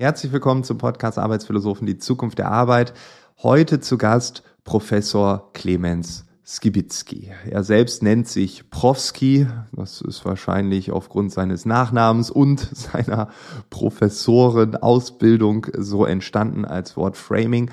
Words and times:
Herzlich 0.00 0.32
willkommen 0.32 0.64
zum 0.64 0.78
Podcast 0.78 1.18
Arbeitsphilosophen, 1.18 1.86
die 1.86 1.98
Zukunft 1.98 2.38
der 2.38 2.50
Arbeit. 2.50 2.94
Heute 3.42 3.80
zu 3.80 3.98
Gast 3.98 4.42
Professor 4.64 5.52
Clemens 5.52 6.24
Skibitzky. 6.50 7.30
Er 7.48 7.62
selbst 7.62 8.02
nennt 8.02 8.26
sich 8.26 8.70
Profski. 8.70 9.46
Das 9.70 10.00
ist 10.00 10.24
wahrscheinlich 10.24 10.90
aufgrund 10.90 11.30
seines 11.32 11.64
Nachnamens 11.64 12.28
und 12.28 12.58
seiner 12.76 13.28
Professorenausbildung 13.70 15.68
so 15.78 16.04
entstanden 16.04 16.64
als 16.64 16.96
Wort 16.96 17.16
Framing. 17.16 17.70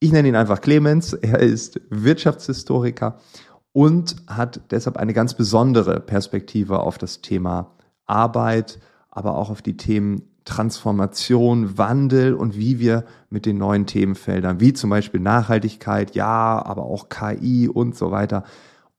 Ich 0.00 0.12
nenne 0.12 0.28
ihn 0.28 0.36
einfach 0.36 0.60
Clemens. 0.60 1.14
Er 1.14 1.38
ist 1.40 1.80
Wirtschaftshistoriker 1.88 3.18
und 3.72 4.16
hat 4.26 4.60
deshalb 4.70 4.98
eine 4.98 5.14
ganz 5.14 5.32
besondere 5.32 5.98
Perspektive 6.00 6.80
auf 6.80 6.98
das 6.98 7.22
Thema 7.22 7.74
Arbeit, 8.04 8.80
aber 9.08 9.38
auch 9.38 9.48
auf 9.48 9.62
die 9.62 9.78
Themen 9.78 10.29
Transformation, 10.44 11.78
Wandel 11.78 12.34
und 12.34 12.56
wie 12.56 12.78
wir 12.78 13.04
mit 13.28 13.46
den 13.46 13.58
neuen 13.58 13.86
Themenfeldern, 13.86 14.60
wie 14.60 14.72
zum 14.72 14.90
Beispiel 14.90 15.20
Nachhaltigkeit, 15.20 16.14
ja, 16.14 16.64
aber 16.64 16.84
auch 16.84 17.08
KI 17.08 17.68
und 17.68 17.96
so 17.96 18.10
weiter, 18.10 18.44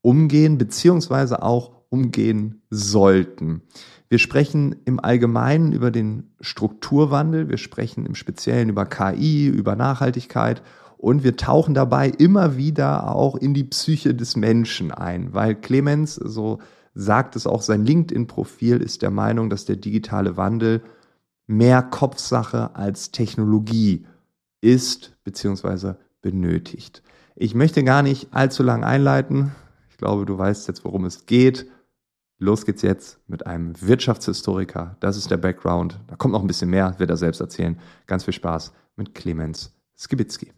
umgehen, 0.02 0.58
beziehungsweise 0.58 1.44
auch 1.44 1.72
umgehen 1.90 2.62
sollten. 2.70 3.62
Wir 4.09 4.20
sprechen 4.20 4.76
im 4.85 4.99
Allgemeinen 4.99 5.72
über 5.72 5.91
den 5.91 6.32
Strukturwandel, 6.41 7.49
wir 7.49 7.58
sprechen 7.58 8.05
im 8.05 8.16
Speziellen 8.16 8.70
über 8.70 8.85
KI, 8.85 9.48
über 9.48 9.76
Nachhaltigkeit 9.76 10.62
und 10.98 11.24
wir 11.24 11.37
tauchen 11.37 11.74
dabei 11.74 12.10
immer 12.10 12.58
wieder 12.58 13.15
auch 13.15 13.35
in 13.35 13.54
die 13.54 13.63
Psyche 13.63 14.13
des 14.13 14.35
Menschen 14.35 14.91
ein, 14.91 15.34
weil 15.34 15.55
Clemens, 15.55 16.15
so 16.15 16.60
sagt 16.93 17.35
es 17.35 17.48
auch 17.48 17.62
sein 17.62 17.85
LinkedIn-Profil, 17.85 18.77
ist 18.77 19.02
der 19.02 19.12
Meinung, 19.12 19.49
dass 19.49 19.65
der 19.65 19.77
digitale 19.77 20.37
Wandel 20.37 20.82
mehr 21.52 21.84
Kopfsache 21.84 22.76
als 22.76 23.12
Technologie 23.12 24.05
ist 24.62 25.16
bzw. 25.24 25.96
benötigt. 26.21 27.04
Ich 27.35 27.55
möchte 27.55 27.84
gar 27.84 28.04
nicht 28.04 28.34
allzu 28.34 28.63
lang 28.63 28.84
einleiten. 28.84 29.52
Ich 29.90 29.98
glaube, 29.98 30.26
du 30.26 30.38
weißt 30.38 30.68
jetzt, 30.68 30.85
worum 30.85 31.05
es 31.05 31.26
geht. 31.26 31.68
Los 32.38 32.66
geht's 32.66 32.82
jetzt 32.82 33.20
mit 33.27 33.46
einem 33.46 33.80
Wirtschaftshistoriker. 33.82 34.98
Das 34.99 35.18
ist 35.18 35.30
der 35.30 35.38
Background. 35.38 35.99
Da 36.08 36.16
kommt 36.16 36.32
noch 36.34 36.41
ein 36.41 36.48
bisschen 36.48 36.70
mehr, 36.70 36.96
wird 36.98 37.10
er 37.10 37.18
selbst 37.18 37.40
erzählen. 37.40 37.80
Ganz 38.08 38.24
viel 38.24 38.34
Spaß 38.34 38.74
mit 38.96 39.13
Clemens 39.13 39.74
Skibitzky. 39.98 40.52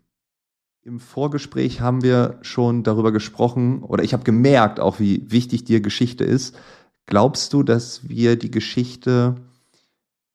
Im 0.83 0.99
Vorgespräch 0.99 1.81
haben 1.81 2.03
wir 2.03 2.39
schon 2.41 2.83
darüber 2.83 3.11
gesprochen, 3.11 3.83
oder 3.83 4.03
ich 4.03 4.13
habe 4.13 4.23
gemerkt 4.23 4.79
auch, 4.79 4.99
wie 4.99 5.29
wichtig 5.31 5.63
dir 5.63 5.81
Geschichte 5.81 6.23
ist. 6.23 6.57
Glaubst 7.05 7.53
du, 7.53 7.63
dass 7.63 8.07
wir 8.07 8.37
die 8.37 8.51
Geschichte 8.51 9.35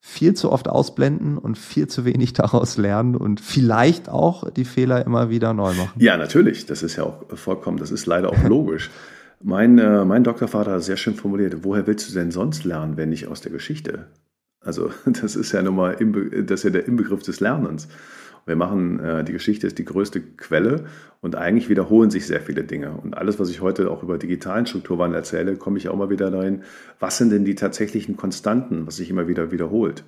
viel 0.08 0.32
zu 0.32 0.50
oft 0.50 0.68
ausblenden 0.68 1.36
und 1.36 1.58
viel 1.58 1.86
zu 1.86 2.06
wenig 2.06 2.32
daraus 2.42 2.78
lernen 2.78 3.14
und 3.14 3.40
vielleicht 3.40 4.08
auch 4.08 4.50
die 4.50 4.64
Fehler 4.64 5.04
immer 5.04 5.28
wieder 5.28 5.52
neu 5.52 5.74
machen. 5.74 5.92
Ja, 6.00 6.16
natürlich. 6.16 6.64
Das 6.64 6.82
ist 6.82 6.96
ja 6.96 7.04
auch 7.04 7.24
vollkommen, 7.34 7.76
das 7.76 7.90
ist 7.90 8.06
leider 8.06 8.30
auch 8.30 8.42
logisch. 8.44 8.90
mein, 9.42 9.78
äh, 9.78 10.04
mein 10.06 10.24
Doktorvater 10.24 10.72
hat 10.72 10.82
sehr 10.82 10.96
schön 10.96 11.14
formuliert, 11.14 11.62
woher 11.62 11.86
willst 11.86 12.08
du 12.08 12.14
denn 12.14 12.30
sonst 12.30 12.64
lernen, 12.64 12.96
wenn 12.96 13.10
nicht 13.10 13.28
aus 13.28 13.42
der 13.42 13.52
Geschichte? 13.52 14.06
Also 14.60 14.90
das 15.04 15.36
ist 15.36 15.52
ja 15.52 15.62
nun 15.62 15.76
mal, 15.76 15.96
das 16.42 16.60
ist 16.60 16.64
ja 16.64 16.70
der 16.70 16.88
Inbegriff 16.88 17.22
des 17.22 17.40
Lernens. 17.40 17.88
Wir 18.48 18.56
machen, 18.56 18.98
äh, 19.00 19.24
die 19.24 19.32
Geschichte 19.32 19.66
ist 19.66 19.78
die 19.78 19.84
größte 19.84 20.20
Quelle 20.20 20.86
und 21.20 21.36
eigentlich 21.36 21.68
wiederholen 21.68 22.10
sich 22.10 22.26
sehr 22.26 22.40
viele 22.40 22.64
Dinge. 22.64 22.92
Und 22.92 23.16
alles, 23.16 23.38
was 23.38 23.50
ich 23.50 23.60
heute 23.60 23.90
auch 23.90 24.02
über 24.02 24.18
digitalen 24.18 24.66
Strukturwandel 24.66 25.18
erzähle, 25.18 25.56
komme 25.56 25.78
ich 25.78 25.88
auch 25.88 25.96
mal 25.96 26.10
wieder 26.10 26.30
dahin, 26.30 26.62
was 26.98 27.18
sind 27.18 27.30
denn 27.30 27.44
die 27.44 27.54
tatsächlichen 27.54 28.16
Konstanten, 28.16 28.86
was 28.86 28.96
sich 28.96 29.10
immer 29.10 29.28
wieder 29.28 29.52
wiederholt. 29.52 30.04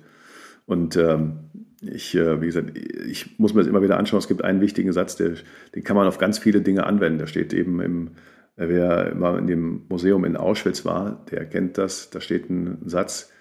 Und 0.65 0.95
ähm, 0.97 1.39
ich, 1.81 2.15
äh, 2.15 2.41
wie 2.41 2.45
gesagt, 2.47 2.77
ich 2.77 3.39
muss 3.39 3.53
mir 3.53 3.61
das 3.61 3.67
immer 3.67 3.81
wieder 3.81 3.97
anschauen. 3.97 4.19
Es 4.19 4.27
gibt 4.27 4.43
einen 4.43 4.61
wichtigen 4.61 4.93
Satz, 4.93 5.15
der, 5.15 5.33
den 5.75 5.83
kann 5.83 5.95
man 5.95 6.07
auf 6.07 6.17
ganz 6.17 6.37
viele 6.39 6.61
Dinge 6.61 6.85
anwenden. 6.85 7.19
Der 7.19 7.27
steht 7.27 7.53
eben 7.53 7.81
im, 7.81 8.11
wer 8.55 9.11
immer 9.11 9.37
in 9.37 9.47
dem 9.47 9.83
Museum 9.89 10.25
in 10.25 10.37
Auschwitz 10.37 10.85
war, 10.85 11.25
der 11.31 11.45
kennt 11.45 11.77
das. 11.77 12.09
Da 12.09 12.21
steht 12.21 12.49
ein 12.49 12.79
Satz, 12.85 13.31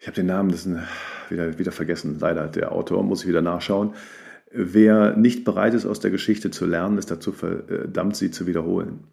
ich 0.00 0.06
habe 0.06 0.14
den 0.14 0.26
Namen 0.26 0.50
das 0.50 0.66
wieder, 1.28 1.58
wieder 1.58 1.72
vergessen, 1.72 2.16
leider 2.18 2.48
der 2.48 2.72
Autor, 2.72 3.02
muss 3.02 3.22
ich 3.22 3.28
wieder 3.28 3.42
nachschauen. 3.42 3.94
Wer 4.50 5.14
nicht 5.14 5.44
bereit 5.44 5.74
ist, 5.74 5.86
aus 5.86 6.00
der 6.00 6.10
Geschichte 6.10 6.50
zu 6.50 6.66
lernen, 6.66 6.98
ist 6.98 7.10
dazu 7.10 7.32
verdammt, 7.32 8.16
sie 8.16 8.30
zu 8.30 8.46
wiederholen. 8.46 9.04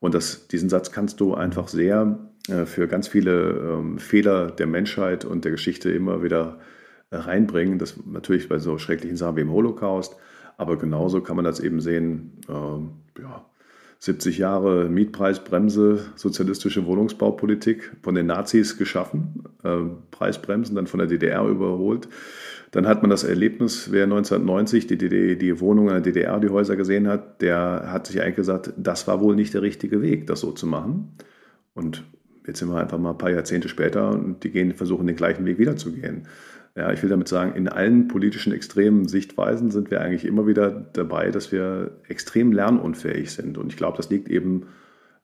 Und 0.00 0.14
das, 0.14 0.46
diesen 0.46 0.68
Satz 0.68 0.92
kannst 0.92 1.18
du 1.20 1.34
einfach 1.34 1.68
sehr 1.68 2.18
äh, 2.48 2.66
für 2.66 2.86
ganz 2.86 3.08
viele 3.08 3.78
ähm, 3.78 3.98
Fehler 3.98 4.50
der 4.50 4.66
Menschheit 4.66 5.24
und 5.24 5.44
der 5.44 5.52
Geschichte 5.52 5.90
immer 5.90 6.22
wieder 6.22 6.58
äh, 7.10 7.16
reinbringen. 7.16 7.78
Das 7.78 7.96
natürlich 8.04 8.48
bei 8.48 8.58
so 8.58 8.76
schrecklichen 8.76 9.16
Sachen 9.16 9.36
wie 9.36 9.40
im 9.40 9.50
Holocaust, 9.50 10.14
aber 10.58 10.76
genauso 10.76 11.22
kann 11.22 11.36
man 11.36 11.46
das 11.46 11.58
eben 11.58 11.80
sehen, 11.80 12.38
ähm, 12.50 12.90
ja, 13.18 13.46
70 14.04 14.36
Jahre 14.36 14.90
Mietpreisbremse, 14.90 16.04
sozialistische 16.14 16.84
Wohnungsbaupolitik 16.84 17.90
von 18.02 18.14
den 18.14 18.26
Nazis 18.26 18.76
geschaffen, 18.76 19.44
äh, 19.62 19.78
Preisbremsen 20.10 20.76
dann 20.76 20.86
von 20.86 20.98
der 20.98 21.06
DDR 21.06 21.42
überholt. 21.46 22.08
Dann 22.70 22.86
hat 22.86 23.00
man 23.00 23.08
das 23.08 23.24
Erlebnis, 23.24 23.92
wer 23.92 24.04
1990 24.04 24.86
die, 24.86 24.98
DDR, 24.98 25.36
die 25.36 25.58
Wohnungen 25.58 25.88
der 25.88 26.00
DDR, 26.02 26.38
die 26.38 26.50
Häuser 26.50 26.76
gesehen 26.76 27.08
hat, 27.08 27.40
der 27.40 27.84
hat 27.86 28.06
sich 28.06 28.20
eigentlich 28.20 28.36
gesagt, 28.36 28.74
das 28.76 29.08
war 29.08 29.22
wohl 29.22 29.36
nicht 29.36 29.54
der 29.54 29.62
richtige 29.62 30.02
Weg, 30.02 30.26
das 30.26 30.40
so 30.40 30.52
zu 30.52 30.66
machen. 30.66 31.16
Und 31.72 32.04
jetzt 32.46 32.58
sind 32.58 32.68
wir 32.68 32.76
einfach 32.76 32.98
mal 32.98 33.12
ein 33.12 33.18
paar 33.18 33.30
Jahrzehnte 33.30 33.70
später 33.70 34.10
und 34.10 34.44
die 34.44 34.50
gehen, 34.50 34.74
versuchen 34.74 35.06
den 35.06 35.16
gleichen 35.16 35.46
Weg 35.46 35.58
wiederzugehen. 35.58 36.28
Ja, 36.76 36.92
ich 36.92 37.02
will 37.02 37.10
damit 37.10 37.28
sagen, 37.28 37.54
in 37.54 37.68
allen 37.68 38.08
politischen 38.08 38.52
extremen 38.52 39.06
Sichtweisen 39.06 39.70
sind 39.70 39.92
wir 39.92 40.00
eigentlich 40.00 40.24
immer 40.24 40.46
wieder 40.48 40.70
dabei, 40.92 41.30
dass 41.30 41.52
wir 41.52 41.92
extrem 42.08 42.50
lernunfähig 42.50 43.30
sind. 43.30 43.58
Und 43.58 43.72
ich 43.72 43.76
glaube, 43.76 43.96
das 43.96 44.10
liegt 44.10 44.28
eben, 44.28 44.62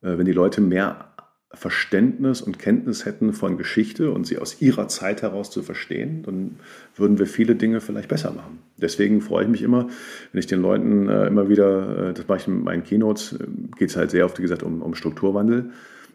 äh, 0.02 0.16
wenn 0.16 0.26
die 0.26 0.32
Leute 0.32 0.60
mehr 0.60 1.10
Verständnis 1.52 2.40
und 2.42 2.60
Kenntnis 2.60 3.04
hätten 3.04 3.32
von 3.32 3.58
Geschichte 3.58 4.12
und 4.12 4.24
sie 4.24 4.38
aus 4.38 4.62
ihrer 4.62 4.86
Zeit 4.86 5.22
heraus 5.22 5.50
zu 5.50 5.62
verstehen, 5.62 6.22
dann 6.22 6.56
würden 6.94 7.18
wir 7.18 7.26
viele 7.26 7.56
Dinge 7.56 7.80
vielleicht 7.80 8.08
besser 8.08 8.30
machen. 8.30 8.60
Deswegen 8.76 9.20
freue 9.20 9.44
ich 9.44 9.50
mich 9.50 9.62
immer, 9.62 9.88
wenn 10.30 10.38
ich 10.38 10.46
den 10.46 10.62
Leuten 10.62 11.08
äh, 11.08 11.26
immer 11.26 11.48
wieder, 11.48 12.10
äh, 12.10 12.14
das 12.14 12.28
mache 12.28 12.38
ich 12.38 12.46
in 12.46 12.62
meinen 12.62 12.84
Keynotes, 12.84 13.36
geht 13.76 13.90
es 13.90 13.96
halt 13.96 14.12
sehr 14.12 14.24
oft, 14.24 14.38
wie 14.38 14.42
gesagt, 14.42 14.62
um, 14.62 14.82
um 14.82 14.94
Strukturwandel 14.94 15.72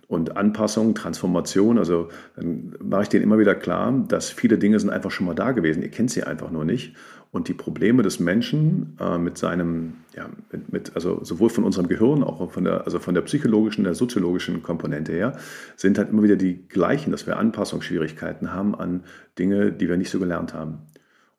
und 0.08 0.38
Anpassung, 0.38 0.94
Transformation. 0.94 1.78
Also 1.78 2.10
dann 2.36 2.76
mache 2.84 3.04
ich 3.04 3.10
denen 3.10 3.24
immer 3.24 3.40
wieder 3.40 3.56
klar, 3.56 4.06
dass 4.08 4.30
viele 4.30 4.58
Dinge 4.58 4.80
sind 4.80 4.90
einfach 4.90 5.12
schon 5.12 5.26
mal 5.26 5.34
da 5.34 5.52
gewesen. 5.52 5.82
Ihr 5.82 5.90
kennt 5.90 6.12
sie 6.12 6.24
einfach 6.24 6.52
nur 6.52 6.66
nicht. 6.66 6.96
Und 7.32 7.50
die 7.50 7.54
Probleme 7.54 8.02
des 8.02 8.22
Menschen 8.22 8.96
äh, 8.98 9.18
mit 9.18 9.38
seinem, 9.38 9.96
ja, 10.16 10.30
mit, 10.52 10.72
mit, 10.72 10.96
also 10.96 11.22
sowohl 11.22 11.50
von 11.50 11.66
unserem 11.66 11.90
Gehirn, 11.90 12.24
auch 12.24 12.50
von 12.50 12.64
der, 12.64 12.86
also 12.86 12.98
von 13.00 13.14
der 13.14 13.24
psychologischen, 13.24 13.84
der 13.84 13.94
soziologischen 13.94 14.64
Komponente 14.64 15.12
her, 15.12 15.38
sind 15.76 15.98
halt 15.98 16.12
immer 16.12 16.24
wieder 16.24 16.38
die 16.38 16.66
gleichen, 16.70 17.12
dass 17.12 17.28
wir 17.28 17.38
Anpassungsschwierigkeiten 17.38 18.54
haben 18.54 18.74
an 18.74 19.04
Dinge, 19.38 19.74
die 19.74 19.90
wir 19.90 19.98
nicht 19.98 20.12
so 20.12 20.20
gelernt 20.20 20.54
haben. 20.54 20.78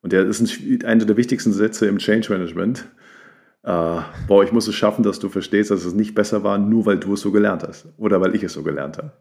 Und 0.02 0.12
der 0.12 0.26
ist 0.26 0.40
ein, 0.40 0.84
einer 0.84 1.06
der 1.06 1.16
wichtigsten 1.16 1.52
Sätze 1.52 1.86
im 1.86 1.96
Change 1.96 2.30
Management 2.30 2.86
äh, 3.66 4.00
boah, 4.28 4.44
ich 4.44 4.52
muss 4.52 4.68
es 4.68 4.76
schaffen, 4.76 5.02
dass 5.02 5.18
du 5.18 5.28
verstehst, 5.28 5.72
dass 5.72 5.84
es 5.84 5.92
nicht 5.92 6.14
besser 6.14 6.44
war, 6.44 6.56
nur 6.56 6.86
weil 6.86 6.98
du 6.98 7.14
es 7.14 7.20
so 7.20 7.32
gelernt 7.32 7.64
hast 7.66 7.88
oder 7.98 8.20
weil 8.20 8.34
ich 8.36 8.44
es 8.44 8.52
so 8.52 8.62
gelernt 8.62 8.96
habe. 8.96 9.12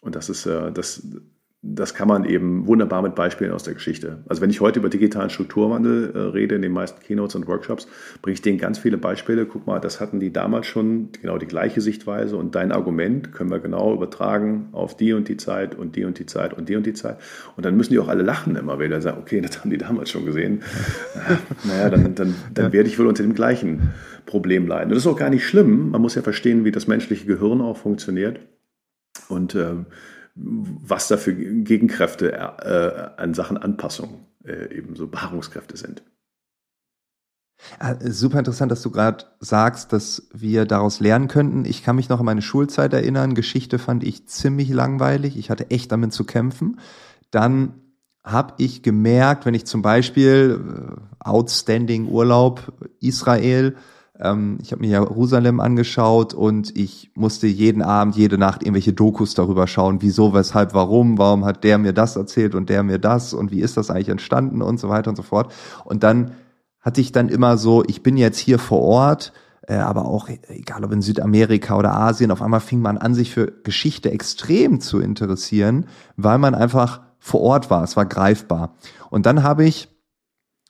Und 0.00 0.16
das 0.16 0.30
ist, 0.30 0.46
äh, 0.46 0.72
das, 0.72 1.06
das 1.74 1.94
kann 1.94 2.06
man 2.06 2.24
eben 2.24 2.66
wunderbar 2.66 3.02
mit 3.02 3.14
Beispielen 3.14 3.50
aus 3.52 3.64
der 3.64 3.74
Geschichte. 3.74 4.18
Also 4.28 4.42
wenn 4.42 4.50
ich 4.50 4.60
heute 4.60 4.78
über 4.78 4.88
digitalen 4.88 5.30
Strukturwandel 5.30 6.12
äh, 6.14 6.18
rede 6.18 6.54
in 6.54 6.62
den 6.62 6.72
meisten 6.72 7.02
Keynotes 7.02 7.34
und 7.34 7.46
Workshops, 7.46 7.88
bringe 8.22 8.34
ich 8.34 8.42
denen 8.42 8.58
ganz 8.58 8.78
viele 8.78 8.98
Beispiele. 8.98 9.46
Guck 9.46 9.66
mal, 9.66 9.80
das 9.80 10.00
hatten 10.00 10.20
die 10.20 10.32
damals 10.32 10.66
schon 10.66 11.10
genau 11.20 11.38
die 11.38 11.46
gleiche 11.46 11.80
Sichtweise 11.80 12.36
und 12.36 12.54
dein 12.54 12.72
Argument 12.72 13.32
können 13.32 13.50
wir 13.50 13.58
genau 13.58 13.92
übertragen 13.92 14.68
auf 14.72 14.96
die 14.96 15.12
und 15.12 15.28
die 15.28 15.36
Zeit 15.36 15.74
und 15.74 15.96
die 15.96 16.04
und 16.04 16.18
die 16.18 16.26
Zeit 16.26 16.54
und 16.54 16.68
die 16.68 16.76
und 16.76 16.86
die 16.86 16.94
Zeit. 16.94 17.18
Und 17.56 17.66
dann 17.66 17.76
müssen 17.76 17.92
die 17.92 17.98
auch 17.98 18.08
alle 18.08 18.22
lachen 18.22 18.56
immer 18.56 18.78
wieder 18.78 18.96
und 18.96 19.02
sagen, 19.02 19.18
okay, 19.20 19.40
das 19.40 19.60
haben 19.60 19.70
die 19.70 19.78
damals 19.78 20.10
schon 20.10 20.24
gesehen. 20.24 20.62
naja, 21.64 21.90
dann, 21.90 22.14
dann, 22.14 22.34
dann 22.54 22.72
werde 22.72 22.88
ich 22.88 22.98
wohl 22.98 23.06
unter 23.06 23.22
dem 23.22 23.34
gleichen 23.34 23.90
Problem 24.24 24.66
leiden. 24.66 24.90
Und 24.90 24.96
das 24.96 25.04
ist 25.04 25.06
auch 25.06 25.18
gar 25.18 25.30
nicht 25.30 25.46
schlimm. 25.46 25.90
Man 25.90 26.00
muss 26.00 26.14
ja 26.14 26.22
verstehen, 26.22 26.64
wie 26.64 26.70
das 26.70 26.86
menschliche 26.86 27.26
Gehirn 27.26 27.60
auch 27.60 27.76
funktioniert. 27.76 28.40
Und 29.28 29.54
ähm, 29.54 29.86
was 30.36 31.08
da 31.08 31.16
für 31.16 31.34
Gegenkräfte 31.34 32.32
äh, 32.32 33.20
an 33.20 33.34
Sachen 33.34 33.56
Anpassung 33.56 34.26
äh, 34.44 34.76
eben 34.76 34.94
so 34.94 35.06
Beharrungskräfte 35.08 35.76
sind. 35.76 36.02
Ah, 37.78 37.94
super 38.00 38.38
interessant, 38.38 38.70
dass 38.70 38.82
du 38.82 38.90
gerade 38.90 39.24
sagst, 39.40 39.92
dass 39.92 40.28
wir 40.32 40.66
daraus 40.66 41.00
lernen 41.00 41.26
könnten. 41.26 41.64
Ich 41.64 41.82
kann 41.82 41.96
mich 41.96 42.08
noch 42.08 42.20
an 42.20 42.26
meine 42.26 42.42
Schulzeit 42.42 42.92
erinnern. 42.92 43.34
Geschichte 43.34 43.78
fand 43.78 44.04
ich 44.04 44.28
ziemlich 44.28 44.68
langweilig. 44.68 45.38
Ich 45.38 45.50
hatte 45.50 45.70
echt 45.70 45.90
damit 45.90 46.12
zu 46.12 46.24
kämpfen. 46.24 46.78
Dann 47.30 47.74
habe 48.22 48.54
ich 48.58 48.82
gemerkt, 48.82 49.46
wenn 49.46 49.54
ich 49.54 49.64
zum 49.64 49.82
Beispiel 49.82 50.60
äh, 50.60 51.26
Outstanding 51.26 52.08
Urlaub 52.08 52.72
Israel, 53.00 53.76
ähm, 54.20 54.58
ich 54.62 54.72
habe 54.72 54.80
mir 54.80 54.90
Jerusalem 54.90 55.60
angeschaut 55.60 56.34
und 56.34 56.76
ich 56.76 57.10
musste 57.14 57.46
jeden 57.46 57.82
Abend, 57.82 58.16
jede 58.16 58.38
Nacht 58.38 58.62
irgendwelche 58.62 58.92
Dokus 58.92 59.34
darüber 59.34 59.66
schauen, 59.66 60.02
wieso, 60.02 60.32
weshalb, 60.32 60.74
warum, 60.74 61.18
warum 61.18 61.44
hat 61.44 61.64
der 61.64 61.78
mir 61.78 61.92
das 61.92 62.16
erzählt 62.16 62.54
und 62.54 62.70
der 62.70 62.82
mir 62.82 62.98
das 62.98 63.34
und 63.34 63.50
wie 63.50 63.60
ist 63.60 63.76
das 63.76 63.90
eigentlich 63.90 64.08
entstanden 64.08 64.62
und 64.62 64.80
so 64.80 64.88
weiter 64.88 65.10
und 65.10 65.16
so 65.16 65.22
fort. 65.22 65.52
Und 65.84 66.02
dann 66.02 66.32
hatte 66.80 67.00
ich 67.00 67.12
dann 67.12 67.28
immer 67.28 67.56
so, 67.56 67.82
ich 67.86 68.02
bin 68.02 68.16
jetzt 68.16 68.38
hier 68.38 68.58
vor 68.58 68.80
Ort, 68.80 69.32
äh, 69.66 69.74
aber 69.74 70.06
auch 70.06 70.28
egal 70.48 70.84
ob 70.84 70.92
in 70.92 71.02
Südamerika 71.02 71.76
oder 71.76 71.94
Asien, 71.94 72.30
auf 72.30 72.42
einmal 72.42 72.60
fing 72.60 72.80
man 72.80 72.98
an, 72.98 73.14
sich 73.14 73.32
für 73.32 73.52
Geschichte 73.64 74.10
extrem 74.10 74.80
zu 74.80 75.00
interessieren, 75.00 75.86
weil 76.16 76.38
man 76.38 76.54
einfach 76.54 77.02
vor 77.18 77.40
Ort 77.40 77.70
war, 77.70 77.82
es 77.82 77.96
war 77.96 78.06
greifbar. 78.06 78.76
Und 79.10 79.26
dann 79.26 79.42
habe 79.42 79.64
ich 79.64 79.88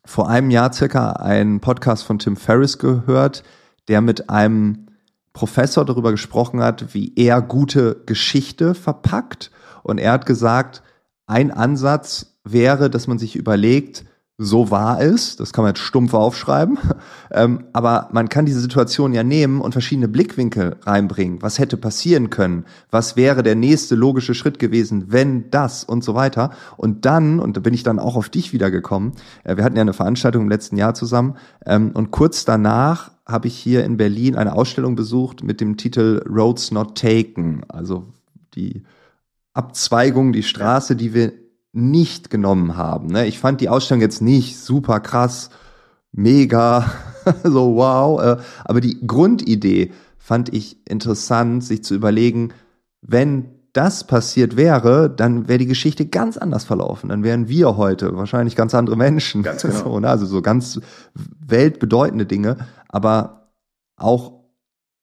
vor 0.07 0.29
einem 0.31 0.51
Jahr 0.51 0.73
circa 0.73 1.11
einen 1.11 1.61
Podcast 1.61 2.05
von 2.05 2.19
Tim 2.19 2.37
Ferriss 2.37 2.79
gehört, 2.79 3.43
der 3.89 4.01
mit 4.01 4.31
einem 4.31 4.87
Professor 5.33 5.85
darüber 5.85 6.13
gesprochen 6.13 6.63
hat, 6.63 6.95
wie 6.95 7.13
er 7.17 7.43
gute 7.43 8.03
Geschichte 8.07 8.75
verpackt. 8.75 9.51
Und 9.83 9.99
er 9.99 10.13
hat 10.13 10.25
gesagt, 10.25 10.83
ein 11.27 11.51
Ansatz 11.51 12.39
wäre, 12.45 12.89
dass 12.89 13.07
man 13.07 13.19
sich 13.19 13.37
überlegt, 13.37 14.05
so 14.39 14.71
war 14.71 15.01
es, 15.01 15.37
das 15.37 15.53
kann 15.53 15.63
man 15.63 15.71
jetzt 15.71 15.83
stumpf 15.83 16.13
aufschreiben, 16.13 16.79
ähm, 17.31 17.65
aber 17.73 18.09
man 18.13 18.29
kann 18.29 18.45
diese 18.45 18.61
Situation 18.61 19.15
ja 19.15 19.23
nehmen 19.23 19.63
und 19.63 19.73
verschiedene 19.73 20.09
Blickwinkel 20.09 20.77
reinbringen. 20.83 21.41
Was 21.41 21.59
hätte 21.59 21.79
passieren 21.79 22.29
können? 22.29 22.67
Was 22.91 23.17
wäre 23.17 23.43
der 23.43 23.55
nächste 23.55 23.95
logische 23.95 24.35
Schritt 24.35 24.59
gewesen, 24.59 25.07
wenn 25.09 25.51
das 25.51 25.85
und 25.85 26.05
so 26.05 26.15
weiter? 26.15 26.51
Und 26.77 27.07
dann, 27.07 27.41
und 27.41 27.57
da 27.57 27.61
bin 27.61 27.73
ich 27.73 27.83
dann 27.83 27.99
auch 27.99 28.17
auf 28.17 28.29
dich 28.29 28.53
wiedergekommen, 28.53 29.13
äh, 29.45 29.57
wir 29.57 29.65
hatten 29.65 29.77
ja 29.77 29.83
eine 29.83 29.95
Veranstaltung 29.95 30.43
im 30.43 30.51
letzten 30.51 30.77
Jahr 30.77 30.93
zusammen 30.93 31.37
ähm, 31.65 31.93
und 31.95 32.11
kurz 32.11 32.45
danach 32.45 33.13
habe 33.25 33.49
ich 33.49 33.57
hier 33.57 33.85
in 33.85 33.97
Berlin 33.97 34.37
eine 34.37 34.53
Ausstellung 34.53 34.97
besucht 34.97 35.43
mit 35.43 35.61
dem 35.61 35.79
Titel 35.79 36.23
Roads 36.29 36.71
Not 36.73 36.99
Taken, 36.99 37.65
also 37.69 38.05
die 38.55 38.83
Abzweigung, 39.55 40.33
die 40.33 40.43
Straße, 40.43 40.95
die 40.95 41.15
wir 41.15 41.33
nicht 41.77 42.31
genommen 42.31 42.77
haben. 42.77 43.09
Ne? 43.09 43.27
Ich 43.27 43.39
fand 43.39 43.61
die 43.61 43.69
Ausstellung 43.69 44.01
jetzt 44.01 44.23
nicht 44.23 44.59
super 44.59 44.99
krass, 45.01 45.51
mega, 46.11 46.91
so 47.45 47.77
wow, 47.77 48.21
äh, 48.21 48.37
aber 48.65 48.81
die 48.81 49.07
Grundidee 49.07 49.93
fand 50.19 50.53
ich 50.53 50.79
interessant, 50.89 51.63
sich 51.63 51.85
zu 51.85 51.95
überlegen, 51.95 52.53
wenn 53.03 53.51
das 53.75 54.05
passiert 54.05 54.57
wäre, 54.57 55.11
dann 55.11 55.49
wäre 55.49 55.59
die 55.59 55.67
Geschichte 55.67 56.07
ganz 56.07 56.39
anders 56.39 56.65
verlaufen. 56.65 57.11
Dann 57.11 57.23
wären 57.23 57.47
wir 57.47 57.77
heute 57.77 58.17
wahrscheinlich 58.17 58.57
ganz 58.57 58.75
andere 58.75 58.97
Menschen. 58.97 59.43
Ganz 59.43 59.63
genau. 59.63 60.01
ne? 60.01 60.09
Also 60.09 60.25
so 60.25 60.41
ganz 60.41 60.81
weltbedeutende 61.15 62.25
Dinge, 62.25 62.57
aber 62.89 63.51
auch 63.97 64.33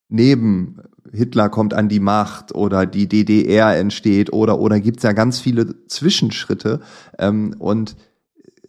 neben 0.09 0.79
Hitler 1.13 1.49
kommt 1.49 1.73
an 1.73 1.89
die 1.89 1.99
Macht 1.99 2.53
oder 2.55 2.85
die 2.85 3.07
DDR 3.07 3.77
entsteht 3.77 4.33
oder 4.33 4.59
oder 4.59 4.79
gibt's 4.79 5.03
ja 5.03 5.13
ganz 5.13 5.39
viele 5.39 5.87
Zwischenschritte 5.87 6.81
ähm, 7.19 7.55
und 7.59 7.95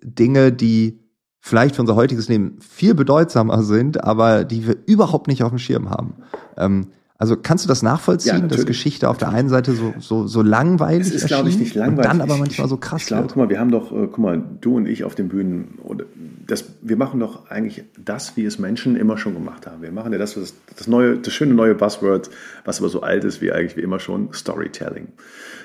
Dinge, 0.02 0.52
die 0.52 1.00
vielleicht 1.41 1.76
für 1.76 1.82
unser 1.82 1.96
heutiges 1.96 2.29
Leben 2.29 2.58
viel 2.61 2.94
bedeutsamer 2.94 3.62
sind, 3.62 4.05
aber 4.05 4.44
die 4.44 4.67
wir 4.67 4.76
überhaupt 4.87 5.29
nicht 5.29 5.43
auf 5.43 5.50
dem 5.50 5.58
Schirm 5.58 5.91
haben. 5.91 6.17
Ähm, 6.56 6.88
also 7.24 7.38
kannst 7.42 7.64
du 7.64 7.68
das 7.68 7.82
nachvollziehen, 7.82 8.42
ja, 8.42 8.46
dass 8.46 8.66
Geschichte 8.66 9.08
auf 9.08 9.16
der 9.16 9.30
einen 9.30 9.48
Seite 9.48 9.72
so, 9.72 9.94
so, 9.98 10.26
so 10.26 10.42
langweilig 10.42 11.06
ist? 11.06 11.14
Es 11.14 11.22
ist, 11.22 11.28
glaube 11.28 11.48
ich, 11.48 11.58
nicht 11.58 11.74
langweilig. 11.74 12.10
Und 12.10 12.20
dann 12.20 12.20
aber 12.20 12.36
manchmal 12.36 12.68
so 12.68 12.76
krass. 12.76 13.00
Ich 13.00 13.06
glaube, 13.06 13.28
guck 13.28 13.36
mal, 13.36 13.48
wir 13.48 13.58
haben 13.58 13.70
doch, 13.70 13.92
äh, 13.92 14.08
guck 14.08 14.18
mal, 14.18 14.42
du 14.60 14.76
und 14.76 14.86
ich 14.86 15.04
auf 15.04 15.14
den 15.14 15.28
Bühnen, 15.28 15.78
das, 16.46 16.66
wir 16.82 16.98
machen 16.98 17.20
doch 17.20 17.48
eigentlich 17.48 17.84
das, 17.96 18.36
wie 18.36 18.44
es 18.44 18.58
Menschen 18.58 18.94
immer 18.94 19.16
schon 19.16 19.32
gemacht 19.32 19.66
haben. 19.66 19.80
Wir 19.80 19.90
machen 19.90 20.12
ja 20.12 20.18
das, 20.18 20.34
das, 20.34 20.52
das 20.76 20.86
neue, 20.86 21.16
das 21.16 21.32
schöne 21.32 21.54
neue 21.54 21.74
Buzzword, 21.74 22.28
was 22.66 22.80
aber 22.80 22.90
so 22.90 23.00
alt 23.00 23.24
ist 23.24 23.40
wie 23.40 23.52
eigentlich 23.52 23.78
wie 23.78 23.80
immer 23.80 24.00
schon, 24.00 24.30
Storytelling. 24.34 25.08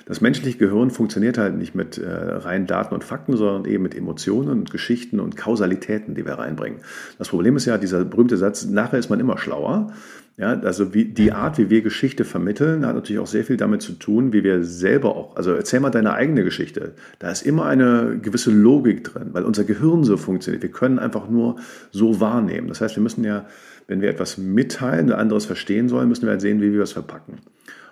Das 0.05 0.21
menschliche 0.21 0.57
Gehirn 0.57 0.91
funktioniert 0.91 1.37
halt 1.37 1.57
nicht 1.57 1.75
mit 1.75 1.97
äh, 1.97 2.09
reinen 2.09 2.67
Daten 2.67 2.95
und 2.95 3.03
Fakten, 3.03 3.35
sondern 3.35 3.69
eben 3.69 3.83
mit 3.83 3.93
Emotionen 3.93 4.49
und 4.49 4.71
Geschichten 4.71 5.19
und 5.19 5.35
Kausalitäten, 5.35 6.15
die 6.15 6.25
wir 6.25 6.35
reinbringen. 6.35 6.79
Das 7.17 7.27
Problem 7.27 7.57
ist 7.57 7.65
ja, 7.65 7.77
dieser 7.77 8.05
berühmte 8.05 8.37
Satz, 8.37 8.65
nachher 8.65 8.97
ist 8.97 9.09
man 9.09 9.19
immer 9.19 9.37
schlauer. 9.37 9.91
Ja, 10.39 10.57
also 10.61 10.93
wie, 10.93 11.03
die 11.03 11.33
Art, 11.33 11.57
wie 11.57 11.69
wir 11.69 11.81
Geschichte 11.81 12.23
vermitteln, 12.23 12.85
hat 12.85 12.95
natürlich 12.95 13.19
auch 13.19 13.27
sehr 13.27 13.43
viel 13.43 13.57
damit 13.57 13.81
zu 13.81 13.91
tun, 13.91 14.31
wie 14.31 14.41
wir 14.41 14.63
selber 14.63 15.13
auch, 15.17 15.35
also 15.35 15.51
erzähl 15.51 15.81
mal 15.81 15.89
deine 15.89 16.13
eigene 16.13 16.45
Geschichte. 16.45 16.93
Da 17.19 17.29
ist 17.29 17.41
immer 17.41 17.65
eine 17.65 18.17
gewisse 18.21 18.49
Logik 18.49 19.03
drin, 19.03 19.31
weil 19.33 19.43
unser 19.43 19.65
Gehirn 19.65 20.05
so 20.05 20.15
funktioniert. 20.15 20.63
Wir 20.63 20.71
können 20.71 20.97
einfach 20.97 21.29
nur 21.29 21.57
so 21.91 22.21
wahrnehmen. 22.21 22.69
Das 22.69 22.79
heißt, 22.79 22.95
wir 22.95 23.03
müssen 23.03 23.25
ja, 23.25 23.47
wenn 23.87 23.99
wir 23.99 24.09
etwas 24.09 24.37
mitteilen, 24.37 25.11
ein 25.11 25.19
anderes 25.19 25.45
verstehen 25.45 25.89
sollen, 25.89 26.07
müssen 26.07 26.23
wir 26.23 26.31
halt 26.31 26.41
sehen, 26.41 26.61
wie 26.61 26.71
wir 26.71 26.83
es 26.83 26.93
verpacken. 26.93 27.39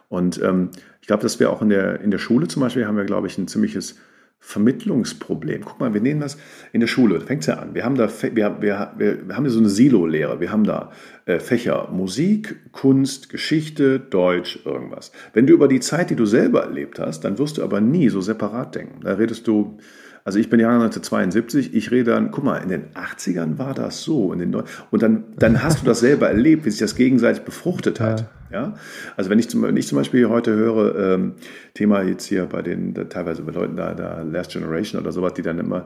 Und 0.07 0.41
ähm, 0.41 0.69
ich 1.01 1.07
glaube, 1.07 1.23
dass 1.23 1.41
wir 1.41 1.51
auch 1.51 1.61
in 1.61 1.67
der, 1.67 1.99
in 1.99 2.11
der 2.11 2.17
Schule 2.17 2.47
zum 2.47 2.61
Beispiel 2.61 2.87
haben 2.87 2.95
wir, 2.95 3.03
glaube 3.03 3.27
ich, 3.27 3.37
ein 3.37 3.49
ziemliches 3.49 3.97
Vermittlungsproblem. 4.39 5.61
Guck 5.65 5.79
mal, 5.79 5.93
wir 5.93 6.01
nehmen 6.01 6.21
das 6.21 6.37
in 6.71 6.79
der 6.79 6.87
Schule, 6.87 7.19
da 7.19 7.25
fängt 7.25 7.41
es 7.41 7.47
ja 7.47 7.55
an. 7.55 7.73
Wir 7.73 7.83
haben 7.83 7.95
da 7.95 8.07
wir, 8.07 8.61
wir, 8.61 8.93
wir, 8.97 9.35
haben 9.35 9.49
so 9.49 9.59
eine 9.59 9.69
Silo-Lehre. 9.69 10.39
Wir 10.39 10.51
haben 10.51 10.63
da 10.63 10.91
äh, 11.25 11.39
Fächer 11.39 11.89
Musik, 11.91 12.71
Kunst, 12.71 13.29
Geschichte, 13.29 13.99
Deutsch, 13.99 14.59
irgendwas. 14.63 15.11
Wenn 15.33 15.47
du 15.47 15.53
über 15.53 15.67
die 15.67 15.79
Zeit, 15.79 16.11
die 16.11 16.15
du 16.15 16.25
selber 16.25 16.63
erlebt 16.63 16.99
hast, 16.99 17.21
dann 17.21 17.37
wirst 17.37 17.57
du 17.57 17.63
aber 17.63 17.81
nie 17.81 18.09
so 18.09 18.21
separat 18.21 18.75
denken. 18.75 19.01
Da 19.01 19.13
redest 19.13 19.47
du 19.47 19.77
also 20.27 20.39
ich 20.39 20.49
bin 20.49 20.59
Jahrgang 20.59 20.81
1972, 20.81 21.73
ich 21.73 21.89
rede 21.89 22.11
dann, 22.11 22.31
guck 22.31 22.43
mal, 22.43 22.57
in 22.57 22.67
den 22.67 22.87
80ern 22.95 23.57
war 23.59 23.73
das 23.73 24.03
so. 24.03 24.33
In 24.33 24.39
den 24.39 24.53
und 24.91 25.01
dann, 25.01 25.23
dann 25.37 25.63
hast 25.63 25.81
du 25.81 25.85
das 25.85 26.01
selber 26.01 26.27
erlebt, 26.27 26.65
wie 26.65 26.69
sich 26.69 26.81
das 26.81 26.97
gegenseitig 26.97 27.43
befruchtet 27.43 28.01
hat. 28.01 28.29
Ja. 28.51 28.61
ja? 28.61 28.73
Also 29.15 29.29
wenn 29.29 29.39
ich, 29.39 29.49
zum, 29.49 29.61
wenn 29.61 29.77
ich 29.77 29.87
zum 29.87 29.97
Beispiel 29.97 30.27
heute 30.27 30.53
höre, 30.53 31.13
ähm, 31.13 31.35
Thema 31.75 32.01
jetzt 32.01 32.25
hier 32.25 32.43
bei 32.43 32.61
den, 32.61 32.93
da, 32.93 33.05
teilweise 33.05 33.41
bei 33.43 33.53
Leuten 33.53 33.77
da, 33.77 33.93
da 33.93 34.21
Last 34.21 34.51
Generation 34.51 35.01
oder 35.01 35.13
sowas, 35.13 35.33
die 35.33 35.43
dann 35.43 35.59
immer, 35.59 35.85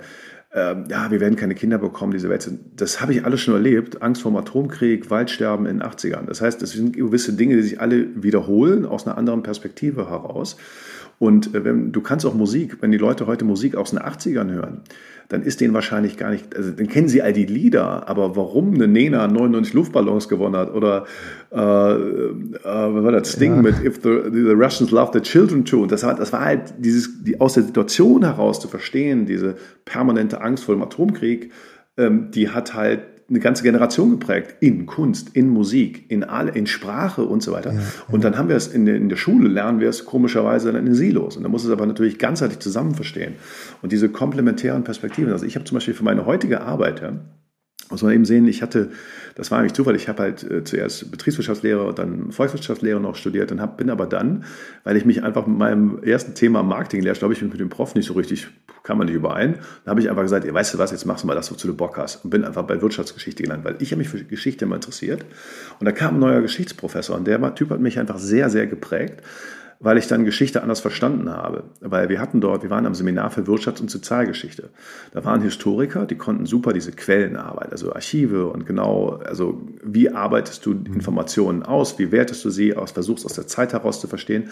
ähm, 0.55 0.85
ja, 0.89 1.11
wir 1.11 1.19
werden 1.19 1.35
keine 1.35 1.53
Kinder 1.53 1.77
bekommen, 1.77 2.11
diese 2.11 2.27
Welt 2.27 2.49
das 2.75 2.99
habe 2.99 3.13
ich 3.13 3.23
alles 3.23 3.41
schon 3.41 3.53
erlebt. 3.53 4.01
Angst 4.01 4.23
vor 4.23 4.31
dem 4.31 4.37
Atomkrieg, 4.37 5.11
Waldsterben 5.11 5.67
in 5.67 5.81
den 5.81 5.87
80ern. 5.87 6.25
Das 6.25 6.41
heißt, 6.41 6.59
das 6.63 6.71
sind 6.71 6.97
gewisse 6.97 7.33
Dinge, 7.33 7.57
die 7.57 7.61
sich 7.61 7.79
alle 7.79 8.07
wiederholen 8.15 8.87
aus 8.87 9.05
einer 9.05 9.19
anderen 9.19 9.43
Perspektive 9.43 10.09
heraus. 10.09 10.57
Und 11.21 11.53
äh, 11.53 11.63
wenn, 11.63 11.91
du 11.91 12.01
kannst 12.01 12.25
auch 12.25 12.33
Musik, 12.33 12.77
wenn 12.81 12.89
die 12.89 12.97
Leute 12.97 13.27
heute 13.27 13.45
Musik 13.45 13.75
aus 13.75 13.91
den 13.91 13.99
80ern 13.99 14.49
hören, 14.49 14.81
dann 15.29 15.43
ist 15.43 15.61
denen 15.61 15.71
wahrscheinlich 15.71 16.17
gar 16.17 16.31
nicht, 16.31 16.55
also 16.55 16.71
dann 16.71 16.87
kennen 16.87 17.07
sie 17.07 17.21
all 17.21 17.31
die 17.31 17.45
Lieder, 17.45 18.09
aber 18.09 18.35
warum 18.35 18.73
eine 18.73 18.87
Nena 18.87 19.27
99 19.27 19.75
Luftballons 19.75 20.29
gewonnen 20.29 20.55
hat 20.55 20.73
oder 20.73 21.05
äh, 21.51 21.57
äh, 21.57 22.57
was 22.63 23.03
war 23.03 23.11
das 23.11 23.35
Ding 23.35 23.57
ja. 23.57 23.61
mit 23.61 23.75
If 23.85 24.01
the, 24.01 24.31
the 24.33 24.49
Russians 24.49 24.89
love 24.89 25.11
the 25.13 25.21
children 25.21 25.63
too, 25.63 25.85
das 25.85 26.01
war, 26.01 26.15
das 26.15 26.33
war 26.33 26.43
halt 26.43 26.73
dieses, 26.79 27.23
die, 27.23 27.39
aus 27.39 27.53
der 27.53 27.63
Situation 27.63 28.23
heraus 28.23 28.59
zu 28.59 28.67
verstehen, 28.67 29.27
diese 29.27 29.57
permanente 29.85 30.41
Angst 30.41 30.63
vor 30.63 30.73
dem 30.73 30.81
Atomkrieg, 30.81 31.51
ähm, 31.97 32.31
die 32.31 32.49
hat 32.49 32.73
halt 32.73 33.01
eine 33.31 33.39
ganze 33.39 33.63
Generation 33.63 34.11
geprägt 34.11 34.55
in 34.59 34.85
Kunst, 34.85 35.35
in 35.35 35.49
Musik, 35.49 36.05
in 36.09 36.23
alle, 36.23 36.51
in 36.51 36.67
Sprache 36.67 37.23
und 37.23 37.41
so 37.41 37.53
weiter. 37.53 37.71
Ja, 37.71 37.79
ja. 37.79 37.85
Und 38.09 38.23
dann 38.23 38.37
haben 38.37 38.49
wir 38.49 38.57
es 38.57 38.67
in 38.67 38.85
der, 38.85 38.97
in 38.97 39.07
der 39.07 39.15
Schule, 39.15 39.47
lernen 39.47 39.79
wir 39.79 39.87
es 39.89 40.05
komischerweise 40.05 40.69
in 40.69 40.85
den 40.85 40.93
Silos. 40.93 41.37
Und 41.37 41.43
da 41.43 41.49
muss 41.49 41.63
es 41.63 41.71
aber 41.71 41.85
natürlich 41.85 42.19
ganzheitlich 42.19 42.59
zusammen 42.59 42.93
verstehen. 42.93 43.35
Und 43.81 43.93
diese 43.93 44.09
komplementären 44.09 44.83
Perspektiven. 44.83 45.31
Also 45.31 45.45
ich 45.45 45.55
habe 45.55 45.63
zum 45.63 45.75
Beispiel 45.75 45.93
für 45.93 46.03
meine 46.03 46.25
heutige 46.25 46.61
Arbeit, 46.61 47.01
ja, 47.01 47.13
muss 47.89 48.03
man 48.03 48.13
eben 48.13 48.25
sehen, 48.25 48.47
ich 48.47 48.61
hatte, 48.61 48.91
das 49.35 49.51
war 49.51 49.59
eigentlich 49.59 49.73
Zufall, 49.73 49.95
ich 49.95 50.07
habe 50.07 50.23
halt 50.23 50.49
äh, 50.49 50.63
zuerst 50.63 51.11
Betriebswirtschaftslehre 51.11 51.83
und 51.83 51.99
dann 51.99 52.31
Volkswirtschaftslehre 52.31 52.99
noch 52.99 53.15
studiert 53.15 53.51
und 53.51 53.61
hab, 53.61 53.77
bin 53.77 53.89
aber 53.89 54.05
dann, 54.05 54.45
weil 54.83 54.97
ich 54.97 55.05
mich 55.05 55.23
einfach 55.23 55.47
mit 55.47 55.57
meinem 55.57 56.01
ersten 56.03 56.33
Thema 56.33 56.63
Marketing 56.63 57.01
lehre, 57.01 57.15
glaube 57.15 57.33
ich, 57.33 57.41
mit 57.41 57.59
dem 57.59 57.69
Prof 57.69 57.95
nicht 57.95 58.07
so 58.07 58.13
richtig, 58.13 58.47
kam 58.83 58.97
man 58.97 59.07
nicht 59.07 59.15
überein, 59.15 59.59
dann 59.83 59.91
habe 59.91 60.01
ich 60.01 60.09
einfach 60.09 60.23
gesagt, 60.23 60.51
weißt 60.51 60.73
du 60.73 60.77
was, 60.77 60.91
jetzt 60.91 61.05
machst 61.05 61.23
du 61.23 61.27
mal 61.27 61.35
das, 61.35 61.51
wozu 61.51 61.67
du 61.67 61.75
Bock 61.75 61.97
hast 61.97 62.23
und 62.23 62.29
bin 62.29 62.43
einfach 62.43 62.63
bei 62.63 62.81
Wirtschaftsgeschichte 62.81 63.43
gelandet, 63.43 63.65
weil 63.65 63.81
ich 63.81 63.91
habe 63.91 63.99
mich 63.99 64.09
für 64.09 64.23
Geschichte 64.23 64.65
immer 64.65 64.75
interessiert 64.75 65.25
und 65.79 65.85
da 65.85 65.91
kam 65.91 66.15
ein 66.15 66.19
neuer 66.19 66.41
Geschichtsprofessor 66.41 67.15
und 67.15 67.25
der 67.25 67.55
Typ 67.55 67.69
hat 67.69 67.79
mich 67.79 67.99
einfach 67.99 68.17
sehr, 68.17 68.49
sehr 68.49 68.67
geprägt 68.67 69.21
weil 69.81 69.97
ich 69.97 70.07
dann 70.07 70.25
Geschichte 70.25 70.61
anders 70.61 70.79
verstanden 70.79 71.29
habe. 71.31 71.63
Weil 71.81 72.07
wir 72.07 72.21
hatten 72.21 72.39
dort, 72.39 72.61
wir 72.63 72.69
waren 72.69 72.85
am 72.85 72.93
Seminar 72.93 73.31
für 73.31 73.41
Wirtschafts- 73.41 73.81
und 73.81 73.89
Sozialgeschichte. 73.89 74.69
Da 75.11 75.25
waren 75.25 75.41
Historiker, 75.41 76.05
die 76.05 76.15
konnten 76.15 76.45
super 76.45 76.71
diese 76.71 76.91
Quellenarbeit, 76.91 77.71
also 77.71 77.91
Archive 77.93 78.47
und 78.47 78.67
genau, 78.67 79.19
also 79.25 79.61
wie 79.83 80.11
arbeitest 80.11 80.65
du. 80.65 80.71
Informationen 80.71 81.63
aus, 81.63 81.97
wie 81.97 82.11
wertest 82.11 82.45
du 82.45 82.51
sie 82.51 82.75
aus, 82.75 82.91
versuchst 82.91 83.25
aus 83.25 83.33
der 83.33 83.47
Zeit 83.47 83.73
heraus 83.73 83.99
zu 83.99 84.07
verstehen. 84.07 84.51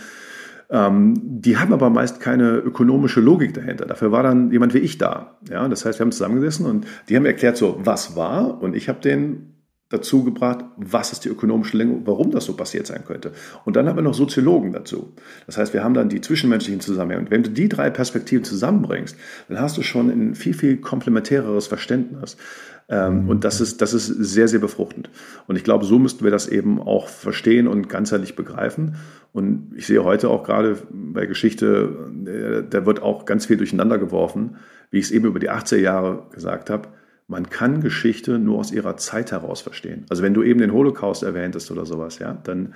Ähm, 0.72 1.16
die 1.24 1.58
haben 1.58 1.74
aber 1.74 1.90
meist 1.90 2.20
keine 2.20 2.58
ökonomische 2.58 3.22
Logik 3.22 3.54
dahinter. 3.54 3.86
Dafür 3.86 4.12
war 4.12 4.24
dann 4.24 4.52
jemand 4.52 4.74
wie 4.74 4.80
ich 4.80 4.98
da. 4.98 5.38
Ja, 5.50 5.68
das 5.68 5.86
heißt, 5.86 6.00
wir 6.00 6.04
haben 6.04 6.12
zusammengesessen 6.12 6.66
und 6.66 6.86
die 7.10 7.16
haben 7.16 7.26
erklärt 7.26 7.58
so, 7.58 7.80
was 7.84 8.16
war 8.16 8.62
und 8.62 8.76
ich 8.76 8.88
habe 8.88 9.00
den 9.00 9.56
dazu 9.90 10.24
gebracht, 10.24 10.66
was 10.78 11.12
ist 11.12 11.26
die 11.26 11.30
ökonomische 11.30 11.76
Länge, 11.76 12.02
warum 12.06 12.30
das 12.30 12.46
so 12.46 12.56
passiert 12.56 12.86
sein 12.86 13.04
könnte. 13.06 13.32
Und 13.66 13.76
dann 13.76 13.88
haben 13.88 13.96
wir 13.96 14.04
noch 14.04 14.14
Soziologen 14.14 14.72
dazu. 14.72 15.14
Das 15.48 15.58
heißt, 15.58 15.74
wir 15.74 15.84
haben 15.84 15.96
dann 15.96 16.10
die 16.10 16.22
zwischenmenschlichen 16.22 16.80
Zusammenhänge. 16.80 17.24
Und 17.24 17.32
wenn 17.32 17.42
du 17.42 17.50
die 17.50 17.68
drei 17.68 17.90
Perspektiven 17.90 18.44
zusammenbringst, 18.44 19.18
dann 19.48 19.60
hast 19.60 19.78
du 19.78 19.82
schon 19.82 20.10
ein 20.10 20.36
viel, 20.36 20.54
viel 20.54 20.78
komplementäreres 20.78 21.66
Verständnis. 21.66 22.38
Ähm, 22.90 23.24
mhm. 23.24 23.30
Und 23.30 23.44
das 23.44 23.62
ist, 23.62 23.82
das 23.82 23.94
ist 23.94 24.08
sehr, 24.08 24.48
sehr 24.48 24.60
befruchtend. 24.60 25.10
Und 25.48 25.56
ich 25.56 25.64
glaube, 25.64 25.86
so 25.86 26.00
müssten 26.00 26.24
wir 26.24 26.32
das 26.32 26.48
eben 26.48 26.82
auch 26.82 27.08
verstehen 27.08 27.68
und 27.68 27.88
ganzheitlich 27.88 28.36
begreifen. 28.36 28.96
Und 29.32 29.74
ich 29.76 29.86
sehe 29.86 30.04
heute 30.04 30.30
auch 30.30 30.44
gerade 30.44 30.78
bei 30.92 31.26
Geschichte, 31.26 32.12
äh, 32.26 32.64
da 32.68 32.86
wird 32.86 33.02
auch 33.02 33.26
ganz 33.26 33.46
viel 33.46 33.58
durcheinander 33.58 33.98
geworfen, 33.98 34.58
wie 34.92 34.98
ich 34.98 35.06
es 35.06 35.12
eben 35.12 35.26
über 35.26 35.40
die 35.40 35.52
80er 35.52 35.78
Jahre 35.78 36.24
gesagt 36.32 36.70
habe 36.70 36.90
man 37.30 37.50
kann 37.50 37.82
Geschichte 37.82 38.40
nur 38.40 38.58
aus 38.58 38.72
ihrer 38.72 38.98
Zeit 38.98 39.32
heraus 39.32 39.62
verstehen. 39.62 40.06
Also 40.10 40.24
wenn 40.24 40.34
du 40.34 40.42
eben 40.42 40.60
den 40.60 40.74
Holocaust 40.74 41.22
erwähntest 41.22 41.70
oder 41.70 41.86
sowas, 41.86 42.18
ja, 42.18 42.34
dann 42.34 42.74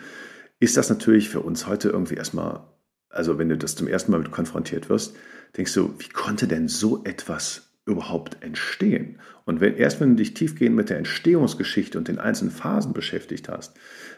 ist 0.60 0.77
das 0.77 0.89
natürlich 0.89 1.29
für 1.29 1.39
uns 1.39 1.65
heute 1.65 1.89
irgendwie 1.89 2.13
erstmal, 2.13 2.62
also 3.10 3.39
wenn 3.39 3.50
du 3.50 3.58
das 3.58 3.75
zum 3.75 3.88
ersten 3.88 4.12
Mal 4.12 4.20
mit 4.20 4.32
konfrontiert 4.32 4.89
wirst, 4.89 5.15
denkst 5.58 5.74
du, 5.74 5.96
wie 5.98 6.10
konnte 6.10 6.48
denn 6.48 6.67
so 6.67 7.03
etwas 7.03 7.74
überhaupt 7.86 8.38
entstehen? 8.41 9.20
Und 9.45 9.62
wenn, 9.62 9.75
erst 9.75 10.00
wenn 10.00 10.12
du 10.12 10.15
dich 10.15 10.33
tiefgehend 10.33 10.75
mit 10.75 10.89
der 10.89 10.97
Entstehungsgeschichte 10.97 11.97
und 11.97 12.07
den 12.07 12.19
einzelnen 12.19 12.51
Phasen 12.51 12.93
beschäftigt 12.93 13.50
hast, 13.50 13.77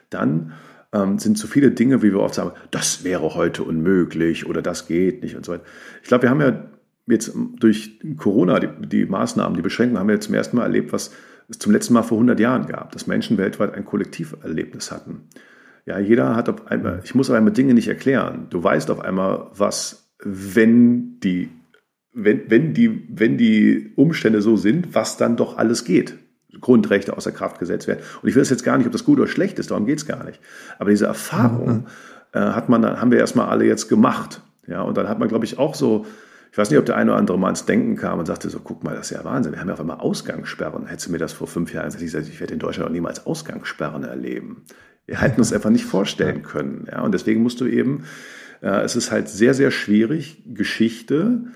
dann 0.10 0.53
ähm, 0.94 1.20
sind 1.20 1.38
so 1.38 1.48
viele 1.48 1.72
Dinge, 1.72 2.01
wie 2.01 2.12
wir 2.12 2.20
oft 2.20 2.36
sagen, 2.36 2.51
das 2.72 3.03
wäre 3.03 3.36
heute 3.36 3.63
unmöglich 3.63 4.46
oder 4.48 4.62
das 4.62 4.88
geht 4.88 5.24
nicht 5.24 5.36
und 5.36 5.46
so 5.46 5.53
weiter. 5.53 5.63
Ich 6.01 6.08
glaube, 6.08 6.24
wir 6.24 6.29
haben 6.29 6.41
ja 6.41 6.70
jetzt 7.08 7.34
durch 7.60 8.00
Corona, 8.17 8.60
die, 8.60 8.88
die 8.88 9.05
Maßnahmen, 9.05 9.55
die 9.55 9.62
Beschränkungen, 9.62 10.00
haben 10.00 10.10
wir 10.10 10.20
zum 10.20 10.34
ersten 10.34 10.58
Mal 10.58 10.63
erlebt, 10.63 10.94
was 10.94 11.12
es 11.48 11.60
zum 11.60 11.72
letzten 11.72 11.94
Mal 11.94 12.03
vor 12.03 12.17
100 12.17 12.39
Jahren 12.39 12.67
gab, 12.67 12.91
dass 12.91 13.08
Menschen 13.08 13.38
weltweit 13.38 13.74
ein 13.74 13.86
Kollektiverlebnis 13.86 14.91
hatten. 14.91 15.24
Ja, 15.86 16.00
jeder 16.00 16.36
hat 16.36 16.50
auf 16.50 16.67
einmal, 16.67 17.01
ich 17.03 17.13
muss 17.13 17.29
auf 17.29 17.36
einmal 17.36 17.53
Dinge 17.53 17.75
nicht 17.75 17.88
erklären. 17.88 18.48
Du 18.50 18.63
weißt 18.63 18.89
auf 18.89 19.00
einmal, 19.00 19.48
was, 19.55 20.10
wenn 20.24 21.20
die, 21.20 21.50
wenn, 22.16 22.50
wenn 22.50 22.74
die, 22.74 23.08
wenn 23.10 23.38
die 23.38 23.92
Umstände 23.96 24.42
so 24.42 24.58
sind, 24.58 24.96
was 24.96 25.18
dann 25.18 25.38
doch 25.38 25.58
alles 25.58 25.84
geht. 25.86 26.16
Grundrechte 26.62 27.16
außer 27.16 27.32
Kraft 27.32 27.60
gesetzt 27.60 27.88
werden. 27.88 28.00
Und 28.22 28.30
ich 28.30 28.36
will 28.36 28.44
jetzt 28.44 28.64
gar 28.64 28.78
nicht, 28.78 28.88
ob 28.88 28.94
das 28.94 29.04
gut 29.04 29.20
oder 29.20 29.28
schlecht 29.28 29.60
ist, 29.60 29.72
darum 29.72 29.86
geht 29.86 30.00
es 30.00 30.06
gar 30.06 30.24
nicht. 30.24 30.40
Aber 30.80 30.90
diese 30.90 31.06
Erfahrung 31.06 31.70
mhm. 31.70 31.86
äh, 32.32 32.40
hat 32.40 32.70
man, 32.70 32.84
haben 32.84 33.12
wir 33.12 33.20
erstmal 33.20 33.50
alle 33.50 33.66
jetzt 33.66 33.90
gemacht. 33.90 34.42
Ja, 34.66 34.82
und 34.82 34.98
dann 34.98 35.10
hat 35.10 35.20
man, 35.20 35.28
glaube 35.28 35.46
ich, 35.46 35.60
auch 35.60 35.76
so 35.76 36.06
ich 36.56 36.58
weiß 36.58 36.70
nicht, 36.70 36.80
ob 36.80 36.86
der 36.86 36.96
eine 36.96 37.12
oder 37.12 37.20
andere 37.20 37.38
mal 37.38 37.50
ins 37.50 37.66
Denken 37.66 37.98
kam 37.98 38.18
und 38.18 38.28
sagte 38.28 38.50
so, 38.50 38.62
guck 38.64 38.82
mal, 38.82 38.96
das 38.96 39.12
ist 39.12 39.18
ja 39.18 39.26
Wahnsinn. 39.26 39.52
Wir 39.52 39.60
haben 39.60 39.68
ja 39.68 39.74
auf 39.74 39.82
einmal 39.82 39.98
Ausgangssperren. 39.98 40.86
Hättest 40.86 41.08
du 41.08 41.12
mir 41.12 41.18
das 41.18 41.34
vor 41.34 41.48
fünf 41.48 41.74
Jahren 41.74 41.88
gesagt, 41.88 42.02
ich, 42.02 42.14
gesagt, 42.14 42.30
ich 42.30 42.40
werde 42.40 42.54
in 42.54 42.60
Deutschland 42.60 42.88
auch 42.88 42.94
niemals 42.94 43.26
Ausgangssperren 43.26 44.06
erleben. 44.06 44.64
Wir 45.06 45.20
hätten 45.20 45.42
uns 45.42 45.52
einfach 45.52 45.70
nicht 45.70 45.84
vorstellen 45.84 46.44
können. 46.44 46.88
Ja, 46.90 47.02
und 47.02 47.14
deswegen 47.14 47.44
musst 47.44 47.60
du 47.60 47.66
eben, 47.66 48.06
äh, 48.62 48.84
es 48.84 48.96
ist 48.96 49.12
halt 49.12 49.28
sehr, 49.28 49.54
sehr 49.54 49.70
schwierig, 49.70 50.44
Geschichte 50.46 51.48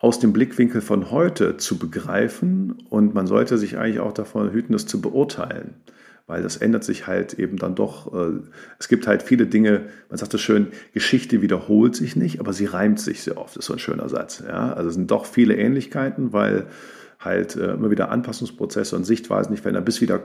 aus 0.00 0.20
dem 0.20 0.32
Blickwinkel 0.32 0.80
von 0.80 1.10
heute 1.10 1.56
zu 1.56 1.78
begreifen 1.78 2.78
und 2.88 3.14
man 3.14 3.26
sollte 3.26 3.58
sich 3.58 3.78
eigentlich 3.78 4.00
auch 4.00 4.12
davon 4.12 4.52
hüten, 4.52 4.72
das 4.72 4.86
zu 4.86 5.00
beurteilen 5.00 5.74
weil 6.28 6.42
das 6.42 6.58
ändert 6.58 6.84
sich 6.84 7.06
halt 7.06 7.34
eben 7.34 7.56
dann 7.56 7.74
doch. 7.74 8.14
Äh, 8.14 8.40
es 8.78 8.86
gibt 8.86 9.08
halt 9.08 9.22
viele 9.22 9.46
Dinge, 9.46 9.86
man 10.10 10.18
sagt 10.18 10.34
es 10.34 10.40
schön, 10.40 10.68
Geschichte 10.92 11.42
wiederholt 11.42 11.96
sich 11.96 12.14
nicht, 12.14 12.38
aber 12.38 12.52
sie 12.52 12.66
reimt 12.66 13.00
sich 13.00 13.22
sehr 13.22 13.38
oft, 13.38 13.56
ist 13.56 13.64
so 13.64 13.72
ein 13.72 13.78
schöner 13.80 14.08
Satz. 14.08 14.44
Ja? 14.46 14.74
Also 14.74 14.90
es 14.90 14.94
sind 14.94 15.10
doch 15.10 15.24
viele 15.24 15.56
Ähnlichkeiten, 15.56 16.32
weil 16.32 16.66
halt 17.18 17.56
äh, 17.56 17.72
immer 17.72 17.90
wieder 17.90 18.10
Anpassungsprozesse 18.10 18.94
und 18.94 19.04
Sichtweisen 19.04 19.50
nicht 19.50 19.62
verändern, 19.62 19.84
bis 19.84 20.00
wieder 20.00 20.22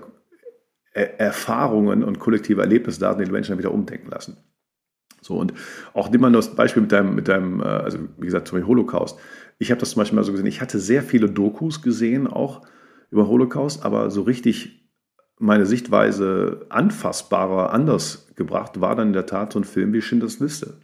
Erfahrungen 0.92 2.04
und 2.04 2.20
kollektive 2.20 2.62
Erlebnisse 2.62 3.00
da 3.00 3.16
sind, 3.16 3.26
die 3.26 3.32
Menschen 3.32 3.54
dann 3.54 3.58
wieder 3.58 3.74
umdenken 3.74 4.12
lassen. 4.12 4.38
So, 5.22 5.38
und 5.38 5.54
auch 5.94 6.10
nimm 6.12 6.22
mal 6.22 6.32
das 6.32 6.54
Beispiel 6.54 6.82
mit 6.82 6.92
deinem, 6.92 7.16
mit 7.16 7.28
deinem, 7.28 7.62
äh, 7.62 7.64
also 7.64 7.98
wie 8.18 8.26
gesagt, 8.26 8.48
zum 8.48 8.58
Beispiel 8.58 8.68
Holocaust. 8.68 9.18
Ich 9.60 9.72
habe 9.72 9.80
das 9.80 9.92
zum 9.92 10.02
Beispiel 10.02 10.16
mal 10.16 10.24
so 10.24 10.32
gesehen, 10.32 10.48
ich 10.48 10.62
hatte 10.62 10.80
sehr 10.80 11.04
viele 11.04 11.30
Dokus 11.30 11.82
gesehen, 11.82 12.28
auch 12.28 12.62
über 13.12 13.28
Holocaust, 13.28 13.86
aber 13.86 14.10
so 14.12 14.24
richtig 14.24 14.84
meine 15.40 15.66
Sichtweise 15.66 16.66
anfassbarer 16.70 17.74
anders 17.74 18.28
gebracht, 18.36 18.82
war 18.82 18.96
dann 18.96 19.08
in 19.08 19.14
der 19.14 19.26
Tat 19.26 19.54
so 19.54 19.60
ein 19.60 19.66
Film 19.66 19.94
wie 19.94 20.02
Schindlers 20.02 20.40
Liste. 20.40 20.76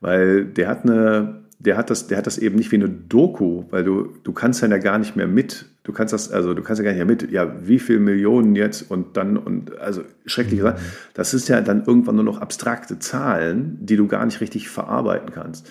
Weil 0.00 0.44
der 0.44 0.68
hat 0.68 0.84
eine, 0.84 1.44
der 1.58 1.76
hat 1.76 1.90
das, 1.90 2.06
der 2.08 2.18
hat 2.18 2.26
das 2.26 2.38
eben 2.38 2.56
nicht 2.56 2.72
wie 2.72 2.76
eine 2.76 2.88
Doku, 2.88 3.64
weil 3.70 3.84
du, 3.84 4.12
du 4.24 4.32
kannst 4.32 4.62
dann 4.62 4.72
ja 4.72 4.78
gar 4.78 4.98
nicht 4.98 5.16
mehr 5.16 5.28
mit, 5.28 5.66
du 5.84 5.92
kannst 5.92 6.12
das, 6.12 6.30
also 6.30 6.54
du 6.54 6.62
kannst 6.62 6.80
ja 6.80 6.84
gar 6.84 6.90
nicht 6.90 6.98
mehr 6.98 7.06
mit, 7.06 7.30
ja, 7.30 7.66
wie 7.66 7.78
viele 7.78 8.00
Millionen 8.00 8.56
jetzt 8.56 8.90
und 8.90 9.16
dann, 9.16 9.36
und 9.36 9.78
also 9.78 10.02
schrecklich 10.26 10.58
gesagt, 10.58 10.80
mhm. 10.80 10.84
das 11.14 11.34
ist 11.34 11.48
ja 11.48 11.60
dann 11.60 11.84
irgendwann 11.84 12.16
nur 12.16 12.24
noch 12.24 12.40
abstrakte 12.40 12.98
Zahlen, 12.98 13.78
die 13.80 13.96
du 13.96 14.06
gar 14.08 14.24
nicht 14.26 14.40
richtig 14.40 14.68
verarbeiten 14.68 15.30
kannst. 15.32 15.70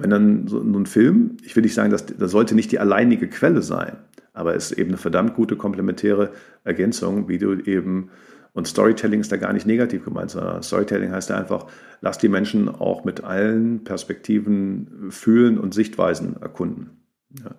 Wenn 0.00 0.10
dann 0.10 0.48
so 0.48 0.60
ein 0.60 0.86
Film, 0.86 1.36
ich 1.42 1.54
will 1.56 1.62
nicht 1.62 1.74
sagen, 1.74 1.90
dass, 1.90 2.06
das 2.06 2.30
sollte 2.30 2.54
nicht 2.54 2.72
die 2.72 2.78
alleinige 2.78 3.28
Quelle 3.28 3.62
sein, 3.62 3.96
aber 4.32 4.54
es 4.54 4.70
ist 4.70 4.78
eben 4.78 4.90
eine 4.90 4.98
verdammt 4.98 5.34
gute 5.34 5.56
komplementäre 5.56 6.32
Ergänzung, 6.64 7.28
wie 7.28 7.38
du 7.38 7.54
eben, 7.54 8.10
und 8.52 8.66
Storytelling 8.68 9.20
ist 9.20 9.32
da 9.32 9.36
gar 9.36 9.52
nicht 9.52 9.66
negativ 9.66 10.04
gemeint, 10.04 10.30
sondern 10.30 10.62
Storytelling 10.62 11.12
heißt 11.12 11.30
ja 11.30 11.38
einfach, 11.38 11.66
lass 12.00 12.18
die 12.18 12.28
Menschen 12.28 12.68
auch 12.68 13.04
mit 13.04 13.24
allen 13.24 13.84
Perspektiven 13.84 15.08
fühlen 15.10 15.58
und 15.58 15.74
Sichtweisen 15.74 16.36
erkunden. 16.40 16.90
Ja. 17.38 17.50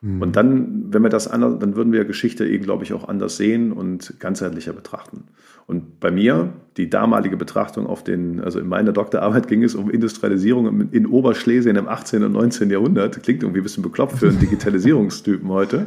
Mhm. 0.00 0.22
Und 0.22 0.36
dann, 0.36 0.92
wenn 0.92 1.02
wir 1.02 1.10
das 1.10 1.28
anders, 1.28 1.58
dann 1.58 1.76
würden 1.76 1.92
wir 1.92 2.04
Geschichte 2.04 2.46
eben, 2.46 2.64
glaube 2.64 2.84
ich, 2.84 2.92
auch 2.92 3.08
anders 3.08 3.36
sehen 3.36 3.72
und 3.72 4.14
ganzheitlicher 4.18 4.72
betrachten. 4.72 5.24
Und 5.66 6.00
bei 6.00 6.10
mir, 6.10 6.52
die 6.76 6.90
damalige 6.90 7.36
Betrachtung 7.36 7.86
auf 7.86 8.02
den, 8.02 8.40
also 8.40 8.58
in 8.58 8.66
meiner 8.66 8.92
Doktorarbeit 8.92 9.46
ging 9.46 9.62
es 9.62 9.74
um 9.74 9.90
Industrialisierung 9.90 10.90
in 10.90 11.06
Oberschlesien 11.06 11.76
im 11.76 11.86
18. 11.86 12.24
und 12.24 12.32
19. 12.32 12.70
Jahrhundert. 12.70 13.22
Klingt 13.22 13.42
irgendwie 13.42 13.60
ein 13.60 13.62
bisschen 13.62 13.82
bekloppt 13.82 14.18
für 14.18 14.28
einen 14.28 14.38
Digitalisierungstypen 14.40 15.48
heute. 15.48 15.86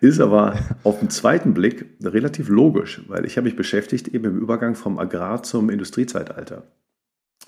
Ist 0.00 0.20
aber 0.20 0.58
auf 0.82 0.98
den 0.98 1.08
zweiten 1.08 1.54
Blick 1.54 1.86
relativ 2.02 2.48
logisch, 2.48 3.02
weil 3.08 3.24
ich 3.24 3.38
habe 3.38 3.46
mich 3.46 3.56
beschäftigt 3.56 4.08
eben 4.08 4.26
im 4.26 4.38
Übergang 4.38 4.74
vom 4.74 4.98
Agrar 4.98 5.42
zum 5.42 5.70
Industriezeitalter. 5.70 6.64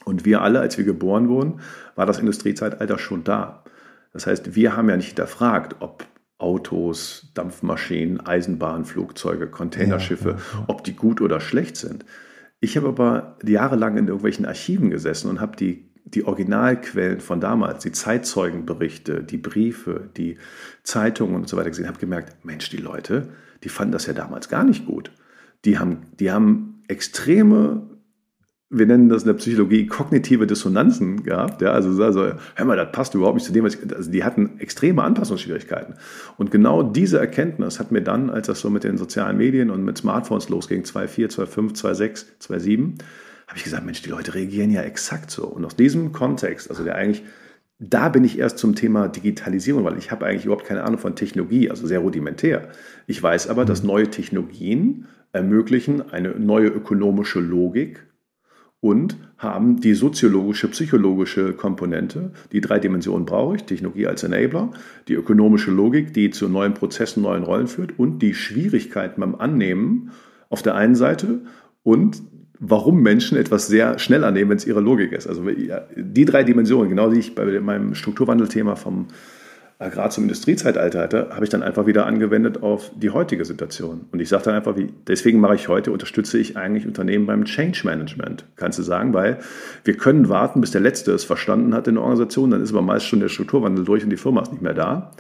Und 0.05 0.25
wir 0.25 0.41
alle, 0.41 0.61
als 0.61 0.79
wir 0.79 0.87
geboren 0.87 1.29
wurden, 1.29 1.61
war 1.97 2.07
das 2.07 2.19
Industriezeitalter 2.19 2.99
schon 2.99 3.25
da. 3.25 3.65
Das 4.13 4.27
heißt, 4.27 4.55
wir 4.55 4.77
haben 4.77 4.89
ja 4.89 4.97
nicht 4.97 5.09
hinterfragt, 5.09 5.77
ob 5.81 6.07
Autos, 6.39 7.31
Dampfmaschinen, 7.35 8.21
Eisenbahnen, 8.21 8.85
Flugzeuge, 8.85 9.49
Containerschiffe, 9.49 10.31
ja, 10.31 10.37
ja, 10.37 10.65
ob 10.69 10.85
die 10.85 10.95
gut 10.95 11.21
oder 11.21 11.41
schlecht 11.41 11.77
sind. 11.77 12.05
Ich 12.61 12.77
habe 12.77 12.89
aber 12.89 13.37
jahrelang 13.45 13.97
in 13.97 14.07
irgendwelchen 14.07 14.47
Archiven 14.47 14.91
gesessen 14.91 15.29
und 15.29 15.41
habe 15.41 15.57
die, 15.57 15.91
die 16.05 16.25
Originalquellen 16.25 17.21
von 17.21 17.41
damals, 17.41 17.83
die 17.83 17.93
Zeitzeugenberichte, 17.93 19.23
die 19.25 19.37
Briefe, 19.37 20.11
die 20.17 20.39
Zeitungen 20.85 21.35
und 21.35 21.49
so 21.49 21.57
weiter 21.57 21.71
gesehen, 21.71 21.89
habe 21.89 21.99
gemerkt, 21.99 22.45
Mensch, 22.45 22.71
die 22.71 22.79
Leute, 22.79 23.29
die 23.65 23.69
fanden 23.69 23.93
das 23.93 24.07
ja 24.07 24.13
damals 24.13 24.49
gar 24.49 24.65
nicht 24.65 24.87
gut. 24.87 25.11
Die 25.65 25.79
haben, 25.79 26.03
die 26.19 26.31
haben 26.31 26.83
extreme 26.89 27.98
wir 28.71 28.85
nennen 28.85 29.09
das 29.09 29.23
in 29.23 29.29
der 29.29 29.35
Psychologie 29.35 29.87
kognitive 29.87 30.47
Dissonanzen 30.47 31.23
gehabt. 31.23 31.63
Ja, 31.63 31.73
also, 31.73 32.03
also, 32.03 32.33
hör 32.55 32.65
mal, 32.67 32.77
das 32.77 32.93
passt 32.93 33.15
überhaupt 33.15 33.37
nicht 33.37 33.47
zu 33.47 33.53
dem, 33.53 33.65
was 33.65 33.77
ich, 33.77 33.95
also 33.95 34.11
die 34.11 34.25
hatten 34.25 34.59
extreme 34.59 35.03
Anpassungsschwierigkeiten. 35.03 35.95
Und 36.37 36.51
genau 36.51 36.83
diese 36.83 37.19
Erkenntnis 37.19 37.81
hat 37.81 37.93
mir 37.93 38.03
dann, 38.03 38.29
als 38.29 38.47
das 38.47 38.61
so 38.61 38.69
mit 38.69 38.85
den 38.85 38.99
sozialen 38.99 39.39
Medien 39.39 39.71
und 39.71 39.85
mit 39.85 39.97
Smartphones 39.97 40.51
losging, 40.51 40.83
2.4, 40.83 41.31
2.5, 41.31 41.81
2.6, 41.81 42.25
2.7, 42.43 42.99
habe 43.47 43.57
ich 43.57 43.65
gesagt, 43.65 43.87
Mensch, 43.87 44.03
die 44.03 44.11
Leute 44.11 44.35
reagieren 44.35 44.71
ja 44.71 44.83
exakt 44.83 45.31
so. 45.31 45.47
Und 45.47 45.65
aus 45.65 45.75
diesem 45.75 46.13
Kontext, 46.13 46.69
also 46.69 46.85
der 46.85 46.97
eigentlich, 46.97 47.25
da 47.79 48.11
bin 48.11 48.23
ich 48.25 48.39
erst 48.39 48.59
zum 48.59 48.75
Thema 48.75 49.09
Digitalisierung, 49.09 49.85
weil 49.85 49.97
ich 49.97 50.11
habe 50.11 50.27
eigentlich 50.27 50.45
überhaupt 50.45 50.67
keine 50.67 50.85
Ahnung 50.85 50.99
von 50.99 51.17
Technologie, 51.17 51.71
also 51.71 51.87
sehr 51.87 52.01
rudimentär. 52.01 52.69
Ich 53.07 53.23
weiß 53.23 53.49
aber, 53.49 53.65
dass 53.65 53.83
mhm. 53.83 53.89
neue 53.89 54.11
Technologien 54.11 55.07
ermöglichen 55.33 56.11
eine 56.11 56.31
neue 56.31 56.69
ökonomische 56.69 57.41
Logik, 57.41 58.05
und 58.81 59.17
haben 59.39 59.81
die 59.81 59.95
soziologische, 59.95 60.69
psychologische 60.69 61.53
Komponente. 61.53 62.33
Die 62.53 62.61
drei 62.61 62.79
Dimensionen 62.79 63.27
brauche 63.27 63.57
ich, 63.57 63.65
Technologie 63.65 64.07
als 64.07 64.23
Enabler, 64.23 64.71
die 65.09 65.15
ökonomische 65.15 65.71
Logik, 65.71 66.13
die 66.13 66.31
zu 66.31 66.49
neuen 66.49 66.75
Prozessen, 66.75 67.23
neuen 67.23 67.43
Rollen 67.43 67.67
führt 67.67 67.99
und 67.99 68.21
die 68.21 68.35
Schwierigkeiten 68.35 69.21
beim 69.21 69.35
Annehmen 69.35 70.11
auf 70.49 70.63
der 70.63 70.75
einen 70.75 70.95
Seite 70.95 71.41
und 71.83 72.23
warum 72.61 73.03
Menschen 73.03 73.39
etwas 73.39 73.67
sehr 73.69 73.99
schnell 73.99 74.25
annehmen, 74.25 74.51
wenn 74.51 74.57
es 74.57 74.67
ihre 74.67 74.81
Logik 74.81 75.13
ist. 75.13 75.27
Also 75.27 75.45
die 75.97 76.25
drei 76.25 76.43
Dimensionen, 76.45 76.89
genau 76.89 77.11
die 77.11 77.21
ich 77.21 77.35
bei 77.35 77.61
meinem 77.61 77.95
Strukturwandelthema 77.95 78.75
vom 78.77 79.07
gerade 79.79 80.11
zum 80.11 80.25
Industriezeitalter 80.25 81.01
hatte, 81.01 81.29
habe 81.31 81.45
ich 81.45 81.51
dann 81.51 81.63
einfach 81.63 81.87
wieder 81.87 82.05
angewendet 82.05 82.63
auf 82.63 82.91
die 82.97 83.11
heutige 83.11 83.45
Situation. 83.45 84.07
Und 84.11 84.19
ich 84.19 84.29
sage 84.29 84.45
dann 84.45 84.55
einfach, 84.55 84.77
wie, 84.77 84.93
deswegen 85.07 85.39
mache 85.39 85.55
ich 85.55 85.69
heute, 85.69 85.93
unterstütze 85.93 86.37
ich 86.39 86.57
eigentlich 86.57 86.85
Unternehmen 86.85 87.27
beim 87.27 87.45
Change 87.45 87.83
Management, 87.85 88.45
kannst 88.57 88.81
du 88.81 88.83
sagen, 88.83 89.15
weil 89.15 89.39
wir 89.85 89.97
können 89.97 90.29
warten, 90.29 90.61
bis 90.61 90.73
der 90.73 90.81
Letzte 90.81 91.13
es 91.13 91.23
verstanden 91.23 91.75
hat 91.75 91.87
in 91.87 91.95
der 91.95 92.03
Organisation, 92.03 92.51
dann 92.51 92.61
ist 92.61 92.71
aber 92.71 92.83
meist 92.83 93.07
schon 93.07 93.21
der 93.21 93.29
Strukturwandel 93.29 93.85
durch 93.85 94.03
und 94.03 94.11
die 94.11 94.17
Firma 94.17 94.43
ist 94.43 94.53
nicht 94.53 94.63
mehr 94.63 94.75
da. 94.75 95.13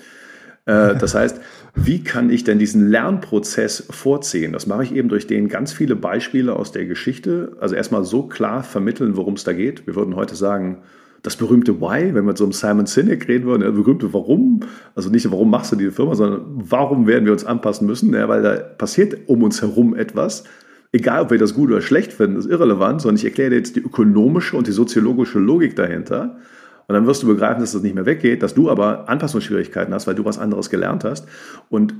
Äh, 0.68 0.96
das 0.96 1.14
heißt, 1.14 1.40
wie 1.76 2.02
kann 2.02 2.28
ich 2.28 2.42
denn 2.42 2.58
diesen 2.58 2.90
Lernprozess 2.90 3.86
vorziehen? 3.90 4.52
Das 4.52 4.66
mache 4.66 4.82
ich 4.82 4.92
eben 4.92 5.08
durch 5.08 5.28
den 5.28 5.48
ganz 5.48 5.72
viele 5.72 5.94
Beispiele 5.94 6.56
aus 6.56 6.72
der 6.72 6.86
Geschichte. 6.86 7.56
Also 7.60 7.76
erstmal 7.76 8.04
so 8.04 8.24
klar 8.24 8.64
vermitteln, 8.64 9.16
worum 9.16 9.34
es 9.34 9.44
da 9.44 9.52
geht. 9.52 9.86
Wir 9.86 9.94
würden 9.94 10.16
heute 10.16 10.34
sagen, 10.34 10.78
das 11.22 11.36
berühmte 11.36 11.80
Why, 11.80 12.14
wenn 12.14 12.26
wir 12.26 12.36
so 12.36 12.44
einem 12.44 12.52
Simon 12.52 12.86
Sinek 12.86 13.28
reden 13.28 13.46
würden, 13.46 13.62
das 13.62 13.74
berühmte 13.74 14.12
Warum, 14.12 14.60
also 14.94 15.10
nicht 15.10 15.30
warum 15.30 15.50
machst 15.50 15.72
du 15.72 15.76
diese 15.76 15.92
Firma, 15.92 16.14
sondern 16.14 16.42
warum 16.46 17.06
werden 17.06 17.24
wir 17.24 17.32
uns 17.32 17.44
anpassen 17.44 17.86
müssen, 17.86 18.12
ja, 18.14 18.28
weil 18.28 18.42
da 18.42 18.54
passiert 18.56 19.28
um 19.28 19.42
uns 19.42 19.60
herum 19.60 19.96
etwas. 19.96 20.44
Egal, 20.92 21.22
ob 21.22 21.30
wir 21.30 21.38
das 21.38 21.54
gut 21.54 21.70
oder 21.70 21.82
schlecht 21.82 22.12
finden, 22.12 22.36
ist 22.36 22.46
irrelevant, 22.46 23.02
sondern 23.02 23.16
ich 23.16 23.24
erkläre 23.24 23.50
dir 23.50 23.56
jetzt 23.56 23.76
die 23.76 23.80
ökonomische 23.80 24.56
und 24.56 24.66
die 24.66 24.72
soziologische 24.72 25.38
Logik 25.38 25.76
dahinter. 25.76 26.38
Und 26.86 26.94
dann 26.94 27.06
wirst 27.06 27.22
du 27.22 27.26
begreifen, 27.26 27.60
dass 27.60 27.72
das 27.72 27.82
nicht 27.82 27.94
mehr 27.94 28.06
weggeht, 28.06 28.42
dass 28.42 28.54
du 28.54 28.70
aber 28.70 29.08
Anpassungsschwierigkeiten 29.10 29.92
hast, 29.92 30.06
weil 30.06 30.14
du 30.14 30.24
was 30.24 30.38
anderes 30.38 30.70
gelernt 30.70 31.04
hast. 31.04 31.28
Und 31.68 31.92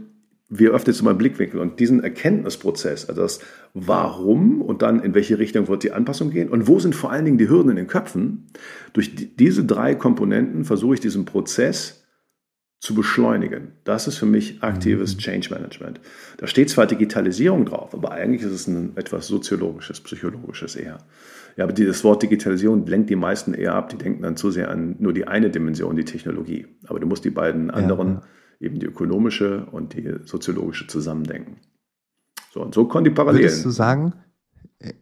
wir 0.48 0.70
öffnen 0.72 0.94
jetzt 0.94 1.02
mal 1.02 1.10
einen 1.10 1.18
Blickwinkel 1.18 1.60
und 1.60 1.78
diesen 1.78 2.02
Erkenntnisprozess, 2.02 3.08
also 3.08 3.22
das 3.22 3.40
Warum 3.74 4.62
und 4.62 4.80
dann 4.82 5.00
in 5.00 5.14
welche 5.14 5.38
Richtung 5.38 5.68
wird 5.68 5.82
die 5.82 5.92
Anpassung 5.92 6.30
gehen 6.30 6.48
und 6.48 6.66
wo 6.66 6.78
sind 6.78 6.94
vor 6.94 7.12
allen 7.12 7.26
Dingen 7.26 7.38
die 7.38 7.48
Hürden 7.48 7.70
in 7.70 7.76
den 7.76 7.86
Köpfen, 7.86 8.46
durch 8.94 9.14
diese 9.36 9.64
drei 9.64 9.94
Komponenten 9.94 10.64
versuche 10.64 10.94
ich 10.94 11.00
diesen 11.00 11.26
Prozess 11.26 12.04
zu 12.80 12.94
beschleunigen. 12.94 13.72
Das 13.84 14.06
ist 14.06 14.18
für 14.18 14.26
mich 14.26 14.62
aktives 14.62 15.16
mhm. 15.16 15.18
Change 15.18 15.50
Management. 15.50 16.00
Da 16.36 16.46
steht 16.46 16.70
zwar 16.70 16.86
Digitalisierung 16.86 17.66
drauf, 17.66 17.92
aber 17.92 18.12
eigentlich 18.12 18.42
ist 18.42 18.52
es 18.52 18.66
ein 18.68 18.96
etwas 18.96 19.26
soziologisches, 19.26 20.00
psychologisches 20.00 20.76
eher. 20.76 20.98
Ja, 21.56 21.64
aber 21.64 21.72
das 21.72 22.04
Wort 22.04 22.22
Digitalisierung 22.22 22.86
lenkt 22.86 23.10
die 23.10 23.16
meisten 23.16 23.52
eher 23.52 23.74
ab. 23.74 23.88
Die 23.88 23.98
denken 23.98 24.22
dann 24.22 24.36
zu 24.36 24.52
sehr 24.52 24.70
an 24.70 24.94
nur 25.00 25.12
die 25.12 25.26
eine 25.26 25.50
Dimension, 25.50 25.96
die 25.96 26.04
Technologie. 26.04 26.66
Aber 26.86 27.00
du 27.00 27.06
musst 27.08 27.24
die 27.24 27.30
beiden 27.30 27.70
anderen, 27.70 28.08
ja, 28.08 28.22
eben 28.60 28.78
die 28.78 28.86
ökonomische 28.86 29.66
und 29.66 29.94
die 29.94 30.14
soziologische, 30.24 30.86
zusammendenken. 30.86 31.56
So, 32.52 32.62
und 32.62 32.74
so 32.74 32.86
kommen 32.86 33.04
die 33.04 33.10
Parallelen. 33.10 33.44
Würdest 33.44 33.64
du 33.64 33.70
sagen, 33.70 34.14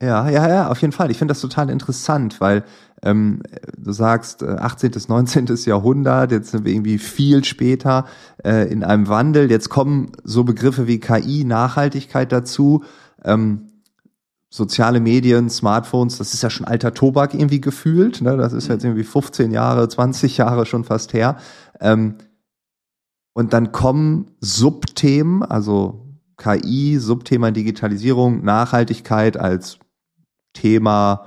ja, 0.01 0.31
ja, 0.31 0.49
ja, 0.49 0.69
auf 0.69 0.81
jeden 0.81 0.93
Fall. 0.93 1.11
Ich 1.11 1.19
finde 1.19 1.33
das 1.33 1.41
total 1.43 1.69
interessant, 1.69 2.41
weil 2.41 2.65
ähm, 3.03 3.43
du 3.77 3.93
sagst, 3.93 4.43
18. 4.43 4.91
bis 4.91 5.09
19. 5.09 5.47
Jahrhundert, 5.67 6.33
jetzt 6.33 6.53
sind 6.53 6.65
wir 6.65 6.73
irgendwie 6.73 6.97
viel 6.97 7.45
später 7.45 8.07
äh, 8.43 8.71
in 8.71 8.83
einem 8.83 9.09
Wandel. 9.09 9.51
Jetzt 9.51 9.69
kommen 9.69 10.13
so 10.25 10.45
Begriffe 10.45 10.87
wie 10.87 10.99
KI, 10.99 11.45
Nachhaltigkeit 11.45 12.33
dazu. 12.33 12.85
Ähm, 13.23 13.67
soziale 14.49 15.01
Medien, 15.01 15.51
Smartphones, 15.51 16.17
das 16.17 16.33
ist 16.33 16.43
ja 16.43 16.49
schon 16.49 16.67
alter 16.67 16.95
Tobak 16.95 17.35
irgendwie 17.35 17.61
gefühlt. 17.61 18.23
Ne? 18.23 18.39
Das 18.39 18.55
ist 18.55 18.69
jetzt 18.69 18.85
irgendwie 18.85 19.05
15 19.05 19.51
Jahre, 19.51 19.89
20 19.89 20.39
Jahre 20.39 20.65
schon 20.65 20.85
fast 20.85 21.13
her. 21.13 21.37
Ähm, 21.81 22.15
und 23.37 23.53
dann 23.53 23.71
kommen 23.71 24.31
Subthemen, 24.41 25.43
also 25.43 26.07
KI, 26.39 26.97
Subthema 26.97 27.51
Digitalisierung, 27.51 28.43
Nachhaltigkeit 28.43 29.37
als 29.37 29.79
Thema, 30.55 31.27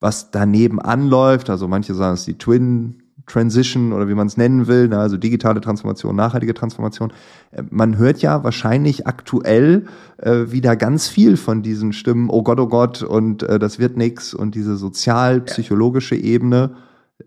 was 0.00 0.32
daneben 0.32 0.80
anläuft. 0.80 1.48
Also 1.48 1.68
manche 1.68 1.94
sagen 1.94 2.14
es 2.14 2.24
die 2.24 2.36
Twin 2.36 3.14
Transition 3.26 3.92
oder 3.92 4.08
wie 4.08 4.14
man 4.14 4.26
es 4.26 4.38
nennen 4.38 4.66
will, 4.66 4.88
ne? 4.88 4.98
also 4.98 5.16
digitale 5.16 5.60
Transformation, 5.60 6.16
nachhaltige 6.16 6.52
Transformation. 6.52 7.12
Äh, 7.52 7.62
man 7.70 7.96
hört 7.96 8.22
ja 8.22 8.42
wahrscheinlich 8.42 9.06
aktuell 9.06 9.86
äh, 10.16 10.50
wieder 10.50 10.74
ganz 10.74 11.06
viel 11.06 11.36
von 11.36 11.62
diesen 11.62 11.92
Stimmen, 11.92 12.28
oh 12.28 12.42
Gott, 12.42 12.58
oh 12.58 12.66
Gott, 12.66 13.04
und 13.04 13.44
äh, 13.44 13.60
das 13.60 13.78
wird 13.78 13.96
nix 13.96 14.34
und 14.34 14.56
diese 14.56 14.76
sozial-psychologische 14.76 16.16
Ebene. 16.16 16.74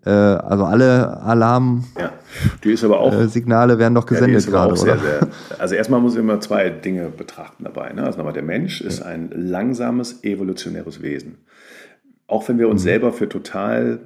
Äh, 0.06 0.10
also 0.10 0.66
alle 0.66 1.22
Alarm. 1.22 1.86
Ja, 2.00 2.12
die 2.64 2.72
ist 2.72 2.84
aber 2.84 3.00
auch. 3.00 3.14
Äh, 3.14 3.28
Signale 3.28 3.80
werden 3.80 3.96
doch 3.96 4.06
gesendet 4.06 4.46
ja, 4.46 4.52
gerade, 4.52 4.76
sehr, 4.76 4.98
sehr, 4.98 5.28
also 5.60 5.76
erstmal 5.76 6.02
muss 6.02 6.14
ich 6.14 6.20
immer 6.20 6.40
zwei 6.40 6.70
Dinge 6.70 7.10
betrachten 7.10 7.64
dabei. 7.64 7.94
Ne? 7.94 8.04
Also 8.04 8.18
nochmal, 8.18 8.34
der 8.34 8.44
Mensch 8.44 8.82
ist 8.82 9.02
ein 9.02 9.30
langsames 9.34 10.24
evolutionäres 10.24 11.02
Wesen. 11.02 11.38
Auch 12.28 12.48
wenn 12.50 12.58
wir 12.58 12.70
uns 12.70 12.82
mhm. 12.82 12.86
selber 12.86 13.14
für 13.14 13.30
total 13.30 14.00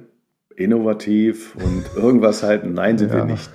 innovativ 0.56 1.54
und 1.56 1.84
irgendwas 1.96 2.42
halten. 2.42 2.74
Nein, 2.74 2.98
sind 2.98 3.10
ja. 3.10 3.18
wir 3.18 3.24
nicht. 3.24 3.50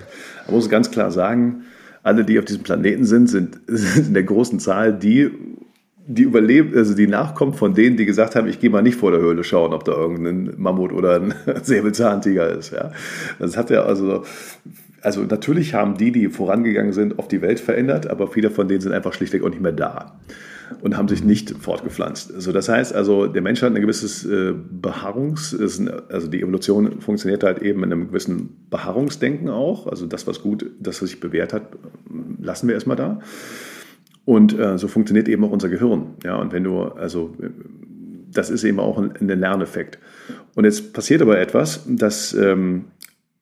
Man 0.46 0.56
muss 0.56 0.70
ganz 0.70 0.90
klar 0.90 1.10
sagen, 1.10 1.64
alle, 2.02 2.24
die 2.24 2.38
auf 2.38 2.44
diesem 2.44 2.62
Planeten 2.62 3.04
sind, 3.04 3.28
sind, 3.28 3.60
sind 3.66 4.08
in 4.08 4.14
der 4.14 4.24
großen 4.24 4.58
Zahl 4.58 4.92
die, 4.92 5.30
die 6.06 6.22
überlebt, 6.22 6.76
also 6.76 6.94
die 6.94 7.06
nachkommt 7.06 7.56
von 7.56 7.74
denen, 7.74 7.96
die 7.96 8.04
gesagt 8.04 8.36
haben, 8.36 8.46
ich 8.46 8.60
gehe 8.60 8.70
mal 8.70 8.82
nicht 8.82 8.98
vor 8.98 9.10
der 9.10 9.20
Höhle 9.20 9.42
schauen, 9.42 9.72
ob 9.72 9.84
da 9.84 9.92
irgendein 9.92 10.54
Mammut 10.56 10.92
oder 10.92 11.16
ein 11.16 11.34
Säbelzahntiger 11.62 12.50
ist. 12.50 12.72
Ja. 12.72 12.92
Das 13.38 13.56
hat 13.56 13.70
ja 13.70 13.84
also, 13.84 14.24
also 15.00 15.22
natürlich 15.22 15.72
haben 15.72 15.96
die, 15.96 16.12
die 16.12 16.28
vorangegangen 16.28 16.92
sind, 16.92 17.18
oft 17.18 17.32
die 17.32 17.40
Welt 17.40 17.58
verändert, 17.58 18.08
aber 18.08 18.28
viele 18.28 18.50
von 18.50 18.68
denen 18.68 18.80
sind 18.80 18.92
einfach 18.92 19.14
schlichtweg 19.14 19.42
auch 19.44 19.48
nicht 19.48 19.62
mehr 19.62 19.72
da 19.72 20.18
und 20.82 20.96
haben 20.96 21.08
sich 21.08 21.24
nicht 21.24 21.54
fortgepflanzt. 21.58 22.34
Also 22.34 22.52
das 22.52 22.68
heißt 22.68 22.94
also, 22.94 23.26
der 23.26 23.42
Mensch 23.42 23.62
hat 23.62 23.74
ein 23.74 23.80
gewisses 23.80 24.24
äh, 24.24 24.52
Beharrungs, 24.52 25.56
also 25.58 26.28
die 26.28 26.42
Evolution 26.42 27.00
funktioniert 27.00 27.44
halt 27.44 27.62
eben 27.62 27.82
in 27.82 27.92
einem 27.92 28.08
gewissen 28.08 28.66
Beharrungsdenken 28.70 29.48
auch. 29.48 29.86
Also 29.86 30.06
das, 30.06 30.26
was 30.26 30.42
gut, 30.42 30.66
das, 30.80 31.00
was 31.00 31.10
sich 31.10 31.20
bewährt 31.20 31.52
hat, 31.52 31.62
lassen 32.40 32.68
wir 32.68 32.74
erstmal 32.74 32.96
da. 32.96 33.20
Und 34.24 34.58
äh, 34.58 34.78
so 34.78 34.88
funktioniert 34.88 35.28
eben 35.28 35.44
auch 35.44 35.50
unser 35.50 35.68
Gehirn. 35.68 36.14
Ja, 36.24 36.36
und 36.36 36.52
wenn 36.52 36.64
du, 36.64 36.82
also 36.82 37.34
das 38.32 38.50
ist 38.50 38.64
eben 38.64 38.80
auch 38.80 38.98
ein, 38.98 39.12
ein 39.20 39.28
Lerneffekt. 39.28 39.98
Und 40.54 40.64
jetzt 40.64 40.92
passiert 40.92 41.22
aber 41.22 41.38
etwas, 41.38 41.84
dass 41.88 42.32
ähm, 42.34 42.86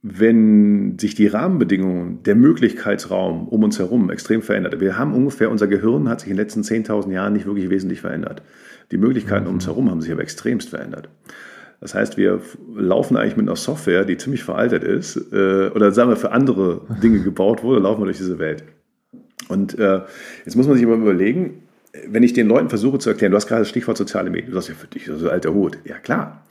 wenn 0.03 0.99
sich 0.99 1.14
die 1.14 1.29
Rahmenbedingungen, 1.29 2.25
der 2.25 2.35
Möglichkeitsraum 2.35 3.47
um 3.47 3.62
uns 3.62 3.79
herum 3.79 4.11
extrem 4.11 4.42
verändert. 4.42 4.81
Wir 4.81 4.99
haben 4.99 5.14
ungefähr, 5.14 5.49
unser 5.49 5.68
Gehirn 5.68 6.09
hat 6.09 6.21
sich 6.21 6.31
in 6.31 6.37
den 6.37 6.45
letzten 6.45 6.62
10.000 6.62 7.12
Jahren 7.12 7.33
nicht 7.33 7.47
wirklich 7.47 7.71
wesentlich 7.71 8.01
verändert. 8.01 8.42
Die 8.90 8.99
Möglichkeiten 8.99 9.47
um 9.47 9.55
uns 9.55 9.66
herum 9.66 9.90
haben 9.90 10.01
sich 10.01 10.11
aber 10.11 10.23
extremst 10.23 10.71
verändert. 10.71 11.09
Das 11.81 11.95
heißt, 11.95 12.16
wir 12.16 12.40
laufen 12.75 13.16
eigentlich 13.16 13.37
mit 13.37 13.47
einer 13.47 13.57
Software, 13.57 14.05
die 14.05 14.16
ziemlich 14.16 14.42
veraltet 14.42 14.83
ist, 14.83 15.16
äh, 15.33 15.68
oder 15.68 15.92
sagen 15.92 16.11
wir 16.11 16.16
für 16.16 16.33
andere 16.33 16.83
Dinge 17.03 17.21
gebaut 17.21 17.62
wurde, 17.62 17.81
laufen 17.81 18.01
wir 18.01 18.07
durch 18.07 18.18
diese 18.18 18.38
Welt. 18.40 18.64
Und 19.48 19.78
äh, 19.78 20.00
jetzt 20.44 20.57
muss 20.57 20.66
man 20.66 20.76
sich 20.76 20.87
aber 20.87 20.96
überlegen, 20.96 21.62
wenn 22.07 22.22
ich 22.22 22.33
den 22.33 22.48
Leuten 22.48 22.68
versuche 22.68 22.98
zu 22.98 23.11
erklären, 23.11 23.33
du 23.33 23.37
hast 23.37 23.46
gerade 23.46 23.62
das 23.62 23.68
Stichwort 23.68 23.96
soziale 23.96 24.31
Medien, 24.31 24.50
du 24.50 24.55
sagst 24.55 24.68
ja 24.68 24.74
für 24.74 24.87
dich, 24.87 25.07
so 25.07 25.28
alter 25.28 25.52
Hut. 25.52 25.78
Ja 25.85 25.98
klar, 25.98 26.44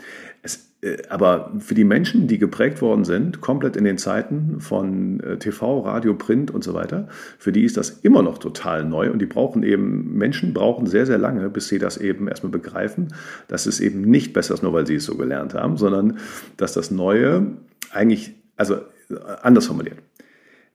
es, 0.44 0.72
äh, 0.82 0.98
aber 1.10 1.52
für 1.60 1.74
die 1.74 1.84
Menschen, 1.84 2.28
die 2.28 2.38
geprägt 2.38 2.82
worden 2.82 3.06
sind, 3.06 3.42
komplett 3.42 3.76
in 3.76 3.84
den 3.84 3.98
Zeiten 3.98 4.60
von 4.60 5.20
äh, 5.22 5.38
TV, 5.38 5.80
Radio, 5.82 6.14
Print 6.14 6.52
und 6.52 6.64
so 6.64 6.74
weiter, 6.74 7.08
für 7.38 7.52
die 7.52 7.64
ist 7.64 7.78
das 7.78 7.90
immer 7.90 8.22
noch 8.22 8.38
total 8.38 8.86
neu 8.86 9.12
und 9.12 9.20
die 9.20 9.26
brauchen 9.26 9.64
eben, 9.64 10.16
Menschen 10.18 10.54
brauchen 10.54 10.86
sehr, 10.86 11.06
sehr 11.06 11.18
lange, 11.18 11.50
bis 11.50 11.68
sie 11.68 11.80
das 11.80 11.98
eben 11.98 12.28
erstmal 12.28 12.52
begreifen, 12.52 13.14
dass 13.48 13.66
es 13.66 13.80
eben 13.80 14.02
nicht 14.02 14.34
besser 14.34 14.54
ist, 14.54 14.64
nur 14.64 14.74
weil 14.74 14.88
sie 14.88 14.96
es 14.96 15.06
so 15.06 15.16
gelernt 15.16 15.54
haben, 15.54 15.78
sondern 15.78 16.20
dass 16.58 16.74
das 16.74 16.92
Neue 16.92 17.48
eigentlich, 17.92 18.36
also 18.58 18.76
äh, 18.76 19.16
anders 19.42 19.68
formuliert. 19.68 19.98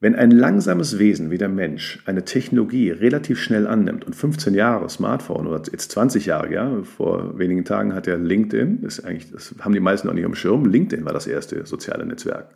Wenn 0.06 0.14
ein 0.14 0.30
langsames 0.30 1.00
Wesen 1.00 1.32
wie 1.32 1.36
der 1.36 1.48
Mensch 1.48 1.98
eine 2.06 2.24
Technologie 2.24 2.92
relativ 2.92 3.40
schnell 3.40 3.66
annimmt 3.66 4.04
und 4.04 4.14
15 4.14 4.54
Jahre 4.54 4.88
Smartphone 4.88 5.48
oder 5.48 5.60
jetzt 5.72 5.90
20 5.90 6.26
Jahre, 6.26 6.52
ja, 6.52 6.80
vor 6.84 7.36
wenigen 7.36 7.64
Tagen 7.64 7.92
hat 7.92 8.06
er 8.06 8.16
LinkedIn, 8.16 8.82
das, 8.82 9.04
eigentlich, 9.04 9.32
das 9.32 9.56
haben 9.58 9.74
die 9.74 9.80
meisten 9.80 10.06
noch 10.06 10.14
nicht 10.14 10.24
am 10.24 10.36
Schirm, 10.36 10.64
LinkedIn 10.64 11.04
war 11.04 11.12
das 11.12 11.26
erste 11.26 11.66
soziale 11.66 12.06
Netzwerk. 12.06 12.50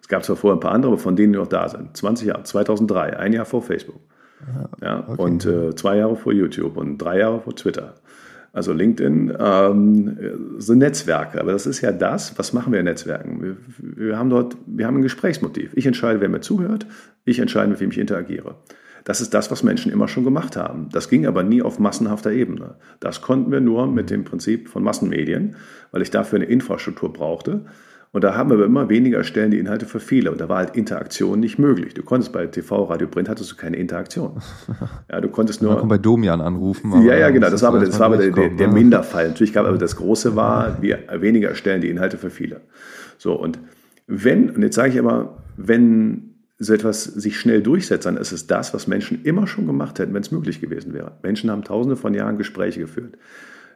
Es 0.00 0.06
gab 0.06 0.24
zwar 0.24 0.36
vorher 0.36 0.56
ein 0.56 0.60
paar 0.60 0.70
andere, 0.70 0.92
aber 0.92 1.00
von 1.00 1.16
denen, 1.16 1.32
die 1.32 1.38
noch 1.40 1.48
da 1.48 1.68
sind. 1.68 1.96
20 1.96 2.28
Jahre, 2.28 2.44
2003, 2.44 3.18
ein 3.18 3.32
Jahr 3.32 3.44
vor 3.44 3.62
Facebook. 3.62 4.00
Ja, 4.80 5.02
okay. 5.08 5.20
Und 5.20 5.46
äh, 5.46 5.74
zwei 5.74 5.96
Jahre 5.96 6.14
vor 6.14 6.32
YouTube 6.32 6.76
und 6.76 6.98
drei 6.98 7.18
Jahre 7.18 7.40
vor 7.40 7.56
Twitter. 7.56 7.94
Also 8.54 8.72
LinkedIn 8.72 9.36
ähm, 9.36 10.16
sind 10.58 10.78
Netzwerke, 10.78 11.40
aber 11.40 11.50
das 11.50 11.66
ist 11.66 11.80
ja 11.80 11.90
das, 11.90 12.38
was 12.38 12.52
machen 12.52 12.72
wir 12.72 12.78
in 12.78 12.84
Netzwerken? 12.84 13.42
Wir, 13.42 13.56
wir, 13.78 14.16
haben 14.16 14.30
dort, 14.30 14.56
wir 14.64 14.86
haben 14.86 14.98
ein 14.98 15.02
Gesprächsmotiv. 15.02 15.72
Ich 15.74 15.86
entscheide, 15.86 16.20
wer 16.20 16.28
mir 16.28 16.40
zuhört, 16.40 16.86
ich 17.24 17.40
entscheide, 17.40 17.68
mit 17.68 17.80
wem 17.80 17.90
ich 17.90 17.98
interagiere. 17.98 18.54
Das 19.02 19.20
ist 19.20 19.34
das, 19.34 19.50
was 19.50 19.64
Menschen 19.64 19.90
immer 19.90 20.06
schon 20.06 20.22
gemacht 20.22 20.56
haben. 20.56 20.88
Das 20.92 21.08
ging 21.08 21.26
aber 21.26 21.42
nie 21.42 21.62
auf 21.62 21.80
massenhafter 21.80 22.30
Ebene. 22.30 22.76
Das 23.00 23.22
konnten 23.22 23.50
wir 23.50 23.60
nur 23.60 23.88
mit 23.88 24.08
dem 24.08 24.22
Prinzip 24.22 24.68
von 24.68 24.84
Massenmedien, 24.84 25.56
weil 25.90 26.02
ich 26.02 26.12
dafür 26.12 26.36
eine 26.36 26.46
Infrastruktur 26.46 27.12
brauchte. 27.12 27.62
Und 28.14 28.22
da 28.22 28.36
haben 28.36 28.48
wir 28.48 28.64
immer 28.64 28.88
weniger 28.88 29.24
Stellen 29.24 29.50
die 29.50 29.58
Inhalte 29.58 29.86
für 29.86 29.98
viele. 29.98 30.30
Und 30.30 30.40
da 30.40 30.48
war 30.48 30.58
halt 30.58 30.76
Interaktion 30.76 31.40
nicht 31.40 31.58
möglich. 31.58 31.94
Du 31.94 32.04
konntest 32.04 32.32
bei 32.32 32.46
TV, 32.46 32.84
Radio, 32.84 33.08
Print 33.08 33.28
hattest 33.28 33.50
du 33.50 33.56
keine 33.56 33.76
Interaktion. 33.76 34.40
Ja, 35.10 35.20
du 35.20 35.28
konntest 35.28 35.62
nur. 35.62 35.72
Man 35.72 35.80
kann 35.80 35.88
bei 35.88 35.98
Domian 35.98 36.40
anrufen. 36.40 37.04
ja, 37.04 37.16
ja, 37.16 37.30
genau. 37.30 37.50
Das 37.50 37.62
war 37.62 37.70
aber, 37.70 37.80
das 37.80 37.98
war 37.98 38.06
aber 38.06 38.16
der, 38.18 38.30
der, 38.30 38.50
der, 38.50 38.68
Minderfall. 38.68 39.28
Natürlich 39.28 39.52
gab 39.52 39.66
aber 39.66 39.78
das 39.78 39.96
Große 39.96 40.36
war, 40.36 40.80
wir, 40.80 41.00
weniger 41.18 41.56
Stellen 41.56 41.80
die 41.80 41.90
Inhalte 41.90 42.16
für 42.16 42.30
viele. 42.30 42.60
So, 43.18 43.34
und 43.34 43.58
wenn, 44.06 44.50
und 44.50 44.62
jetzt 44.62 44.76
sage 44.76 44.90
ich 44.90 44.96
immer, 44.96 45.42
wenn 45.56 46.36
so 46.58 46.72
etwas 46.72 47.02
sich 47.02 47.38
schnell 47.38 47.62
durchsetzt, 47.62 48.06
dann 48.06 48.16
ist 48.16 48.30
es 48.30 48.46
das, 48.46 48.72
was 48.74 48.86
Menschen 48.86 49.24
immer 49.24 49.48
schon 49.48 49.66
gemacht 49.66 49.98
hätten, 49.98 50.14
wenn 50.14 50.22
es 50.22 50.30
möglich 50.30 50.60
gewesen 50.60 50.94
wäre. 50.94 51.18
Menschen 51.24 51.50
haben 51.50 51.64
tausende 51.64 51.96
von 51.96 52.14
Jahren 52.14 52.38
Gespräche 52.38 52.80
geführt. 52.80 53.18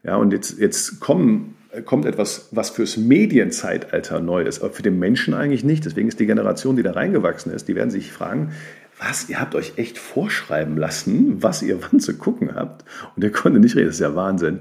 Ja, 0.05 0.17
und 0.17 0.33
jetzt, 0.33 0.59
jetzt 0.59 1.01
kommen 1.01 1.57
kommt 1.85 2.07
etwas, 2.07 2.49
was 2.51 2.71
fürs 2.71 2.97
Medienzeitalter 2.97 4.21
neu 4.21 4.43
ist, 4.43 4.63
aber 4.63 4.73
für 4.73 4.83
den 4.83 4.99
Menschen 4.99 5.35
eigentlich 5.35 5.65
nicht. 5.65 5.85
Deswegen 5.85 6.09
ist 6.09 6.19
die 6.19 6.27
Generation, 6.27 6.77
die 6.77 6.83
da 6.83 6.93
reingewachsen 6.93 7.53
ist, 7.53 7.69
die 7.69 7.75
werden 7.75 7.91
sich 7.91 8.13
fragen, 8.13 8.53
was, 8.99 9.29
ihr 9.29 9.41
habt 9.41 9.55
euch 9.55 9.75
echt 9.77 9.99
vorschreiben 9.99 10.77
lassen, 10.77 11.43
was 11.43 11.63
ihr 11.63 11.79
wann 11.91 12.01
zu 12.01 12.17
gucken 12.17 12.55
habt. 12.55 12.85
Und 13.15 13.23
der 13.23 13.31
konnte 13.31 13.61
nicht 13.61 13.77
reden, 13.77 13.87
das 13.87 13.97
ist 13.97 14.01
ja 14.01 14.15
Wahnsinn. 14.15 14.61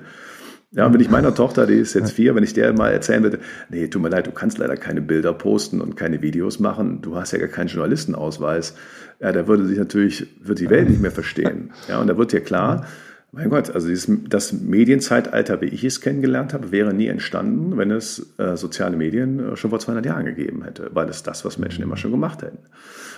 Ja, 0.71 0.93
wenn 0.93 0.99
ich 0.99 1.09
meiner 1.09 1.33
Tochter, 1.33 1.65
die 1.65 1.75
ist 1.75 1.93
jetzt 1.93 2.11
vier, 2.11 2.35
wenn 2.35 2.43
ich 2.43 2.53
der 2.53 2.73
mal 2.73 2.91
erzählen 2.91 3.23
würde, 3.23 3.39
nee, 3.69 3.87
tut 3.87 4.01
mir 4.01 4.09
leid, 4.09 4.27
du 4.27 4.31
kannst 4.31 4.57
leider 4.57 4.75
keine 4.75 5.01
Bilder 5.01 5.33
posten 5.33 5.79
und 5.79 5.95
keine 5.95 6.21
Videos 6.21 6.59
machen, 6.59 7.01
du 7.01 7.15
hast 7.15 7.31
ja 7.31 7.39
gar 7.39 7.47
keinen 7.47 7.67
Journalistenausweis, 7.67 8.75
ja, 9.21 9.31
da 9.31 9.47
würde 9.47 9.65
sich 9.65 9.77
natürlich, 9.77 10.27
wird 10.41 10.59
die 10.59 10.69
Welt 10.69 10.89
nicht 10.89 11.01
mehr 11.01 11.11
verstehen. 11.11 11.71
Ja, 11.87 12.01
und 12.01 12.07
da 12.07 12.17
wird 12.17 12.33
dir 12.33 12.41
klar, 12.41 12.85
mein 13.31 13.49
Gott, 13.49 13.69
also 13.69 13.87
dieses, 13.87 14.09
das 14.29 14.53
Medienzeitalter, 14.53 15.59
wie 15.61 15.65
ich 15.65 15.83
es 15.83 15.99
kennengelernt 16.01 16.53
habe, 16.53 16.71
wäre 16.71 16.93
nie 16.93 17.07
entstanden, 17.07 17.77
wenn 17.77 17.91
es 17.91 18.33
äh, 18.37 18.55
soziale 18.55 18.95
Medien 18.95 19.53
äh, 19.53 19.55
schon 19.57 19.69
vor 19.69 19.79
200 19.79 20.05
Jahren 20.05 20.25
gegeben 20.25 20.63
hätte, 20.63 20.89
weil 20.93 21.09
es 21.09 21.23
das, 21.23 21.43
was 21.43 21.57
Menschen 21.57 21.83
immer 21.83 21.97
schon 21.97 22.11
gemacht 22.11 22.41
hätten. 22.41 22.59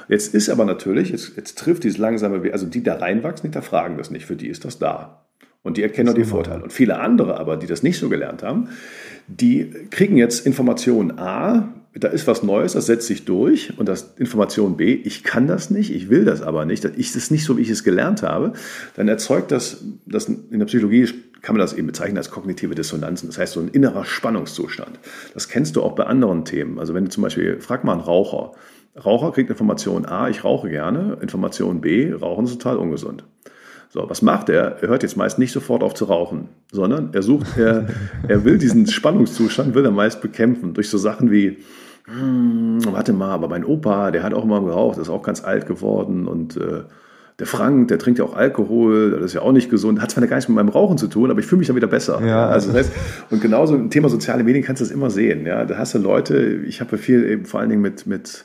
Jetzt 0.07 0.33
ist 0.33 0.49
aber 0.49 0.65
natürlich, 0.65 1.11
jetzt, 1.11 1.37
jetzt 1.37 1.59
trifft 1.59 1.83
dieses 1.83 1.99
langsame, 1.99 2.51
also 2.51 2.65
die 2.65 2.81
da 2.81 2.95
reinwachsen, 2.95 3.43
hinterfragen 3.43 3.97
das 3.97 4.09
nicht, 4.09 4.25
für 4.25 4.35
die 4.35 4.47
ist 4.47 4.65
das 4.65 4.79
da. 4.79 5.25
Und 5.61 5.77
die 5.77 5.83
erkennen 5.83 6.09
auch 6.09 6.13
die 6.13 6.23
Vorteile. 6.23 6.63
Und 6.63 6.73
viele 6.73 6.99
andere 6.99 7.39
aber, 7.39 7.57
die 7.57 7.67
das 7.67 7.83
nicht 7.83 7.99
so 7.99 8.09
gelernt 8.09 8.43
haben, 8.43 8.69
die 9.27 9.69
kriegen 9.91 10.17
jetzt 10.17 10.45
Information 10.45 11.19
A, 11.19 11.73
da 11.95 12.07
ist 12.09 12.27
was 12.27 12.43
Neues, 12.43 12.73
das 12.73 12.85
setzt 12.85 13.07
sich 13.07 13.25
durch 13.25 13.77
und 13.77 13.89
das 13.89 14.13
Information 14.17 14.77
B, 14.77 14.93
ich 14.93 15.23
kann 15.23 15.47
das 15.47 15.69
nicht, 15.69 15.93
ich 15.93 16.09
will 16.09 16.23
das 16.23 16.41
aber 16.41 16.65
nicht, 16.65 16.83
das 16.83 16.91
ist 16.91 17.31
nicht 17.31 17.43
so, 17.43 17.57
wie 17.57 17.61
ich 17.61 17.69
es 17.69 17.83
gelernt 17.83 18.21
habe, 18.21 18.53
dann 18.95 19.07
erzeugt 19.07 19.51
das, 19.51 19.83
das 20.05 20.25
in 20.27 20.59
der 20.59 20.65
Psychologie 20.65 21.07
kann 21.41 21.55
man 21.55 21.61
das 21.61 21.73
eben 21.73 21.87
bezeichnen 21.87 22.17
als 22.17 22.29
kognitive 22.29 22.75
Dissonanzen, 22.75 23.27
das 23.27 23.37
heißt 23.37 23.53
so 23.53 23.59
ein 23.59 23.69
innerer 23.69 24.05
Spannungszustand. 24.05 24.99
Das 25.33 25.47
kennst 25.47 25.75
du 25.75 25.81
auch 25.81 25.95
bei 25.95 26.03
anderen 26.03 26.45
Themen. 26.45 26.79
Also 26.79 26.93
wenn 26.93 27.05
du 27.05 27.09
zum 27.09 27.23
Beispiel, 27.23 27.59
frag 27.61 27.83
mal 27.83 27.93
einen 27.93 28.01
Raucher. 28.01 28.51
Raucher 29.05 29.31
kriegt 29.31 29.49
Information 29.49 30.05
A, 30.05 30.29
ich 30.29 30.43
rauche 30.43 30.69
gerne, 30.69 31.17
Information 31.21 31.79
B, 31.79 32.11
Rauchen 32.11 32.45
ist 32.45 32.53
total 32.53 32.77
ungesund. 32.77 33.23
So, 33.91 34.07
was 34.07 34.21
macht 34.21 34.49
er? 34.49 34.77
Er 34.81 34.87
hört 34.87 35.01
jetzt 35.01 35.17
meist 35.17 35.39
nicht 35.39 35.51
sofort 35.51 35.81
auf 35.81 35.95
zu 35.95 36.05
rauchen, 36.05 36.49
sondern 36.71 37.09
er 37.13 37.23
sucht, 37.23 37.57
er, 37.57 37.87
er 38.27 38.45
will 38.45 38.59
diesen 38.59 38.85
Spannungszustand, 38.85 39.73
will 39.73 39.83
er 39.83 39.91
meist 39.91 40.21
bekämpfen 40.21 40.75
durch 40.75 40.89
so 40.89 40.99
Sachen 40.99 41.31
wie, 41.31 41.57
hm, 42.05 42.79
warte 42.91 43.13
mal, 43.13 43.31
aber 43.31 43.47
mein 43.49 43.65
Opa, 43.65 44.11
der 44.11 44.21
hat 44.21 44.35
auch 44.35 44.45
mal 44.45 44.61
geraucht, 44.63 44.99
ist 44.99 45.09
auch 45.09 45.23
ganz 45.23 45.43
alt 45.43 45.65
geworden 45.65 46.27
und 46.27 46.55
äh, 46.55 46.83
der 47.39 47.47
Frank, 47.47 47.87
der 47.87 47.97
trinkt 47.97 48.19
ja 48.19 48.25
auch 48.25 48.35
Alkohol, 48.35 49.11
das 49.11 49.27
ist 49.27 49.33
ja 49.33 49.41
auch 49.41 49.53
nicht 49.53 49.69
gesund, 49.69 50.01
hat 50.01 50.11
zwar 50.11 50.27
gar 50.27 50.35
nichts 50.35 50.49
mit 50.49 50.55
meinem 50.55 50.69
Rauchen 50.69 50.97
zu 50.97 51.07
tun, 51.07 51.31
aber 51.31 51.39
ich 51.39 51.45
fühle 51.45 51.59
mich 51.59 51.67
dann 51.67 51.75
wieder 51.75 51.87
besser. 51.87 52.21
Ja. 52.23 52.47
Also 52.47 52.67
das 52.67 52.87
heißt, 52.87 52.91
und 53.29 53.41
genauso 53.41 53.75
im 53.75 53.89
Thema 53.89 54.09
soziale 54.09 54.43
Medien 54.43 54.63
kannst 54.63 54.81
du 54.81 54.85
das 54.85 54.93
immer 54.93 55.09
sehen. 55.09 55.45
Ja, 55.45 55.65
da 55.65 55.77
hast 55.77 55.95
du 55.95 55.99
Leute, 55.99 56.37
ich 56.67 56.81
habe 56.81 56.97
viel 56.97 57.23
eben 57.23 57.45
vor 57.45 57.61
allen 57.61 57.69
Dingen 57.69 57.81
mit, 57.81 58.05
mit 58.05 58.43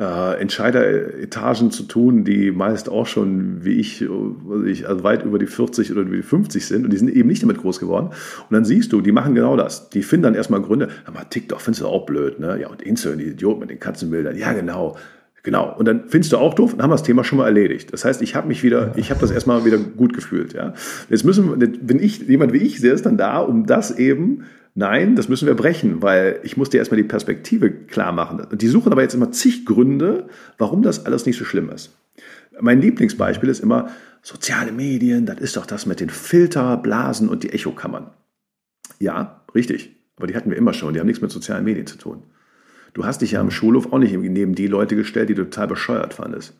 äh, 0.00 0.40
Entscheideretagen 0.40 1.70
zu 1.70 1.82
tun, 1.82 2.24
die 2.24 2.50
meist 2.50 2.88
auch 2.88 3.06
schon, 3.06 3.62
wie 3.64 3.74
ich, 3.74 4.02
also 4.08 5.04
weit 5.04 5.24
über 5.24 5.38
die 5.38 5.46
40 5.46 5.92
oder 5.92 6.00
über 6.00 6.16
die 6.16 6.22
50 6.22 6.66
sind 6.66 6.84
und 6.84 6.90
die 6.90 6.96
sind 6.96 7.10
eben 7.10 7.28
nicht 7.28 7.42
damit 7.42 7.58
groß 7.58 7.78
geworden. 7.78 8.06
Und 8.06 8.54
dann 8.54 8.64
siehst 8.64 8.92
du, 8.92 9.02
die 9.02 9.12
machen 9.12 9.34
genau 9.34 9.56
das. 9.56 9.90
Die 9.90 10.02
finden 10.02 10.24
dann 10.24 10.34
erstmal 10.34 10.62
Gründe, 10.62 10.88
aber 11.04 11.28
TikTok 11.28 11.60
findest 11.60 11.82
du 11.82 11.86
auch 11.86 12.06
blöd, 12.06 12.40
ne? 12.40 12.58
Ja, 12.58 12.68
und 12.68 12.80
Instagram, 12.80 13.18
die 13.18 13.26
Idioten 13.26 13.60
mit 13.60 13.70
den 13.70 13.78
Katzenbildern, 13.78 14.36
ja 14.38 14.54
genau. 14.54 14.96
Genau. 15.42 15.74
Und 15.74 15.86
dann 15.86 16.04
findest 16.08 16.32
du 16.32 16.38
auch 16.38 16.54
doof 16.54 16.74
und 16.74 16.82
haben 16.82 16.90
wir 16.90 16.94
das 16.94 17.02
Thema 17.02 17.24
schon 17.24 17.38
mal 17.38 17.46
erledigt. 17.46 17.92
Das 17.92 18.04
heißt, 18.04 18.20
ich 18.20 18.34
habe 18.34 18.48
mich 18.48 18.62
wieder, 18.62 18.92
ich 18.96 19.10
habe 19.10 19.20
das 19.20 19.30
erstmal 19.30 19.64
wieder 19.64 19.78
gut 19.78 20.12
gefühlt. 20.12 20.52
Ja. 20.52 20.74
Jetzt 21.08 21.24
müssen, 21.24 21.58
wenn 21.58 21.98
ich, 21.98 22.20
jemand 22.28 22.52
wie 22.52 22.58
ich, 22.58 22.80
der 22.80 22.92
ist 22.92 23.06
dann 23.06 23.16
da, 23.16 23.38
um 23.38 23.64
das 23.64 23.98
eben 23.98 24.44
Nein, 24.74 25.16
das 25.16 25.28
müssen 25.28 25.46
wir 25.46 25.54
brechen, 25.54 26.00
weil 26.00 26.40
ich 26.42 26.56
muss 26.56 26.70
dir 26.70 26.78
erstmal 26.78 27.00
die 27.00 27.08
Perspektive 27.08 27.70
klar 27.70 28.12
machen. 28.12 28.40
Und 28.40 28.62
die 28.62 28.68
suchen 28.68 28.92
aber 28.92 29.02
jetzt 29.02 29.14
immer 29.14 29.32
zig 29.32 29.66
Gründe, 29.66 30.28
warum 30.58 30.82
das 30.82 31.06
alles 31.06 31.26
nicht 31.26 31.38
so 31.38 31.44
schlimm 31.44 31.70
ist. 31.70 31.96
Mein 32.60 32.80
Lieblingsbeispiel 32.80 33.48
ist 33.48 33.60
immer 33.60 33.90
soziale 34.22 34.70
Medien, 34.70 35.26
das 35.26 35.40
ist 35.40 35.56
doch 35.56 35.66
das 35.66 35.86
mit 35.86 36.00
den 36.00 36.10
Filterblasen 36.10 37.28
und 37.28 37.42
die 37.42 37.52
Echokammern. 37.52 38.10
Ja, 38.98 39.42
richtig. 39.54 39.96
Aber 40.16 40.26
die 40.26 40.36
hatten 40.36 40.50
wir 40.50 40.58
immer 40.58 40.74
schon, 40.74 40.92
die 40.92 41.00
haben 41.00 41.06
nichts 41.06 41.22
mit 41.22 41.30
sozialen 41.30 41.64
Medien 41.64 41.86
zu 41.86 41.96
tun. 41.96 42.22
Du 42.92 43.04
hast 43.04 43.22
dich 43.22 43.32
ja 43.32 43.40
am 43.40 43.50
Schulhof 43.50 43.92
auch 43.92 43.98
nicht 43.98 44.12
neben 44.12 44.54
die 44.54 44.66
Leute 44.66 44.96
gestellt, 44.96 45.30
die 45.30 45.34
du 45.34 45.44
total 45.44 45.68
bescheuert 45.68 46.14
fandest. 46.14 46.54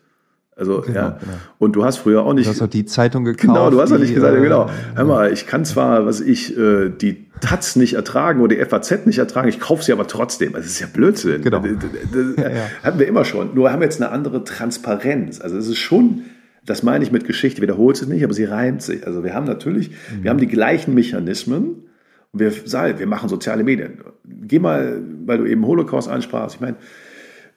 Also, 0.55 0.81
genau, 0.81 0.99
ja. 0.99 1.17
Genau. 1.19 1.33
Und 1.59 1.75
du 1.75 1.85
hast 1.85 1.97
früher 1.97 2.23
auch 2.23 2.33
nicht. 2.33 2.45
Du 2.45 2.51
hast 2.51 2.61
auch 2.61 2.67
die 2.67 2.85
Zeitung 2.85 3.23
gekauft. 3.23 3.41
Genau, 3.41 3.69
du 3.69 3.81
hast 3.81 3.91
auch 3.91 3.97
nicht 3.97 4.13
gesagt, 4.13 4.37
äh, 4.37 4.41
genau. 4.41 4.69
Hör 4.95 5.05
mal, 5.05 5.31
ich 5.31 5.47
kann 5.47 5.63
zwar, 5.63 6.05
was 6.05 6.19
ich, 6.19 6.57
äh, 6.57 6.89
die 6.89 7.25
Taz 7.39 7.75
nicht 7.75 7.93
ertragen 7.93 8.41
oder 8.41 8.55
die 8.55 8.63
FAZ 8.63 9.05
nicht 9.05 9.17
ertragen, 9.17 9.47
ich 9.47 9.59
kaufe 9.59 9.83
sie 9.83 9.93
aber 9.93 10.07
trotzdem. 10.07 10.53
Das 10.53 10.65
ist 10.65 10.79
ja 10.79 10.87
Blödsinn. 10.91 11.41
Genau. 11.41 11.59
Das, 11.59 12.35
das, 12.35 12.45
ja. 12.45 12.69
Hatten 12.83 12.99
wir 12.99 13.07
immer 13.07 13.25
schon. 13.25 13.55
Nur 13.55 13.71
haben 13.71 13.79
wir 13.79 13.85
jetzt 13.85 14.01
eine 14.01 14.11
andere 14.11 14.43
Transparenz. 14.43 15.39
Also, 15.39 15.57
es 15.57 15.67
ist 15.67 15.79
schon, 15.79 16.23
das 16.65 16.83
meine 16.83 17.03
ich 17.03 17.11
mit 17.11 17.25
Geschichte, 17.25 17.61
wiederholt 17.61 17.95
sich 17.95 18.09
nicht, 18.09 18.23
aber 18.23 18.33
sie 18.33 18.45
reimt 18.45 18.81
sich. 18.81 19.07
Also, 19.07 19.23
wir 19.23 19.33
haben 19.33 19.45
natürlich, 19.45 19.89
mhm. 19.89 20.23
wir 20.23 20.29
haben 20.29 20.39
die 20.39 20.47
gleichen 20.47 20.93
Mechanismen. 20.93 21.85
Wir 22.33 22.51
wir 22.53 23.07
machen 23.07 23.27
soziale 23.27 23.63
Medien. 23.63 23.99
Geh 24.23 24.59
mal, 24.59 25.01
weil 25.25 25.37
du 25.39 25.45
eben 25.45 25.65
Holocaust 25.65 26.07
ansprachst. 26.07 26.55
Ich 26.55 26.61
meine, 26.61 26.77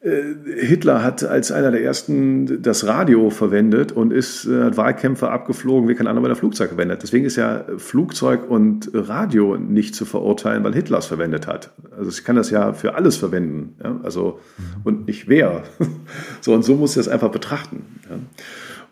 Hitler 0.05 1.03
hat 1.03 1.25
als 1.25 1.51
einer 1.51 1.71
der 1.71 1.83
ersten 1.83 2.61
das 2.63 2.87
Radio 2.87 3.31
verwendet 3.31 3.91
und 3.91 4.13
ist, 4.13 4.45
äh, 4.45 4.65
hat 4.65 4.77
Wahlkämpfe 4.77 5.31
abgeflogen, 5.31 5.89
wie 5.89 5.95
kein 5.95 6.07
anderer 6.07 6.29
das 6.29 6.39
Flugzeug 6.39 6.69
verwendet. 6.69 7.03
Deswegen 7.03 7.25
ist 7.25 7.37
ja 7.37 7.65
Flugzeug 7.79 8.51
und 8.51 8.91
Radio 8.93 9.57
nicht 9.57 9.95
zu 9.95 10.05
verurteilen, 10.05 10.63
weil 10.63 10.75
Hitler 10.75 10.99
es 10.99 11.07
verwendet 11.07 11.47
hat. 11.47 11.73
Also 11.97 12.11
ich 12.11 12.23
kann 12.23 12.37
das 12.37 12.51
ja 12.51 12.75
für 12.75 12.97
alles 12.97 13.17
verwenden. 13.17 13.77
Ja? 13.83 13.99
Also, 14.03 14.41
mhm. 14.59 14.83
und 14.85 15.07
nicht 15.07 15.29
wer. 15.29 15.63
So, 16.41 16.53
und 16.53 16.63
so 16.63 16.75
muss 16.75 16.91
ich 16.91 16.97
das 16.97 17.09
einfach 17.09 17.31
betrachten. 17.31 17.85
Ja? 18.11 18.19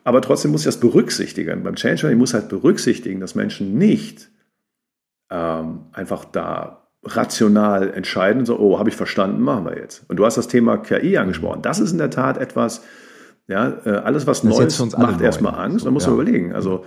Aber 0.05 0.23
trotzdem 0.23 0.51
muss 0.51 0.63
ich 0.63 0.67
das 0.67 0.81
berücksichtigen. 0.81 1.63
Beim 1.63 1.75
Change 1.75 2.11
ich 2.11 2.17
muss 2.17 2.33
halt 2.33 2.49
berücksichtigen, 2.49 3.21
dass 3.21 3.35
Menschen 3.35 3.77
nicht 3.77 4.31
ähm, 5.31 5.81
einfach 5.93 6.25
da 6.25 6.82
rational 7.05 7.93
entscheiden, 7.93 8.47
so, 8.47 8.59
oh, 8.59 8.79
habe 8.79 8.89
ich 8.89 8.97
verstanden, 8.97 9.43
machen 9.43 9.65
wir 9.65 9.77
jetzt. 9.77 10.05
Und 10.09 10.17
du 10.17 10.25
hast 10.25 10.37
das 10.37 10.49
Thema 10.49 10.77
KI 10.77 11.17
angesprochen. 11.19 11.63
Das 11.63 11.81
ist 11.81 11.93
in 11.93 11.99
der 11.99 12.11
Tat 12.11 12.39
etwas, 12.39 12.83
ja, 13.49 13.73
äh, 13.85 13.91
alles 13.91 14.27
was 14.27 14.43
das 14.43 14.51
Neues 14.51 14.97
macht 14.97 15.21
erstmal 15.21 15.55
Angst. 15.55 15.81
So, 15.81 15.87
da 15.87 15.91
muss 15.91 16.07
man 16.07 16.15
überlegen. 16.15 16.53
Also 16.55 16.85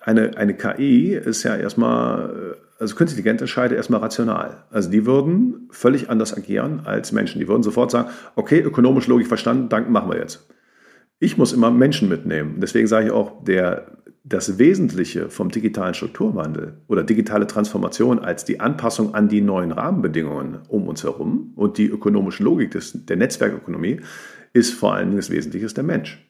eine, 0.00 0.36
eine 0.36 0.54
KI 0.54 1.14
ist 1.14 1.42
ja 1.42 1.54
erstmal, 1.54 2.30
äh, 2.30 2.80
also 2.80 2.94
künstliche 2.94 3.20
Intelligenz 3.20 3.42
entscheidet 3.42 3.76
erstmal 3.76 4.00
rational. 4.00 4.64
Also 4.70 4.90
die 4.90 5.04
würden 5.04 5.68
völlig 5.70 6.08
anders 6.08 6.36
agieren 6.36 6.82
als 6.84 7.12
Menschen. 7.12 7.40
Die 7.40 7.48
würden 7.48 7.62
sofort 7.62 7.90
sagen, 7.90 8.08
okay, 8.36 8.60
ökonomisch, 8.60 9.06
logisch 9.06 9.28
verstanden, 9.28 9.68
danke, 9.68 9.90
machen 9.90 10.10
wir 10.10 10.18
jetzt. 10.18 10.48
Ich 11.18 11.36
muss 11.36 11.52
immer 11.52 11.70
Menschen 11.70 12.08
mitnehmen. 12.08 12.56
Deswegen 12.60 12.86
sage 12.86 13.06
ich 13.06 13.12
auch, 13.12 13.44
der 13.44 13.86
das 14.26 14.58
Wesentliche 14.58 15.28
vom 15.28 15.50
digitalen 15.50 15.92
Strukturwandel 15.92 16.80
oder 16.88 17.04
digitale 17.04 17.46
Transformation 17.46 18.18
als 18.18 18.46
die 18.46 18.58
Anpassung 18.58 19.14
an 19.14 19.28
die 19.28 19.42
neuen 19.42 19.70
Rahmenbedingungen 19.70 20.60
um 20.68 20.88
uns 20.88 21.04
herum 21.04 21.52
und 21.56 21.76
die 21.76 21.86
ökonomische 21.86 22.42
Logik 22.42 22.70
des, 22.70 23.04
der 23.04 23.16
Netzwerkökonomie 23.16 24.00
ist 24.54 24.72
vor 24.72 24.94
allen 24.94 25.08
Dingen 25.08 25.18
das 25.18 25.30
Wesentliche 25.30 25.66
der 25.66 25.84
Mensch. 25.84 26.26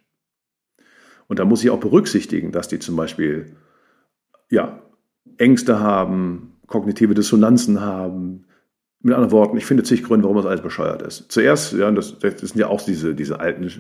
Und 1.28 1.38
da 1.38 1.44
muss 1.44 1.62
ich 1.62 1.70
auch 1.70 1.78
berücksichtigen, 1.78 2.50
dass 2.50 2.66
die 2.66 2.80
zum 2.80 2.96
Beispiel 2.96 3.56
ja, 4.50 4.82
Ängste 5.38 5.78
haben, 5.78 6.56
kognitive 6.66 7.14
Dissonanzen 7.14 7.80
haben. 7.80 8.46
Mit 9.04 9.14
anderen 9.14 9.32
Worten, 9.32 9.58
ich 9.58 9.66
finde 9.66 9.82
zig 9.82 10.02
Gründe, 10.02 10.24
warum 10.24 10.38
das 10.38 10.46
alles 10.46 10.62
bescheuert 10.62 11.02
ist. 11.02 11.30
Zuerst, 11.30 11.74
ja, 11.74 11.90
das, 11.90 12.18
das 12.18 12.40
sind 12.40 12.56
ja 12.56 12.68
auch 12.68 12.80
diese, 12.80 13.14
diese 13.14 13.38
alten 13.38 13.70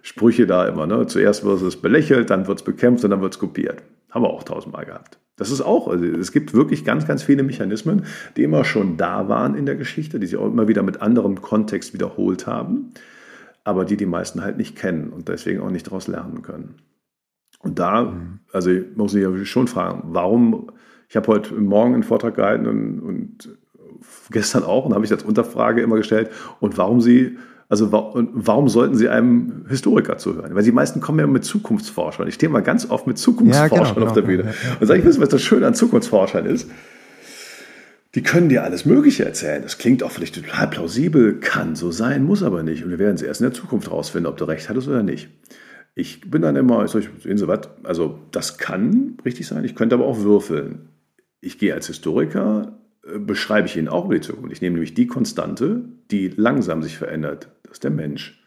Sprüche 0.00 0.46
da 0.46 0.66
immer. 0.66 0.86
Ne? 0.86 1.06
Zuerst 1.06 1.44
wird 1.44 1.60
es 1.60 1.76
belächelt, 1.76 2.30
dann 2.30 2.46
wird 2.46 2.60
es 2.60 2.64
bekämpft 2.64 3.04
und 3.04 3.10
dann 3.10 3.20
wird 3.20 3.34
es 3.34 3.38
kopiert. 3.38 3.82
Haben 4.10 4.24
wir 4.24 4.30
auch 4.30 4.42
tausendmal 4.42 4.86
gehabt. 4.86 5.18
Das 5.36 5.50
ist 5.50 5.60
auch, 5.60 5.86
also 5.86 6.06
es 6.06 6.32
gibt 6.32 6.54
wirklich 6.54 6.82
ganz, 6.82 7.06
ganz 7.06 7.22
viele 7.22 7.42
Mechanismen, 7.42 8.06
die 8.38 8.42
immer 8.42 8.64
schon 8.64 8.96
da 8.96 9.28
waren 9.28 9.54
in 9.54 9.66
der 9.66 9.76
Geschichte, 9.76 10.18
die 10.18 10.26
sich 10.26 10.38
auch 10.38 10.46
immer 10.46 10.66
wieder 10.66 10.82
mit 10.82 11.02
anderem 11.02 11.42
Kontext 11.42 11.92
wiederholt 11.92 12.46
haben, 12.46 12.90
aber 13.64 13.84
die 13.84 13.98
die 13.98 14.06
meisten 14.06 14.42
halt 14.42 14.56
nicht 14.56 14.76
kennen 14.76 15.10
und 15.10 15.28
deswegen 15.28 15.60
auch 15.60 15.70
nicht 15.70 15.88
daraus 15.88 16.08
lernen 16.08 16.40
können. 16.40 16.76
Und 17.58 17.78
da, 17.78 18.04
mhm. 18.04 18.40
also 18.50 18.70
muss 18.96 19.14
ich 19.14 19.22
ja 19.22 19.44
schon 19.44 19.68
fragen, 19.68 20.04
warum, 20.14 20.72
ich 21.06 21.16
habe 21.16 21.26
heute 21.26 21.54
Morgen 21.54 21.92
einen 21.92 22.02
Vortrag 22.02 22.34
gehalten 22.34 22.66
und, 22.66 23.00
und 23.00 23.58
gestern 24.30 24.64
auch 24.64 24.84
und 24.84 24.94
habe 24.94 25.04
ich 25.04 25.12
als 25.12 25.22
Unterfrage 25.22 25.82
immer 25.82 25.96
gestellt, 25.96 26.30
und 26.60 26.78
warum 26.78 27.00
Sie 27.00 27.36
also 27.70 27.92
warum 27.92 28.68
sollten 28.68 28.96
Sie 28.96 29.08
einem 29.08 29.64
Historiker 29.68 30.18
zuhören? 30.18 30.56
Weil 30.56 30.64
die 30.64 30.72
meisten 30.72 31.00
kommen 31.00 31.20
ja 31.20 31.28
mit 31.28 31.44
Zukunftsforschern. 31.44 32.26
Ich 32.26 32.34
stehe 32.34 32.50
mal 32.50 32.64
ganz 32.64 32.90
oft 32.90 33.06
mit 33.06 33.16
Zukunftsforschern 33.16 33.86
ja, 33.86 33.94
genau, 33.94 34.06
auf 34.06 34.12
der 34.12 34.24
genau, 34.24 34.42
Bühne. 34.42 34.50
Ja, 34.50 34.70
ja. 34.70 34.76
Und 34.80 34.86
sage 34.88 34.98
ich, 34.98 35.06
wissen, 35.06 35.22
was 35.22 35.28
das 35.28 35.40
Schöne 35.40 35.68
an 35.68 35.74
Zukunftsforschern 35.74 36.46
ist? 36.46 36.68
Die 38.16 38.24
können 38.24 38.48
dir 38.48 38.64
alles 38.64 38.86
Mögliche 38.86 39.24
erzählen. 39.24 39.62
Das 39.62 39.78
klingt 39.78 40.02
auch 40.02 40.10
vielleicht 40.10 40.34
total 40.34 40.66
plausibel, 40.66 41.38
kann 41.38 41.76
so 41.76 41.92
sein, 41.92 42.24
muss 42.24 42.42
aber 42.42 42.64
nicht. 42.64 42.82
Und 42.82 42.90
wir 42.90 42.98
werden 42.98 43.14
es 43.14 43.22
erst 43.22 43.40
in 43.40 43.44
der 43.44 43.54
Zukunft 43.54 43.88
rausfinden, 43.88 44.28
ob 44.28 44.36
du 44.36 44.46
recht 44.46 44.68
hattest 44.68 44.88
oder 44.88 45.04
nicht. 45.04 45.28
Ich 45.94 46.28
bin 46.28 46.42
dann 46.42 46.56
immer, 46.56 46.88
sehen 46.88 47.38
Sie 47.38 47.46
was, 47.46 47.68
also 47.84 48.18
das 48.32 48.58
kann 48.58 49.16
richtig 49.24 49.46
sein, 49.46 49.64
ich 49.64 49.76
könnte 49.76 49.94
aber 49.94 50.06
auch 50.06 50.18
würfeln. 50.18 50.88
Ich 51.40 51.58
gehe 51.58 51.72
als 51.72 51.86
Historiker 51.86 52.79
beschreibe 53.02 53.66
ich 53.66 53.76
Ihnen 53.76 53.88
auch 53.88 54.06
über 54.06 54.14
die 54.14 54.20
Zukunft. 54.20 54.52
Ich 54.52 54.60
nehme 54.60 54.74
nämlich 54.74 54.94
die 54.94 55.06
Konstante, 55.06 55.84
die 56.10 56.28
langsam 56.28 56.82
sich 56.82 56.98
verändert. 56.98 57.48
Das 57.62 57.72
ist 57.74 57.84
der 57.84 57.90
Mensch. 57.90 58.42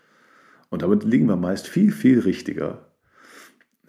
Und 0.69 0.81
damit 0.81 1.03
liegen 1.03 1.27
wir 1.27 1.35
meist 1.35 1.67
viel, 1.67 1.91
viel 1.91 2.19
richtiger. 2.19 2.79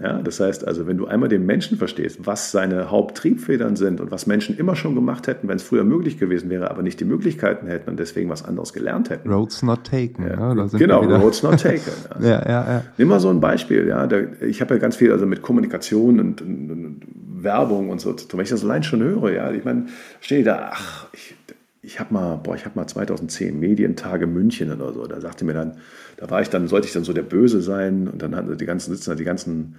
Ja, 0.01 0.21
das 0.21 0.41
heißt 0.41 0.67
also, 0.67 0.89
wenn 0.89 0.99
du 0.99 1.07
einmal 1.07 1.29
den 1.29 1.47
Menschen 1.47 1.79
verstehst, 1.79 2.27
was 2.27 2.51
seine 2.51 2.91
Haupttriebfedern 2.91 3.77
sind 3.77 4.01
und 4.01 4.11
was 4.11 4.27
Menschen 4.27 4.59
immer 4.59 4.75
schon 4.75 4.97
gemacht 4.97 5.29
hätten, 5.29 5.47
wenn 5.47 5.57
es 5.57 5.63
früher 5.63 5.85
möglich 5.85 6.19
gewesen 6.19 6.51
wäre, 6.51 6.69
aber 6.69 6.83
nicht 6.83 6.99
die 6.99 7.05
Möglichkeiten 7.05 7.69
hätten 7.69 7.91
und 7.91 8.01
deswegen 8.01 8.29
was 8.29 8.45
anderes 8.45 8.73
gelernt 8.73 9.09
hätten. 9.09 9.31
Roads 9.31 9.63
not 9.63 9.85
taken. 9.85 10.27
Ja, 10.29 10.53
ne? 10.53 10.69
genau, 10.73 11.01
Roads 11.01 11.45
not 11.45 11.61
taken. 11.61 11.93
Ja. 12.21 12.29
ja, 12.29 12.43
ja, 12.45 12.73
ja. 12.73 12.85
Nimm 12.99 13.09
mal 13.09 13.21
so 13.21 13.31
ein 13.31 13.41
Beispiel. 13.41 13.87
Ja, 13.87 14.09
ich 14.41 14.61
habe 14.61 14.75
ja 14.75 14.81
ganz 14.81 14.97
viel 14.97 15.13
also 15.13 15.27
mit 15.27 15.43
Kommunikation 15.43 16.19
und, 16.19 16.43
und, 16.43 16.71
und 16.71 17.01
Werbung 17.45 17.91
und 17.91 18.01
so. 18.01 18.15
Wenn 18.33 18.41
ich 18.41 18.51
das 18.51 18.65
allein 18.65 18.83
schon 18.83 19.03
höre, 19.03 19.33
ja, 19.33 19.53
ich 19.53 19.65
meine, 19.65 19.87
stehe 20.21 20.45
da, 20.45 20.71
ach, 20.73 21.07
ich, 21.13 21.35
ich 21.83 22.01
habe 22.01 22.13
mal, 22.15 22.37
boah, 22.37 22.57
ich 22.57 22.65
habe 22.65 22.77
mal 22.79 22.87
2010 22.87 23.59
Medientage 23.59 24.27
München 24.27 24.73
oder 24.73 24.93
so. 24.93 25.07
Da 25.07 25.21
sagte 25.21 25.45
mir 25.45 25.55
dann, 25.55 25.79
da 26.17 26.31
war 26.31 26.41
ich 26.41 26.49
dann, 26.49 26.69
sollte 26.69 26.87
ich 26.87 26.93
dann 26.93 27.05
so 27.05 27.13
der 27.13 27.23
Böse 27.23 27.61
sein 27.61 28.09
und 28.09 28.23
dann 28.23 28.35
hatten 28.35 28.57
die 28.57 28.67
ganzen 28.67 28.95
sitzen 28.95 29.17
die 29.17 29.25
ganzen, 29.25 29.77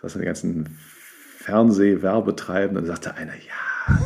was 0.00 0.14
die 0.14 0.20
ganzen 0.20 0.76
Fernsehwerbetreibenden. 1.38 2.78
Und 2.78 2.88
dann 2.88 2.96
sagte 2.96 3.14
einer, 3.16 3.34
ja, 3.34 4.00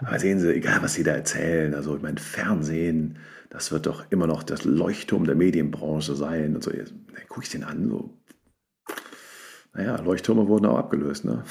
aber 0.00 0.18
sehen 0.18 0.38
Sie, 0.40 0.52
egal 0.52 0.82
was 0.82 0.94
Sie 0.94 1.04
da 1.04 1.12
erzählen, 1.12 1.74
also 1.74 1.96
ich 1.96 2.02
meine, 2.02 2.18
Fernsehen, 2.18 3.18
das 3.50 3.72
wird 3.72 3.86
doch 3.86 4.04
immer 4.10 4.26
noch 4.26 4.42
das 4.42 4.64
Leuchtturm 4.64 5.24
der 5.24 5.34
Medienbranche 5.34 6.14
sein 6.14 6.54
und 6.54 6.62
so. 6.62 6.70
Gucke 7.28 7.44
ich 7.44 7.50
den 7.50 7.64
an, 7.64 7.88
so, 7.88 8.10
naja, 9.74 9.96
Leuchttürme 10.00 10.48
wurden 10.48 10.66
auch 10.66 10.78
abgelöst, 10.78 11.24
ne? 11.24 11.44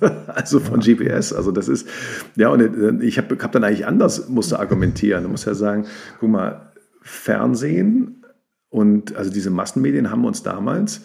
also 0.26 0.60
von 0.60 0.80
GPS. 0.80 1.32
Also 1.32 1.52
das 1.52 1.68
ist, 1.68 1.88
ja, 2.36 2.48
und 2.48 2.60
äh, 2.60 3.04
ich 3.04 3.18
habe 3.18 3.36
hab 3.42 3.52
dann 3.52 3.64
eigentlich 3.64 3.86
anders, 3.86 4.28
musste 4.28 4.58
argumentieren. 4.58 5.24
Du 5.24 5.28
musst 5.28 5.46
ja 5.46 5.54
sagen, 5.54 5.86
guck 6.18 6.30
mal, 6.30 6.72
Fernsehen 7.02 8.24
und 8.68 9.16
also 9.16 9.30
diese 9.30 9.50
Massenmedien 9.50 10.10
haben 10.10 10.24
uns 10.24 10.42
damals 10.42 11.02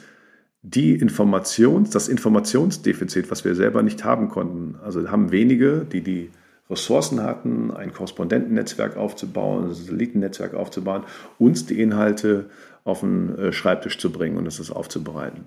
die 0.62 0.96
Informations, 0.96 1.92
das 1.92 2.08
Informationsdefizit, 2.08 3.30
was 3.30 3.46
wir 3.46 3.54
selber 3.54 3.84
nicht 3.84 4.04
haben 4.04 4.30
konnten. 4.30 4.76
Also 4.84 5.10
haben 5.12 5.32
wenige, 5.32 5.86
die 5.86 6.02
die 6.02 6.32
Ressourcen 6.70 7.22
hatten, 7.22 7.72
ein 7.72 7.94
Korrespondentennetzwerk 7.94 8.98
aufzubauen, 8.98 9.66
ein 9.66 9.74
Satellitennetzwerk 9.74 10.56
aufzubauen, 10.56 11.04
uns 11.38 11.68
die 11.68 11.80
Inhalte 11.80 12.50
auf 12.84 13.02
den 13.02 13.38
äh, 13.38 13.54
Schreibtisch 13.54 14.00
zu 14.00 14.12
bringen 14.12 14.38
und 14.38 14.48
es 14.48 14.72
aufzubereiten. 14.72 15.46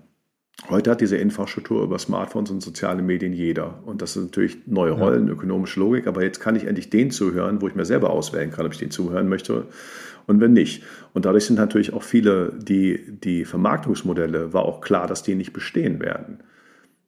Heute 0.68 0.90
hat 0.90 1.00
diese 1.00 1.16
Infrastruktur 1.16 1.82
über 1.82 1.98
Smartphones 1.98 2.50
und 2.50 2.62
soziale 2.62 3.00
Medien 3.00 3.32
jeder. 3.32 3.82
Und 3.86 4.02
das 4.02 4.14
sind 4.14 4.24
natürlich 4.24 4.66
neue 4.66 4.92
Rollen, 4.92 5.26
ja. 5.26 5.32
ökonomische 5.32 5.80
Logik. 5.80 6.06
Aber 6.06 6.22
jetzt 6.22 6.40
kann 6.40 6.56
ich 6.56 6.64
endlich 6.64 6.90
den 6.90 7.10
zuhören, 7.10 7.62
wo 7.62 7.68
ich 7.68 7.74
mir 7.74 7.84
selber 7.84 8.10
auswählen 8.10 8.50
kann, 8.50 8.66
ob 8.66 8.72
ich 8.72 8.78
den 8.78 8.90
zuhören 8.90 9.28
möchte 9.28 9.66
und 10.28 10.40
wenn 10.40 10.52
nicht. 10.52 10.84
Und 11.14 11.24
dadurch 11.24 11.46
sind 11.46 11.56
natürlich 11.56 11.94
auch 11.94 12.02
viele, 12.02 12.52
die, 12.56 13.00
die 13.24 13.44
Vermarktungsmodelle, 13.44 14.52
war 14.52 14.64
auch 14.64 14.80
klar, 14.80 15.06
dass 15.06 15.22
die 15.22 15.34
nicht 15.34 15.52
bestehen 15.52 16.00
werden. 16.00 16.42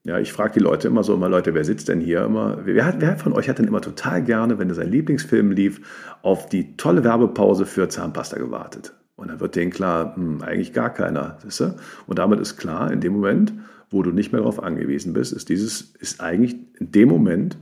Ja, 0.04 0.18
ich 0.18 0.32
frage 0.32 0.54
die 0.54 0.60
Leute 0.60 0.88
immer 0.88 1.04
so, 1.04 1.12
immer 1.12 1.28
Leute, 1.28 1.52
wer 1.52 1.64
sitzt 1.64 1.88
denn 1.88 2.00
hier 2.00 2.24
immer? 2.24 2.60
Wer, 2.64 2.86
hat, 2.86 2.96
wer 3.00 3.18
von 3.18 3.34
euch 3.34 3.50
hat 3.50 3.58
denn 3.58 3.66
immer 3.66 3.82
total 3.82 4.24
gerne, 4.24 4.58
wenn 4.58 4.72
sein 4.72 4.90
Lieblingsfilm 4.90 5.52
lief, 5.52 5.82
auf 6.22 6.48
die 6.48 6.78
tolle 6.78 7.04
Werbepause 7.04 7.66
für 7.66 7.90
Zahnpasta 7.90 8.38
gewartet? 8.38 8.94
Und 9.20 9.28
dann 9.28 9.38
wird 9.38 9.54
denen 9.54 9.70
klar, 9.70 10.16
hm, 10.16 10.40
eigentlich 10.40 10.72
gar 10.72 10.88
keiner. 10.88 11.37
Weißt 11.44 11.61
du? 11.61 11.76
Und 12.06 12.18
damit 12.18 12.40
ist 12.40 12.56
klar, 12.56 12.90
in 12.90 13.02
dem 13.02 13.12
Moment, 13.12 13.52
wo 13.90 14.02
du 14.02 14.12
nicht 14.12 14.33
mehr 14.33 14.40
darauf 14.40 14.62
angewiesen 14.62 15.12
bist, 15.12 15.35
ist 15.35 15.50
dieses, 15.50 15.83
ist 15.83 16.22
eigentlich 16.22 16.56
in 16.78 16.90
dem 16.90 17.11
Moment, 17.11 17.59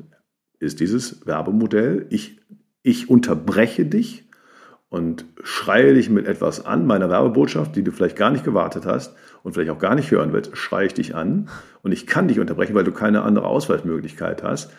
ist 0.60 0.78
dieses 0.78 1.26
Werbemodell, 1.26 2.06
ich, 2.10 2.40
ich 2.82 3.10
unterbreche 3.10 3.86
dich 3.86 4.28
und 4.88 5.24
schreie 5.42 5.94
dich 5.94 6.10
mit 6.10 6.28
etwas 6.28 6.64
an, 6.64 6.86
meiner 6.86 7.10
Werbebotschaft, 7.10 7.74
die 7.74 7.82
du 7.82 7.90
vielleicht 7.90 8.16
gar 8.16 8.30
nicht 8.30 8.44
gewartet 8.44 8.86
hast 8.86 9.16
und 9.42 9.54
vielleicht 9.54 9.70
auch 9.70 9.80
gar 9.80 9.96
nicht 9.96 10.12
hören 10.12 10.32
willst, 10.32 10.56
schreie 10.56 10.86
ich 10.86 10.94
dich 10.94 11.16
an 11.16 11.48
und 11.82 11.90
ich 11.90 12.06
kann 12.06 12.28
dich 12.28 12.38
unterbrechen, 12.38 12.76
weil 12.76 12.84
du 12.84 12.92
keine 12.92 13.22
andere 13.22 13.48
Ausweichmöglichkeit 13.48 14.44
hast. 14.44 14.70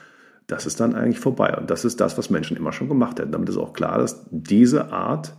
Das 0.48 0.66
ist 0.66 0.80
dann 0.80 0.96
eigentlich 0.96 1.20
vorbei. 1.20 1.58
Und 1.58 1.70
das 1.70 1.84
ist 1.84 2.00
das, 2.00 2.18
was 2.18 2.30
Menschen 2.30 2.56
immer 2.56 2.72
schon 2.72 2.88
gemacht 2.88 3.20
hätten. 3.20 3.34
Damit 3.34 3.50
ist 3.50 3.58
auch 3.58 3.74
klar, 3.74 3.98
dass 3.98 4.26
diese 4.32 4.94
Art 4.94 5.34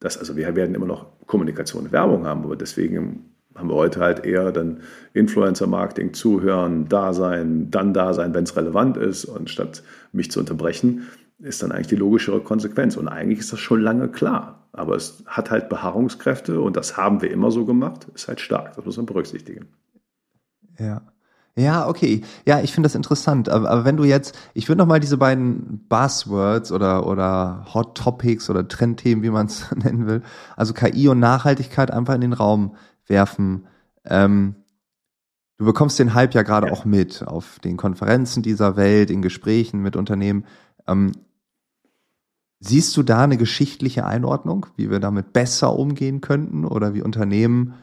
das, 0.00 0.18
also 0.18 0.36
wir 0.36 0.56
werden 0.56 0.74
immer 0.74 0.86
noch 0.86 1.06
Kommunikation 1.26 1.84
und 1.84 1.92
Werbung 1.92 2.26
haben, 2.26 2.44
aber 2.44 2.56
deswegen 2.56 3.30
haben 3.54 3.68
wir 3.68 3.74
heute 3.74 4.00
halt 4.00 4.24
eher 4.24 4.52
dann 4.52 4.80
Influencer-Marketing, 5.12 6.14
zuhören, 6.14 6.88
da 6.88 7.12
sein, 7.12 7.70
dann 7.70 7.92
da 7.92 8.14
sein, 8.14 8.32
wenn 8.34 8.44
es 8.44 8.56
relevant 8.56 8.96
ist 8.96 9.24
und 9.24 9.50
statt 9.50 9.82
mich 10.12 10.30
zu 10.30 10.40
unterbrechen, 10.40 11.08
ist 11.40 11.62
dann 11.62 11.72
eigentlich 11.72 11.88
die 11.88 11.96
logischere 11.96 12.40
Konsequenz. 12.40 12.96
Und 12.96 13.08
eigentlich 13.08 13.40
ist 13.40 13.52
das 13.52 13.60
schon 13.60 13.80
lange 13.80 14.08
klar. 14.08 14.68
Aber 14.72 14.94
es 14.94 15.22
hat 15.26 15.50
halt 15.50 15.68
Beharrungskräfte 15.68 16.60
und 16.60 16.76
das 16.76 16.96
haben 16.96 17.22
wir 17.22 17.30
immer 17.30 17.50
so 17.50 17.64
gemacht, 17.64 18.06
ist 18.14 18.28
halt 18.28 18.40
stark. 18.40 18.76
Das 18.76 18.84
muss 18.84 18.96
man 18.96 19.06
berücksichtigen. 19.06 19.66
Ja. 20.78 21.02
Ja, 21.56 21.88
okay. 21.88 22.22
Ja, 22.46 22.60
ich 22.60 22.72
finde 22.72 22.86
das 22.86 22.94
interessant. 22.94 23.48
Aber, 23.48 23.70
aber, 23.70 23.84
wenn 23.84 23.96
du 23.96 24.04
jetzt, 24.04 24.38
ich 24.54 24.68
würde 24.68 24.78
noch 24.78 24.86
mal 24.86 25.00
diese 25.00 25.16
beiden 25.16 25.84
Buzzwords 25.88 26.72
oder, 26.72 27.06
oder 27.06 27.66
Hot 27.74 27.96
Topics 27.96 28.48
oder 28.48 28.66
Trendthemen, 28.66 29.22
wie 29.22 29.30
man 29.30 29.46
es 29.46 29.70
nennen 29.74 30.06
will, 30.06 30.22
also 30.56 30.72
KI 30.74 31.08
und 31.08 31.18
Nachhaltigkeit 31.18 31.90
einfach 31.90 32.14
in 32.14 32.20
den 32.20 32.32
Raum 32.32 32.76
werfen. 33.06 33.66
Ähm, 34.04 34.54
du 35.58 35.64
bekommst 35.64 35.98
den 35.98 36.14
Hype 36.14 36.34
ja 36.34 36.42
gerade 36.42 36.68
ja. 36.68 36.72
auch 36.72 36.84
mit 36.84 37.26
auf 37.26 37.58
den 37.58 37.76
Konferenzen 37.76 38.42
dieser 38.42 38.76
Welt, 38.76 39.10
in 39.10 39.20
Gesprächen 39.20 39.82
mit 39.82 39.96
Unternehmen. 39.96 40.44
Ähm, 40.86 41.12
siehst 42.60 42.96
du 42.96 43.02
da 43.02 43.22
eine 43.24 43.38
geschichtliche 43.38 44.06
Einordnung, 44.06 44.66
wie 44.76 44.90
wir 44.90 45.00
damit 45.00 45.32
besser 45.32 45.76
umgehen 45.76 46.20
könnten 46.20 46.64
oder 46.64 46.94
wie 46.94 47.02
Unternehmen, 47.02 47.74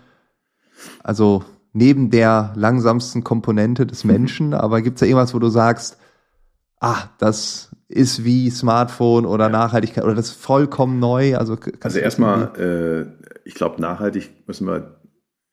also 1.03 1.43
neben 1.77 2.09
der 2.09 2.53
langsamsten 2.55 3.23
Komponente 3.23 3.85
des 3.85 4.03
mhm. 4.03 4.11
Menschen, 4.11 4.53
aber 4.53 4.81
gibt 4.81 4.95
es 4.95 4.99
da 5.01 5.05
irgendwas, 5.05 5.33
wo 5.33 5.39
du 5.39 5.49
sagst, 5.49 5.97
ah, 6.79 7.03
das 7.19 7.71
ist 7.87 8.25
wie 8.25 8.49
Smartphone 8.49 9.25
oder 9.25 9.47
Nachhaltigkeit 9.49 10.03
oder 10.03 10.15
das 10.15 10.29
ist 10.29 10.41
vollkommen 10.41 10.99
neu? 10.99 11.37
Also, 11.37 11.57
also 11.81 11.99
erstmal, 11.99 12.51
äh, 12.57 13.27
ich 13.45 13.53
glaube, 13.53 13.79
nachhaltig 13.79 14.31
müssen 14.47 14.67
wir, 14.67 14.99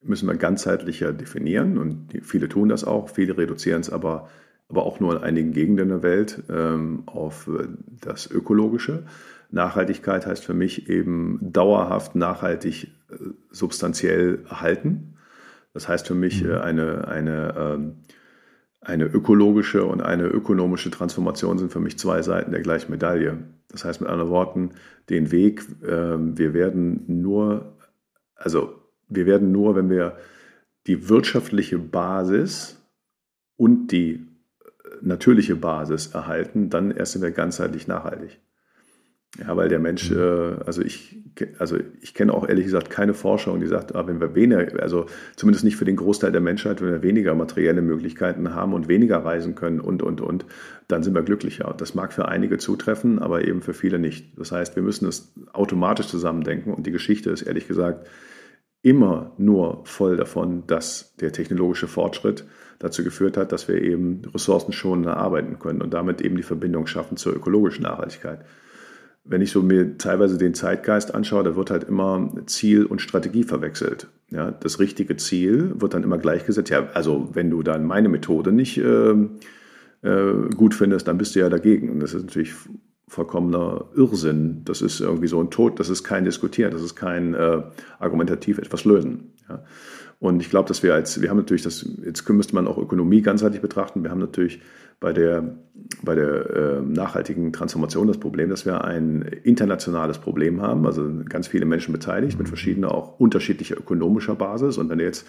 müssen 0.02 0.26
wir 0.26 0.34
ganzheitlicher 0.34 1.12
definieren 1.12 1.78
und 1.78 2.12
die, 2.12 2.22
viele 2.22 2.48
tun 2.48 2.70
das 2.70 2.84
auch, 2.84 3.10
viele 3.10 3.36
reduzieren 3.36 3.82
es 3.82 3.90
aber, 3.90 4.28
aber 4.68 4.84
auch 4.84 5.00
nur 5.00 5.16
in 5.16 5.22
einigen 5.22 5.52
Gegenden 5.52 5.90
der 5.90 6.02
Welt 6.02 6.42
ähm, 6.48 7.02
auf 7.06 7.48
äh, 7.48 7.68
das 8.00 8.30
Ökologische. 8.30 9.04
Nachhaltigkeit 9.50 10.26
heißt 10.26 10.42
für 10.42 10.54
mich 10.54 10.88
eben 10.88 11.38
dauerhaft 11.40 12.16
nachhaltig 12.16 12.88
äh, 13.10 13.14
substanziell 13.50 14.40
erhalten 14.48 15.13
das 15.74 15.88
heißt 15.88 16.06
für 16.06 16.14
mich, 16.14 16.42
mhm. 16.42 16.50
äh, 16.50 16.56
eine, 16.60 17.08
eine, 17.08 17.54
ähm, 17.56 17.96
eine 18.80 19.04
ökologische 19.04 19.84
und 19.84 20.00
eine 20.00 20.24
ökonomische 20.24 20.90
Transformation 20.90 21.58
sind 21.58 21.72
für 21.72 21.80
mich 21.80 21.98
zwei 21.98 22.22
Seiten 22.22 22.52
der 22.52 22.62
gleichen 22.62 22.90
Medaille. 22.90 23.38
Das 23.68 23.84
heißt 23.84 24.00
mit 24.00 24.08
anderen 24.08 24.30
Worten, 24.30 24.70
den 25.10 25.32
Weg, 25.32 25.66
ähm, 25.86 26.38
wir 26.38 26.54
werden 26.54 27.04
nur, 27.06 27.76
also 28.36 28.80
wir 29.08 29.26
werden 29.26 29.52
nur, 29.52 29.74
wenn 29.76 29.90
wir 29.90 30.16
die 30.86 31.08
wirtschaftliche 31.08 31.78
Basis 31.78 32.80
und 33.56 33.88
die 33.88 34.14
äh, 34.14 34.20
natürliche 35.02 35.56
Basis 35.56 36.14
erhalten, 36.14 36.70
dann 36.70 36.90
erst 36.90 37.12
sind 37.12 37.22
wir 37.22 37.32
ganzheitlich 37.32 37.88
nachhaltig. 37.88 38.38
Ja, 39.40 39.56
weil 39.56 39.68
der 39.68 39.80
Mensch, 39.80 40.10
mhm. 40.10 40.18
äh, 40.18 40.64
also 40.64 40.82
ich, 40.82 41.18
also 41.58 41.76
ich 42.00 42.14
kenne 42.14 42.32
auch 42.32 42.48
ehrlich 42.48 42.66
gesagt 42.66 42.88
keine 42.88 43.14
Forschung, 43.14 43.58
die 43.58 43.66
sagt, 43.66 43.94
ah, 43.94 44.06
wenn 44.06 44.20
wir 44.20 44.34
weniger, 44.36 44.80
also 44.80 45.06
zumindest 45.34 45.64
nicht 45.64 45.76
für 45.76 45.84
den 45.84 45.96
Großteil 45.96 46.30
der 46.30 46.40
Menschheit, 46.40 46.80
wenn 46.80 46.90
wir 46.90 47.02
weniger 47.02 47.34
materielle 47.34 47.82
Möglichkeiten 47.82 48.54
haben 48.54 48.72
und 48.72 48.86
weniger 48.86 49.18
reisen 49.18 49.56
können 49.56 49.80
und, 49.80 50.02
und, 50.02 50.20
und, 50.20 50.46
dann 50.86 51.02
sind 51.02 51.14
wir 51.14 51.22
glücklicher. 51.22 51.74
Das 51.76 51.94
mag 51.94 52.12
für 52.12 52.28
einige 52.28 52.58
zutreffen, 52.58 53.18
aber 53.18 53.44
eben 53.44 53.60
für 53.60 53.74
viele 53.74 53.98
nicht. 53.98 54.38
Das 54.38 54.52
heißt, 54.52 54.76
wir 54.76 54.82
müssen 54.82 55.08
es 55.08 55.32
automatisch 55.52 56.06
zusammendenken 56.06 56.72
und 56.72 56.86
die 56.86 56.92
Geschichte 56.92 57.30
ist 57.30 57.42
ehrlich 57.42 57.66
gesagt 57.66 58.06
immer 58.82 59.32
nur 59.38 59.80
voll 59.86 60.16
davon, 60.16 60.64
dass 60.66 61.16
der 61.16 61.32
technologische 61.32 61.88
Fortschritt 61.88 62.44
dazu 62.78 63.02
geführt 63.02 63.36
hat, 63.36 63.50
dass 63.50 63.66
wir 63.66 63.82
eben 63.82 64.22
ressourcenschonender 64.32 65.16
arbeiten 65.16 65.58
können 65.58 65.80
und 65.80 65.94
damit 65.94 66.20
eben 66.20 66.36
die 66.36 66.42
Verbindung 66.42 66.86
schaffen 66.86 67.16
zur 67.16 67.34
ökologischen 67.34 67.84
Nachhaltigkeit 67.84 68.44
wenn 69.24 69.40
ich 69.40 69.50
so 69.50 69.62
mir 69.62 69.96
teilweise 69.96 70.36
den 70.36 70.54
Zeitgeist 70.54 71.14
anschaue, 71.14 71.44
da 71.44 71.56
wird 71.56 71.70
halt 71.70 71.84
immer 71.84 72.30
Ziel 72.46 72.84
und 72.84 73.00
Strategie 73.00 73.42
verwechselt. 73.42 74.08
Ja, 74.30 74.50
das 74.50 74.78
richtige 74.78 75.16
Ziel 75.16 75.72
wird 75.80 75.94
dann 75.94 76.02
immer 76.02 76.18
gleichgesetzt. 76.18 76.70
Ja, 76.70 76.88
also 76.92 77.30
wenn 77.32 77.50
du 77.50 77.62
dann 77.62 77.86
meine 77.86 78.08
Methode 78.08 78.52
nicht 78.52 78.78
äh, 78.78 79.14
äh, 80.02 80.50
gut 80.54 80.74
findest, 80.74 81.08
dann 81.08 81.18
bist 81.18 81.34
du 81.34 81.40
ja 81.40 81.48
dagegen. 81.48 81.90
Und 81.90 82.00
das 82.00 82.12
ist 82.12 82.24
natürlich 82.24 82.52
vollkommener 83.08 83.86
Irrsinn. 83.94 84.62
Das 84.64 84.82
ist 84.82 85.00
irgendwie 85.00 85.28
so 85.28 85.40
ein 85.40 85.50
Tod, 85.50 85.80
das 85.80 85.88
ist 85.88 86.04
kein 86.04 86.24
Diskutieren, 86.24 86.72
das 86.72 86.82
ist 86.82 86.94
kein 86.94 87.34
äh, 87.34 87.62
argumentativ 87.98 88.58
etwas 88.58 88.84
lösen. 88.84 89.32
Ja. 89.48 89.62
Und 90.24 90.40
ich 90.40 90.48
glaube, 90.48 90.66
dass 90.66 90.82
wir 90.82 90.94
als, 90.94 91.20
wir 91.20 91.28
haben 91.28 91.36
natürlich 91.36 91.64
das, 91.64 91.86
jetzt 92.02 92.26
müsste 92.30 92.54
man 92.54 92.66
auch 92.66 92.78
Ökonomie 92.78 93.20
ganzheitlich 93.20 93.60
betrachten. 93.60 94.02
Wir 94.02 94.10
haben 94.10 94.20
natürlich 94.20 94.62
bei 94.98 95.12
der, 95.12 95.58
bei 96.00 96.14
der 96.14 96.48
äh, 96.48 96.80
nachhaltigen 96.80 97.52
Transformation 97.52 98.06
das 98.06 98.16
Problem, 98.16 98.48
dass 98.48 98.64
wir 98.64 98.84
ein 98.84 99.20
internationales 99.20 100.16
Problem 100.16 100.62
haben, 100.62 100.86
also 100.86 101.06
ganz 101.28 101.48
viele 101.48 101.66
Menschen 101.66 101.92
beteiligt 101.92 102.38
mit 102.38 102.48
verschiedener, 102.48 102.94
auch 102.94 103.20
unterschiedlicher 103.20 103.76
ökonomischer 103.76 104.34
Basis. 104.34 104.78
Und 104.78 104.88
wenn 104.88 104.96
du 104.96 105.04
jetzt 105.04 105.26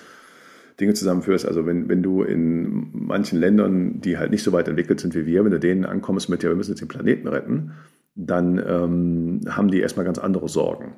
Dinge 0.79 0.93
zusammenführst, 0.93 1.45
also 1.45 1.65
wenn, 1.65 1.89
wenn 1.89 2.01
du 2.01 2.23
in 2.23 2.87
manchen 2.93 3.37
Ländern, 3.37 3.99
die 3.99 4.17
halt 4.17 4.31
nicht 4.31 4.43
so 4.43 4.53
weit 4.53 4.69
entwickelt 4.69 5.01
sind 5.01 5.13
wie 5.13 5.25
wir, 5.25 5.43
wenn 5.43 5.51
du 5.51 5.59
denen 5.59 5.83
ankommst 5.83 6.29
mit, 6.29 6.41
ja, 6.41 6.47
wir 6.47 6.55
müssen 6.55 6.71
jetzt 6.71 6.79
den 6.79 6.87
Planeten 6.87 7.27
retten, 7.27 7.73
dann 8.15 8.63
ähm, 8.65 9.41
haben 9.49 9.67
die 9.69 9.81
erstmal 9.81 10.05
ganz 10.05 10.19
andere 10.19 10.47
Sorgen. 10.47 10.95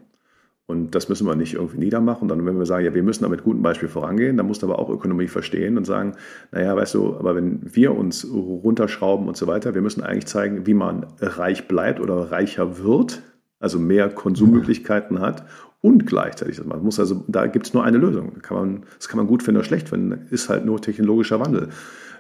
Und 0.67 0.95
das 0.95 1.08
müssen 1.08 1.25
wir 1.25 1.36
nicht 1.36 1.53
irgendwie 1.53 1.77
niedermachen. 1.77 2.27
Dann, 2.27 2.45
wenn 2.45 2.60
wir 2.60 2.65
sagen, 2.65 2.86
ja, 2.86 2.93
wir 2.93 3.01
müssen 3.01 3.23
da 3.23 3.30
mit 3.30 3.43
gutem 3.43 3.62
Beispiel 3.62 3.88
vorangehen, 3.88 4.36
dann 4.36 4.45
musst 4.45 4.63
du 4.63 4.67
aber 4.67 4.80
auch 4.80 4.89
Ökonomie 4.89 5.27
verstehen 5.27 5.77
und 5.77 5.86
sagen, 5.86 6.15
naja, 6.51 6.75
weißt 6.75 6.93
du, 6.93 7.15
aber 7.15 7.36
wenn 7.36 7.62
wir 7.63 7.95
uns 7.95 8.27
runterschrauben 8.30 9.30
und 9.30 9.38
so 9.38 9.47
weiter, 9.47 9.75
wir 9.75 9.82
müssen 9.82 10.03
eigentlich 10.03 10.27
zeigen, 10.27 10.67
wie 10.67 10.73
man 10.73 11.06
reich 11.21 11.69
bleibt 11.69 12.01
oder 12.01 12.32
reicher 12.32 12.84
wird, 12.84 13.21
also 13.60 13.80
mehr 13.80 14.10
Konsummöglichkeiten 14.10 15.21
hat 15.21 15.45
und 15.80 16.06
gleichzeitig 16.06 16.58
das 16.58 16.65
machen 16.65 16.84
muss. 16.84 16.99
Also 16.99 17.23
da 17.30 17.47
gibt 17.47 17.67
es 17.67 17.73
nur 17.73 17.86
eine 17.86 17.97
Lösung. 17.97 18.34
Das 18.34 18.43
kann, 18.43 18.58
man, 18.58 18.84
das 18.97 19.08
kann 19.08 19.17
man 19.17 19.27
gut 19.27 19.43
finden 19.43 19.60
oder 19.60 19.65
schlecht 19.65 19.88
finden, 19.88 20.27
ist 20.32 20.49
halt 20.49 20.65
nur 20.65 20.82
technologischer 20.82 21.39
Wandel. 21.39 21.69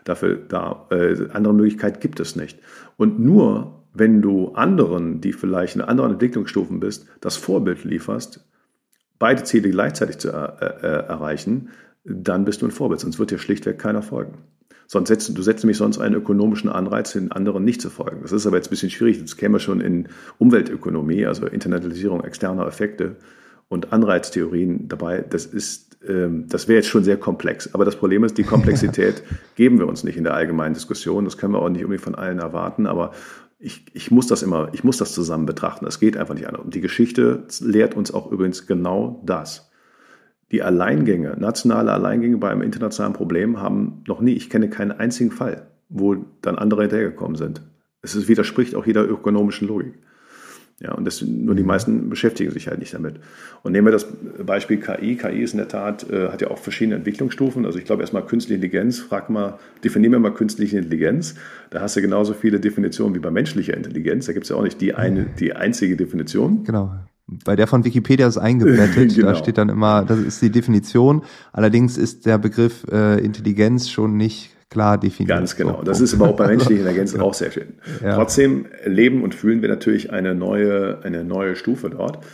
Dafür 0.05 0.37
da 0.37 0.87
äh, 0.89 1.27
andere 1.33 1.53
Möglichkeit 1.53 1.99
gibt 1.99 2.21
es 2.21 2.37
nicht. 2.37 2.59
Und 2.95 3.19
nur 3.19 3.83
wenn 3.97 4.21
du 4.21 4.49
anderen, 4.49 5.21
die 5.21 5.33
vielleicht 5.33 5.75
in 5.75 5.81
anderen 5.81 6.13
Entwicklungsstufen 6.13 6.79
bist, 6.79 7.07
das 7.21 7.37
Vorbild 7.37 7.83
lieferst, 7.83 8.45
beide 9.19 9.43
Ziele 9.43 9.69
gleichzeitig 9.69 10.17
zu 10.19 10.29
er, 10.29 10.57
äh, 10.61 10.87
äh, 10.87 11.07
erreichen, 11.07 11.69
dann 12.03 12.45
bist 12.45 12.61
du 12.61 12.67
ein 12.67 12.71
Vorbild, 12.71 13.01
sonst 13.01 13.19
wird 13.19 13.31
dir 13.31 13.39
schlichtweg 13.39 13.79
keiner 13.79 14.01
folgen. 14.01 14.37
Sonst 14.89 15.09
setzt, 15.09 15.37
du 15.37 15.41
setzt 15.41 15.63
nämlich 15.63 15.77
sonst 15.77 15.97
einen 15.97 16.15
ökonomischen 16.15 16.69
Anreiz, 16.69 17.11
den 17.11 17.31
anderen 17.33 17.65
nicht 17.65 17.81
zu 17.81 17.89
folgen. 17.89 18.21
Das 18.21 18.31
ist 18.31 18.47
aber 18.47 18.55
jetzt 18.55 18.67
ein 18.67 18.69
bisschen 18.69 18.89
schwierig. 18.89 19.19
Das 19.19 19.35
käme 19.35 19.59
schon 19.59 19.81
in 19.81 20.07
Umweltökonomie, 20.37 21.25
also 21.25 21.45
Internalisierung 21.45 22.23
externer 22.23 22.65
Effekte 22.65 23.17
und 23.67 23.91
Anreiztheorien 23.91 24.87
dabei. 24.87 25.25
Das 25.29 25.45
ist, 25.45 25.97
ähm, 26.07 26.45
das 26.47 26.69
wäre 26.69 26.77
jetzt 26.77 26.87
schon 26.87 27.03
sehr 27.03 27.17
komplex. 27.17 27.73
Aber 27.73 27.83
das 27.83 27.97
Problem 27.97 28.23
ist, 28.23 28.37
die 28.37 28.43
Komplexität 28.45 29.23
geben 29.55 29.77
wir 29.77 29.87
uns 29.87 30.05
nicht 30.05 30.15
in 30.15 30.23
der 30.23 30.35
allgemeinen 30.35 30.73
Diskussion. 30.73 31.25
Das 31.25 31.37
können 31.37 31.53
wir 31.53 31.61
auch 31.61 31.69
nicht 31.69 31.81
irgendwie 31.81 31.97
von 31.97 32.15
allen 32.15 32.39
erwarten. 32.39 32.87
Aber 32.87 33.11
ich, 33.59 33.85
ich 33.93 34.11
muss 34.11 34.27
das 34.27 34.43
immer, 34.43 34.69
ich 34.73 34.83
muss 34.83 34.97
das 34.97 35.13
zusammen 35.13 35.45
betrachten. 35.45 35.85
Das 35.85 35.99
geht 35.99 36.17
einfach 36.17 36.35
nicht 36.35 36.47
anders. 36.47 36.63
Und 36.63 36.75
die 36.75 36.81
Geschichte 36.81 37.45
lehrt 37.59 37.95
uns 37.95 38.13
auch 38.13 38.31
übrigens 38.31 38.67
genau 38.67 39.21
das. 39.25 39.71
Die 40.51 40.61
Alleingänge, 40.61 41.35
nationale 41.37 41.91
Alleingänge 41.91 42.37
bei 42.37 42.49
einem 42.49 42.61
internationalen 42.61 43.13
Problem 43.13 43.59
haben 43.59 44.03
noch 44.07 44.21
nie, 44.21 44.33
ich 44.33 44.49
kenne 44.49 44.69
keinen 44.69 44.91
einzigen 44.91 45.31
Fall, 45.31 45.67
wo 45.89 46.15
dann 46.41 46.57
andere 46.57 46.81
hinterhergekommen 46.83 47.35
sind. 47.35 47.61
Es 48.01 48.27
widerspricht 48.27 48.75
auch 48.75 48.85
jeder 48.85 49.07
ökonomischen 49.07 49.67
Logik. 49.67 49.95
Ja, 50.79 50.91
und 50.93 51.05
das, 51.05 51.23
nur 51.23 51.55
die 51.55 51.63
mhm. 51.63 51.67
meisten 51.67 52.09
beschäftigen 52.09 52.51
sich 52.51 52.67
halt 52.67 52.77
nicht 52.77 52.93
damit. 52.93 53.15
Und 53.63 53.71
nehmen 53.71 53.87
wir 53.87 53.91
das 53.91 54.05
Beispiel 54.45 54.77
KI. 54.77 55.15
KI 55.15 55.41
ist 55.41 55.53
in 55.53 55.57
der 55.57 55.67
Tat, 55.67 56.07
äh, 56.09 56.29
hat 56.29 56.41
ja 56.41 56.51
auch 56.51 56.59
verschiedene 56.59 56.97
Entwicklungsstufen. 56.97 57.65
Also 57.65 57.79
ich 57.79 57.85
glaube 57.85 58.03
erstmal 58.03 58.23
künstliche 58.23 58.63
Intelligenz, 58.63 58.99
frag 58.99 59.31
mal, 59.31 59.57
definieren 59.83 60.11
wir 60.11 60.19
mal 60.19 60.33
künstliche 60.33 60.77
Intelligenz. 60.77 61.33
Da 61.71 61.81
hast 61.81 61.95
du 61.95 62.01
genauso 62.01 62.33
viele 62.33 62.59
Definitionen 62.59 63.15
wie 63.15 63.19
bei 63.19 63.31
menschlicher 63.31 63.75
Intelligenz. 63.75 64.27
Da 64.27 64.33
gibt 64.33 64.45
es 64.45 64.49
ja 64.49 64.55
auch 64.55 64.63
nicht 64.63 64.79
die 64.79 64.93
eine, 64.93 65.25
die 65.39 65.53
einzige 65.53 65.97
Definition. 65.97 66.63
Genau. 66.63 66.93
Bei 67.25 67.55
der 67.55 67.65
von 67.65 67.83
Wikipedia 67.83 68.27
ist 68.27 68.37
eingebettet, 68.37 69.15
genau. 69.15 69.29
da 69.29 69.35
steht 69.35 69.57
dann 69.57 69.69
immer, 69.69 70.05
das 70.05 70.19
ist 70.19 70.43
die 70.43 70.51
Definition. 70.51 71.23
Allerdings 71.53 71.97
ist 71.97 72.27
der 72.27 72.37
Begriff 72.37 72.85
äh, 72.91 73.19
Intelligenz 73.19 73.89
schon 73.89 74.15
nicht 74.15 74.56
klar 74.69 74.99
definiert. 74.99 75.37
Ganz 75.37 75.55
genau. 75.55 75.81
Das 75.83 76.01
ist 76.01 76.13
aber 76.13 76.29
auch 76.29 76.35
bei 76.35 76.47
menschlichen 76.47 76.79
Intelligenzen 76.79 77.21
auch 77.21 77.33
sehr 77.33 77.51
schön. 77.51 77.75
Ja. 78.03 78.15
Trotzdem 78.15 78.67
leben 78.85 79.23
und 79.23 79.35
fühlen 79.35 79.61
wir 79.61 79.69
natürlich 79.69 80.11
eine 80.11 80.35
neue, 80.35 80.99
eine 81.03 81.23
neue 81.23 81.55
Stufe 81.55 81.89
dort. 81.89 82.25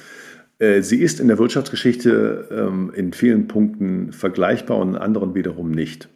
Äh, 0.60 0.82
sie 0.82 0.98
ist 0.98 1.20
in 1.20 1.28
der 1.28 1.38
Wirtschaftsgeschichte 1.38 2.48
ähm, 2.52 2.92
in 2.96 3.14
vielen 3.14 3.48
Punkten 3.48 4.12
vergleichbar 4.12 4.78
und 4.78 4.90
in 4.90 4.98
anderen 4.98 5.36
wiederum 5.36 5.72
nicht. 5.72 6.10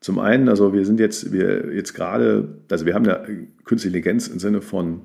Zum 0.00 0.18
einen, 0.18 0.48
also 0.48 0.72
wir 0.72 0.84
sind 0.84 1.00
jetzt, 1.00 1.32
wir 1.32 1.74
jetzt 1.74 1.94
gerade, 1.94 2.58
also 2.70 2.84
wir 2.84 2.94
haben 2.94 3.06
ja 3.06 3.24
künstliche 3.64 3.96
Intelligenz 3.96 4.28
im 4.28 4.38
Sinne 4.38 4.60
von 4.60 5.02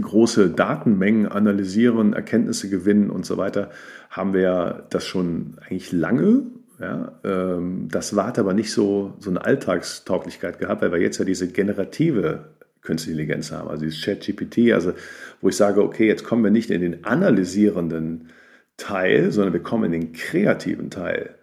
große 0.00 0.50
Datenmengen 0.50 1.28
analysieren, 1.28 2.12
Erkenntnisse 2.12 2.68
gewinnen 2.68 3.10
und 3.10 3.24
so 3.24 3.36
weiter, 3.36 3.70
haben 4.10 4.34
wir 4.34 4.86
das 4.90 5.04
schon 5.04 5.58
eigentlich 5.60 5.92
lange. 5.92 6.42
Ja, 6.78 7.18
ähm, 7.24 7.88
das 7.90 8.12
hat 8.12 8.38
aber 8.38 8.52
nicht 8.52 8.70
so, 8.70 9.14
so 9.18 9.30
eine 9.30 9.44
Alltagstauglichkeit 9.44 10.58
gehabt, 10.58 10.82
weil 10.82 10.92
wir 10.92 11.00
jetzt 11.00 11.18
ja 11.18 11.24
diese 11.24 11.48
generative 11.48 12.50
Künstliche 12.82 13.20
Intelligenz 13.20 13.50
haben, 13.50 13.68
also 13.68 13.84
dieses 13.84 14.00
Chat-GPT, 14.00 14.72
also 14.72 14.92
wo 15.40 15.48
ich 15.48 15.56
sage, 15.56 15.82
okay, 15.82 16.06
jetzt 16.06 16.24
kommen 16.24 16.44
wir 16.44 16.50
nicht 16.50 16.70
in 16.70 16.82
den 16.82 17.04
analysierenden 17.04 18.28
Teil, 18.76 19.32
sondern 19.32 19.54
wir 19.54 19.62
kommen 19.62 19.92
in 19.92 20.00
den 20.00 20.12
kreativen 20.12 20.90
Teil. 20.90 21.34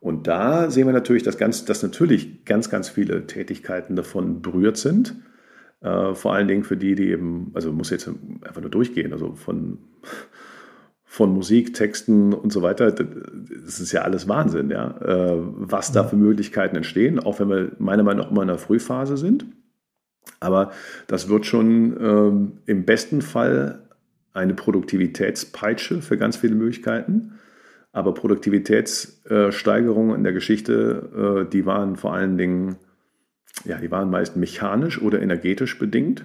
Und 0.00 0.26
da 0.26 0.70
sehen 0.70 0.86
wir 0.86 0.92
natürlich, 0.92 1.22
dass, 1.22 1.38
ganz, 1.38 1.64
dass 1.64 1.82
natürlich 1.82 2.44
ganz, 2.44 2.68
ganz 2.68 2.88
viele 2.88 3.26
Tätigkeiten 3.26 3.96
davon 3.96 4.42
berührt 4.42 4.76
sind. 4.76 5.14
Äh, 5.80 6.14
vor 6.14 6.34
allen 6.34 6.48
Dingen 6.48 6.64
für 6.64 6.76
die, 6.76 6.94
die 6.94 7.10
eben, 7.10 7.50
also 7.54 7.72
muss 7.72 7.90
jetzt 7.90 8.08
einfach 8.42 8.60
nur 8.60 8.70
durchgehen, 8.70 9.12
also 9.12 9.34
von 9.34 9.78
von 11.14 11.32
Musik, 11.32 11.72
Texten 11.74 12.34
und 12.34 12.52
so 12.52 12.62
weiter, 12.62 12.90
das 12.90 13.78
ist 13.78 13.92
ja 13.92 14.02
alles 14.02 14.26
Wahnsinn, 14.26 14.70
ja, 14.70 14.96
äh, 15.00 15.36
was 15.36 15.92
da 15.92 16.02
für 16.02 16.16
Möglichkeiten 16.16 16.74
entstehen, 16.74 17.20
auch 17.20 17.38
wenn 17.38 17.48
wir 17.48 17.70
meiner 17.78 18.02
Meinung 18.02 18.24
nach 18.24 18.32
immer 18.32 18.42
in 18.42 18.48
der 18.48 18.58
Frühphase 18.58 19.16
sind. 19.16 19.46
Aber 20.40 20.72
das 21.06 21.28
wird 21.28 21.46
schon 21.46 21.96
ähm, 22.00 22.54
im 22.66 22.84
besten 22.84 23.22
Fall 23.22 23.84
eine 24.32 24.54
Produktivitätspeitsche 24.54 26.02
für 26.02 26.18
ganz 26.18 26.36
viele 26.36 26.56
Möglichkeiten. 26.56 27.34
Aber 27.92 28.12
Produktivitätssteigerungen 28.12 30.16
in 30.16 30.24
der 30.24 30.32
Geschichte, 30.32 31.44
äh, 31.46 31.48
die 31.48 31.64
waren 31.64 31.94
vor 31.94 32.12
allen 32.12 32.36
Dingen, 32.36 32.74
ja, 33.64 33.78
die 33.78 33.92
waren 33.92 34.10
meist 34.10 34.36
mechanisch 34.36 35.00
oder 35.00 35.22
energetisch 35.22 35.78
bedingt. 35.78 36.24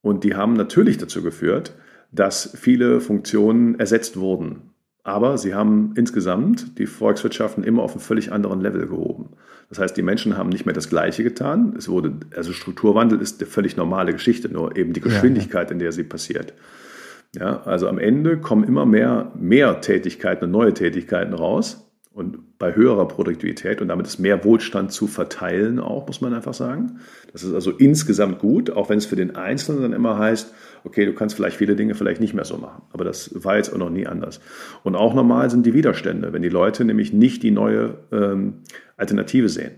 Und 0.00 0.24
die 0.24 0.34
haben 0.34 0.54
natürlich 0.54 0.96
dazu 0.96 1.22
geführt, 1.22 1.74
dass 2.12 2.54
viele 2.54 3.00
Funktionen 3.00 3.78
ersetzt 3.80 4.18
wurden. 4.18 4.70
Aber 5.04 5.36
sie 5.36 5.54
haben 5.54 5.94
insgesamt 5.96 6.78
die 6.78 6.86
Volkswirtschaften 6.86 7.64
immer 7.64 7.82
auf 7.82 7.92
einem 7.92 8.00
völlig 8.00 8.30
anderen 8.30 8.60
Level 8.60 8.86
gehoben. 8.86 9.30
Das 9.68 9.78
heißt, 9.78 9.96
die 9.96 10.02
Menschen 10.02 10.36
haben 10.36 10.50
nicht 10.50 10.66
mehr 10.66 10.74
das 10.74 10.90
Gleiche 10.90 11.24
getan. 11.24 11.74
Es 11.76 11.88
wurde, 11.88 12.12
also 12.36 12.52
Strukturwandel 12.52 13.20
ist 13.20 13.40
eine 13.40 13.50
völlig 13.50 13.76
normale 13.76 14.12
Geschichte, 14.12 14.48
nur 14.48 14.76
eben 14.76 14.92
die 14.92 15.00
Geschwindigkeit, 15.00 15.70
in 15.70 15.80
der 15.80 15.90
sie 15.92 16.04
passiert. 16.04 16.52
Ja, 17.34 17.62
also 17.62 17.88
am 17.88 17.98
Ende 17.98 18.38
kommen 18.38 18.64
immer 18.64 18.84
mehr, 18.84 19.32
mehr 19.34 19.80
Tätigkeiten 19.80 20.44
und 20.44 20.50
neue 20.50 20.74
Tätigkeiten 20.74 21.32
raus 21.32 21.90
und 22.12 22.58
bei 22.58 22.74
höherer 22.76 23.08
Produktivität 23.08 23.80
und 23.80 23.88
damit 23.88 24.06
ist 24.06 24.18
mehr 24.18 24.44
Wohlstand 24.44 24.92
zu 24.92 25.06
verteilen 25.06 25.80
auch, 25.80 26.06
muss 26.06 26.20
man 26.20 26.34
einfach 26.34 26.52
sagen. 26.52 27.00
Das 27.32 27.42
ist 27.42 27.54
also 27.54 27.70
insgesamt 27.70 28.38
gut, 28.38 28.70
auch 28.70 28.90
wenn 28.90 28.98
es 28.98 29.06
für 29.06 29.16
den 29.16 29.34
Einzelnen 29.34 29.80
dann 29.80 29.92
immer 29.94 30.18
heißt, 30.18 30.52
okay, 30.84 31.06
du 31.06 31.14
kannst 31.14 31.36
vielleicht 31.36 31.56
viele 31.56 31.76
Dinge 31.76 31.94
vielleicht 31.94 32.20
nicht 32.20 32.34
mehr 32.34 32.44
so 32.44 32.56
machen. 32.58 32.82
Aber 32.92 33.04
das 33.04 33.30
war 33.44 33.56
jetzt 33.56 33.72
auch 33.72 33.78
noch 33.78 33.90
nie 33.90 34.06
anders. 34.06 34.40
Und 34.82 34.96
auch 34.96 35.14
normal 35.14 35.50
sind 35.50 35.66
die 35.66 35.74
Widerstände, 35.74 36.32
wenn 36.32 36.42
die 36.42 36.48
Leute 36.48 36.84
nämlich 36.84 37.12
nicht 37.12 37.42
die 37.42 37.50
neue 37.50 37.98
ähm, 38.10 38.62
Alternative 38.96 39.48
sehen. 39.48 39.72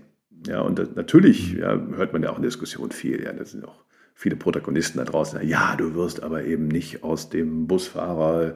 Ja, 0.47 0.61
und 0.61 0.95
natürlich 0.95 1.53
ja, 1.53 1.79
hört 1.95 2.13
man 2.13 2.21
ja 2.23 2.29
auch 2.29 2.35
in 2.35 2.43
der 2.43 2.49
Diskussion 2.49 2.91
viel, 2.91 3.23
ja, 3.23 3.33
das 3.33 3.51
sind 3.51 3.65
auch 3.65 3.83
viele 4.13 4.35
Protagonisten 4.35 4.99
da 4.99 5.03
draußen, 5.03 5.45
ja, 5.47 5.75
du 5.75 5.95
wirst 5.95 6.23
aber 6.23 6.45
eben 6.45 6.67
nicht 6.67 7.03
aus 7.03 7.29
dem 7.29 7.67
Busfahrer 7.67 8.53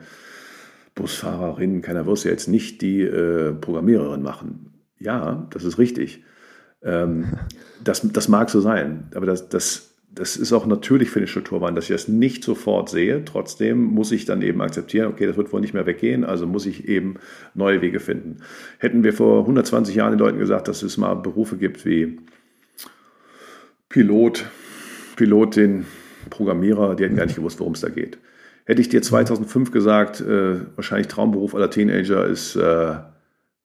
Busfahrerin, 0.95 1.81
keiner 1.81 2.05
wirst 2.05 2.25
ja 2.25 2.31
jetzt 2.31 2.47
nicht 2.47 2.81
die 2.81 3.01
äh, 3.01 3.53
Programmiererin 3.53 4.21
machen. 4.21 4.73
Ja, 4.99 5.47
das 5.51 5.63
ist 5.63 5.77
richtig. 5.77 6.23
Ähm, 6.83 7.37
das, 7.83 8.01
das 8.11 8.27
mag 8.27 8.49
so 8.49 8.59
sein, 8.59 9.07
aber 9.15 9.25
das, 9.25 9.49
das, 9.49 9.95
das 10.11 10.37
ist 10.37 10.53
auch 10.53 10.65
natürlich 10.65 11.09
für 11.09 11.19
den 11.19 11.27
Strukturwandel, 11.27 11.75
dass 11.75 11.85
ich 11.85 11.95
das 11.95 12.07
nicht 12.07 12.43
sofort 12.43 12.89
sehe. 12.89 13.23
Trotzdem 13.25 13.83
muss 13.83 14.11
ich 14.11 14.25
dann 14.25 14.41
eben 14.41 14.61
akzeptieren, 14.61 15.07
okay, 15.07 15.27
das 15.27 15.37
wird 15.37 15.53
wohl 15.53 15.61
nicht 15.61 15.73
mehr 15.73 15.85
weggehen, 15.85 16.23
also 16.23 16.47
muss 16.47 16.65
ich 16.65 16.87
eben 16.87 17.15
neue 17.53 17.81
Wege 17.81 17.99
finden. 17.99 18.37
Hätten 18.79 19.03
wir 19.03 19.13
vor 19.13 19.41
120 19.41 19.95
Jahren 19.95 20.11
den 20.13 20.19
Leuten 20.19 20.39
gesagt, 20.39 20.67
dass 20.67 20.81
es 20.83 20.97
mal 20.97 21.13
Berufe 21.13 21.57
gibt 21.57 21.85
wie 21.85 22.19
Pilot, 23.87 24.45
Pilotin, 25.15 25.85
Programmierer, 26.29 26.95
die 26.95 27.03
hätten 27.03 27.15
gar 27.15 27.25
nicht 27.25 27.35
gewusst, 27.35 27.59
worum 27.59 27.73
es 27.73 27.81
da 27.81 27.89
geht. 27.89 28.17
Hätte 28.65 28.81
ich 28.81 28.89
dir 28.89 29.01
2005 29.01 29.71
gesagt, 29.71 30.21
äh, 30.21 30.59
wahrscheinlich 30.75 31.07
Traumberuf 31.07 31.55
aller 31.55 31.69
Teenager 31.69 32.25
ist, 32.25 32.55
äh, 32.55 32.95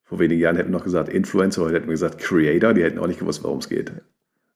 vor 0.04 0.18
wenigen 0.18 0.40
Jahren 0.40 0.56
hätten 0.56 0.70
wir 0.70 0.78
noch 0.78 0.84
gesagt 0.84 1.08
Influencer, 1.08 1.62
heute 1.62 1.74
hätten 1.74 1.86
wir 1.86 1.92
gesagt 1.92 2.18
Creator, 2.18 2.74
die 2.74 2.82
hätten 2.82 2.98
auch 2.98 3.06
nicht 3.06 3.18
gewusst, 3.18 3.42
worum 3.42 3.58
es 3.58 3.68
geht. 3.68 3.92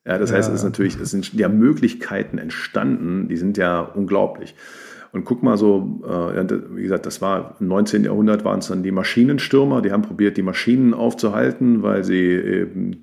Ja, 0.09 0.16
das 0.16 0.30
ja. 0.30 0.36
heißt, 0.36 0.48
es 0.48 0.54
ist 0.56 0.64
natürlich, 0.64 0.98
es 0.98 1.11
sind 1.11 1.34
ja 1.34 1.50
Möglichkeiten 1.50 2.38
entstanden, 2.38 3.28
die 3.28 3.36
sind 3.36 3.59
ja 3.59 3.80
unglaublich. 3.80 4.54
Und 5.12 5.26
guck 5.26 5.42
mal 5.42 5.59
so, 5.59 6.02
äh, 6.06 6.46
wie 6.70 6.82
gesagt, 6.82 7.04
das 7.04 7.20
war 7.20 7.56
im 7.61 7.68
19. 7.68 8.04
Jahrhundert 8.04 8.42
waren 8.42 8.61
es 8.61 8.68
dann 8.68 8.82
die 8.82 8.90
Maschinenstürmer, 8.90 9.82
die 9.82 9.92
haben 9.92 10.00
probiert, 10.00 10.38
die 10.38 10.42
Maschinen 10.42 10.94
aufzuhalten, 10.94 11.82
weil 11.82 12.04
sie 12.04 12.22
eben 12.22 13.02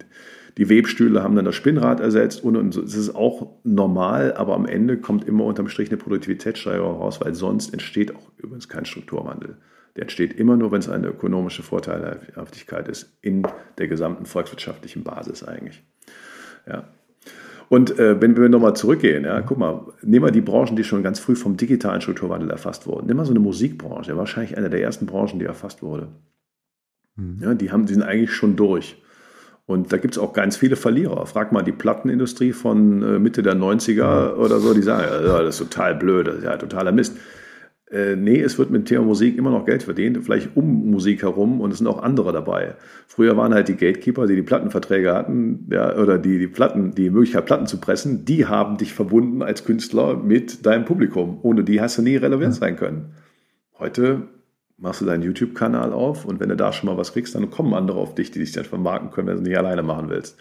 die 0.58 0.68
Webstühle 0.68 1.22
haben 1.22 1.36
dann 1.36 1.46
das 1.46 1.54
Spinnrad 1.54 2.00
ersetzt 2.00 2.44
und, 2.44 2.56
und 2.56 2.76
das 2.76 2.96
ist 2.96 3.14
auch 3.14 3.52
normal, 3.64 4.34
aber 4.34 4.56
am 4.56 4.66
Ende 4.66 4.98
kommt 4.98 5.28
immer 5.28 5.44
unterm 5.44 5.68
Strich 5.68 5.90
eine 5.90 5.98
Produktivitätssteigerung 5.98 6.98
raus, 6.98 7.22
weil 7.22 7.36
sonst 7.36 7.72
entsteht 7.72 8.16
auch 8.16 8.32
übrigens 8.38 8.68
kein 8.68 8.86
Strukturwandel. 8.86 9.58
Der 9.96 10.04
entsteht 10.04 10.34
immer 10.34 10.58
nur, 10.58 10.72
wenn 10.72 10.80
es 10.80 10.90
eine 10.90 11.08
ökonomische 11.08 11.62
Vorteilhaftigkeit 11.62 12.88
ist 12.88 13.16
in 13.22 13.44
der 13.78 13.88
gesamten 13.88 14.26
volkswirtschaftlichen 14.26 15.04
Basis 15.04 15.44
eigentlich. 15.44 15.84
Ja. 16.68 16.86
Und 17.70 17.98
äh, 17.98 18.22
wenn 18.22 18.38
wir 18.38 18.48
nochmal 18.48 18.76
zurückgehen, 18.76 19.26
ja, 19.26 19.42
guck 19.42 19.58
mal, 19.58 19.82
nehmen 20.04 20.26
wir 20.26 20.32
die 20.32 20.42
Branchen, 20.42 20.76
die 20.76 20.84
schon 20.84 21.04
ganz 21.04 21.20
früh 21.20 21.36
vom 21.36 21.58
digitalen 21.58 22.02
Strukturwandel 22.02 22.52
erfasst 22.52 22.86
wurden. 22.86 23.08
Nimm 23.08 23.18
mal 23.18 23.26
so 23.26 23.32
eine 23.32 23.40
Musikbranche, 23.40 24.16
wahrscheinlich 24.18 24.58
eine 24.58 24.70
der 24.70 24.82
ersten 24.82 25.06
Branchen, 25.08 25.40
die 25.40 25.46
erfasst 25.46 25.82
wurde. 25.82 26.10
Mhm. 27.16 27.40
Ja, 27.42 27.54
die, 27.54 27.72
haben, 27.72 27.86
die 27.86 27.94
sind 27.94 28.04
eigentlich 28.04 28.34
schon 28.34 28.56
durch. 28.56 29.02
Und 29.66 29.92
da 29.92 29.98
gibt 29.98 30.14
es 30.14 30.20
auch 30.20 30.34
ganz 30.34 30.58
viele 30.58 30.76
Verlierer. 30.76 31.26
Frag 31.26 31.52
mal 31.52 31.64
die 31.64 31.72
Plattenindustrie 31.72 32.54
von 32.54 33.02
äh, 33.02 33.20
Mitte 33.20 33.42
der 33.42 33.56
90er 33.56 34.36
oder 34.36 34.60
so, 34.60 34.76
die 34.76 34.84
sagen, 34.84 35.26
ja, 35.26 35.42
das 35.42 35.60
ist 35.60 35.72
total 35.72 35.96
blöd, 35.96 36.28
das 36.28 36.36
ist 36.38 36.44
ja 36.44 36.56
totaler 36.58 36.92
Mist. 36.92 37.18
Äh, 37.92 38.16
nee, 38.16 38.42
es 38.42 38.58
wird 38.58 38.72
mit 38.72 38.82
dem 38.82 38.86
Thema 38.86 39.06
Musik 39.06 39.38
immer 39.38 39.52
noch 39.52 39.66
Geld 39.66 39.84
verdient, 39.84 40.18
vielleicht 40.24 40.56
um 40.56 40.90
Musik 40.90 41.22
herum 41.22 41.62
und 41.62 41.72
es 41.72 41.78
sind 41.78 41.88
auch 41.88 42.02
andere 42.02 42.32
dabei. 42.32 42.76
Früher 43.08 43.38
waren 43.38 43.54
halt 43.54 43.68
die 43.68 43.76
Gatekeeper, 43.76 44.26
die 44.26 44.36
die 44.36 44.42
Plattenverträge 44.42 45.14
hatten, 45.14 45.68
ja, 45.72 45.96
oder 45.96 46.18
die, 46.18 46.40
die 46.40 46.48
Platten, 46.48 46.96
die 46.96 47.12
Möglichkeit, 47.12 47.46
Platten 47.46 47.68
zu 47.68 47.80
pressen, 47.80 48.26
die 48.26 48.48
haben 48.48 48.78
dich 48.78 48.94
verbunden 48.94 49.44
als 49.44 49.66
Künstler 49.66 50.18
mit 50.18 50.66
deinem 50.66 50.86
Publikum. 50.86 51.40
Ohne 51.44 51.64
die 51.64 51.80
hast 51.80 52.00
du 52.00 52.02
nie 52.02 52.16
relevant 52.16 52.56
sein 52.56 52.76
können. 52.76 53.14
Heute 53.78 54.24
machst 54.78 55.02
du 55.02 55.06
deinen 55.06 55.24
YouTube-Kanal 55.24 55.94
auf 55.94 56.26
und 56.26 56.40
wenn 56.40 56.50
du 56.50 56.56
da 56.56 56.74
schon 56.74 56.90
mal 56.90 56.98
was 56.98 57.14
kriegst, 57.14 57.36
dann 57.36 57.50
kommen 57.52 57.74
andere 57.74 58.00
auf 58.00 58.16
dich, 58.16 58.32
die 58.32 58.40
dich 58.40 58.52
dann 58.52 58.66
vermarkten 58.66 59.12
können, 59.12 59.28
wenn 59.28 59.36
du 59.36 59.42
es 59.44 59.48
nicht 59.48 59.58
alleine 59.58 59.84
machen 59.84 60.10
willst. 60.10 60.38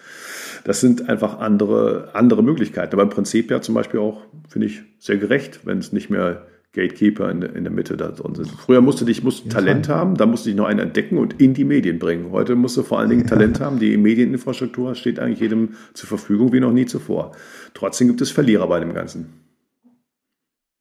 Das 0.65 0.81
sind 0.81 1.09
einfach 1.09 1.41
andere, 1.41 2.11
andere 2.15 2.43
Möglichkeiten. 2.43 2.95
Aber 2.95 3.03
im 3.03 3.11
Prinzip 3.11 3.51
ja 3.51 3.61
zum 3.61 3.75
Beispiel 3.75 4.01
auch, 4.01 4.23
finde 4.49 4.67
ich, 4.67 4.83
sehr 4.99 5.19
gerecht, 5.19 5.67
wenn 5.67 5.79
es 5.79 5.93
nicht 5.93 6.11
mehr 6.11 6.47
Gatekeeper 6.75 7.31
in, 7.31 7.43
in 7.43 7.65
der 7.65 7.73
Mitte 7.73 7.97
da 7.97 8.09
drin 8.09 8.35
sind. 8.35 8.51
Früher 8.51 8.81
musst 8.81 9.01
du 9.01 9.05
dich 9.05 9.23
musst 9.23 9.49
Talent 9.49 9.87
Fall. 9.87 9.97
haben, 9.97 10.17
da 10.17 10.27
musst 10.27 10.45
du 10.45 10.51
dich 10.51 10.57
noch 10.57 10.67
einen 10.67 10.81
entdecken 10.81 11.19
und 11.19 11.41
in 11.41 11.55
die 11.55 11.65
Medien 11.65 11.99
bringen. 11.99 12.31
Heute 12.33 12.57
musst 12.57 12.77
du 12.77 12.83
vor 12.83 12.99
allen 12.99 13.11
Dingen. 13.11 13.27
Talent 13.27 13.61
haben. 13.61 13.79
Die 13.79 13.97
Medieninfrastruktur 13.97 14.95
steht 14.95 15.19
eigentlich 15.19 15.41
jedem 15.41 15.75
zur 15.95 16.09
Verfügung 16.09 16.53
wie 16.53 16.61
noch 16.61 16.73
nie 16.73 16.87
zuvor. 16.87 17.33
Trotzdem 17.73 18.09
gibt 18.09 18.21
es 18.21 18.31
Verlierer 18.31 18.67
bei 18.67 18.81
dem 18.81 18.93
Ganzen. 18.93 19.41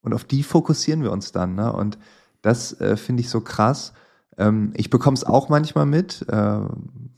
Und 0.01 0.13
auf 0.13 0.23
die 0.25 0.43
fokussieren 0.43 1.03
wir 1.03 1.11
uns 1.11 1.31
dann. 1.31 1.55
Ne? 1.55 1.71
Und 1.71 1.97
das 2.41 2.79
äh, 2.81 2.97
finde 2.97 3.21
ich 3.21 3.29
so 3.29 3.41
krass. 3.41 3.93
Ähm, 4.37 4.73
ich 4.75 4.89
bekomme 4.89 5.15
es 5.15 5.23
auch 5.23 5.49
manchmal 5.49 5.85
mit, 5.85 6.25
äh, 6.27 6.59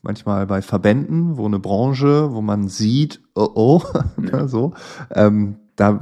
manchmal 0.01 0.45
bei 0.47 0.61
Verbänden, 0.61 1.37
wo 1.37 1.45
eine 1.45 1.59
Branche, 1.59 2.33
wo 2.33 2.41
man 2.41 2.67
sieht, 2.67 3.21
oh 3.33 3.49
oh, 3.55 3.81
ja. 4.31 4.47
so, 4.47 4.73
ähm, 5.11 5.55
da 5.75 6.01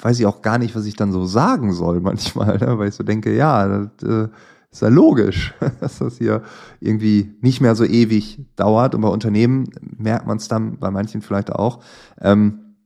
weiß 0.00 0.18
ich 0.20 0.26
auch 0.26 0.42
gar 0.42 0.58
nicht, 0.58 0.74
was 0.74 0.86
ich 0.86 0.96
dann 0.96 1.12
so 1.12 1.24
sagen 1.24 1.72
soll 1.72 2.00
manchmal, 2.00 2.58
ne? 2.58 2.78
weil 2.78 2.88
ich 2.88 2.94
so 2.94 3.04
denke, 3.04 3.34
ja, 3.34 3.88
das 3.98 4.08
äh, 4.08 4.28
ist 4.70 4.82
ja 4.82 4.88
logisch, 4.88 5.54
dass 5.80 5.98
das 5.98 6.18
hier 6.18 6.42
irgendwie 6.80 7.34
nicht 7.40 7.60
mehr 7.60 7.74
so 7.74 7.84
ewig 7.84 8.40
dauert. 8.56 8.94
Und 8.94 9.02
bei 9.02 9.08
Unternehmen 9.08 9.70
merkt 9.80 10.26
man 10.26 10.38
es 10.38 10.48
dann, 10.48 10.78
bei 10.78 10.90
manchen 10.90 11.22
vielleicht 11.22 11.52
auch. 11.52 11.82
Ähm, 12.20 12.76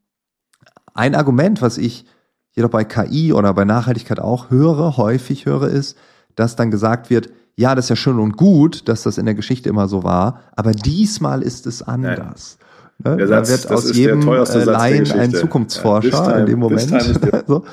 ein 0.95 1.15
Argument, 1.15 1.61
was 1.63 1.79
ich 1.79 2.07
jedoch 2.53 2.71
bei 2.71 2.85
KI 2.85 3.33
oder 3.33 3.53
bei 3.53 3.65
Nachhaltigkeit 3.65 4.19
auch 4.19 4.51
höre, 4.51 4.97
häufig 4.97 5.47
höre, 5.47 5.69
ist, 5.69 5.97
dass 6.35 6.57
dann 6.57 6.71
gesagt 6.71 7.11
wird, 7.11 7.31
ja, 7.55 7.75
das 7.75 7.87
ist 7.87 7.91
ja 7.91 7.97
schön 7.97 8.19
und 8.19 8.37
gut, 8.37 8.89
dass 8.89 9.03
das 9.03 9.19
in 9.19 9.25
der 9.27 9.35
Geschichte 9.35 9.69
immer 9.69 9.89
so 9.89 10.03
war, 10.03 10.41
aber 10.57 10.73
diesmal 10.73 11.43
ist 11.43 11.67
es 11.67 11.83
anders. 11.83 12.59
Ne? 12.99 13.17
Der 13.17 13.27
Satz, 13.27 13.51
wird 13.51 13.73
aus 13.73 13.95
jedem 13.95 14.27
äh, 14.27 14.65
Laien 14.65 15.11
ein 15.13 15.31
Zukunftsforscher 15.31 16.11
ja, 16.11 16.39
in 16.39 16.47
dem 16.47 16.59
Moment. 16.59 16.89
so. 17.47 17.65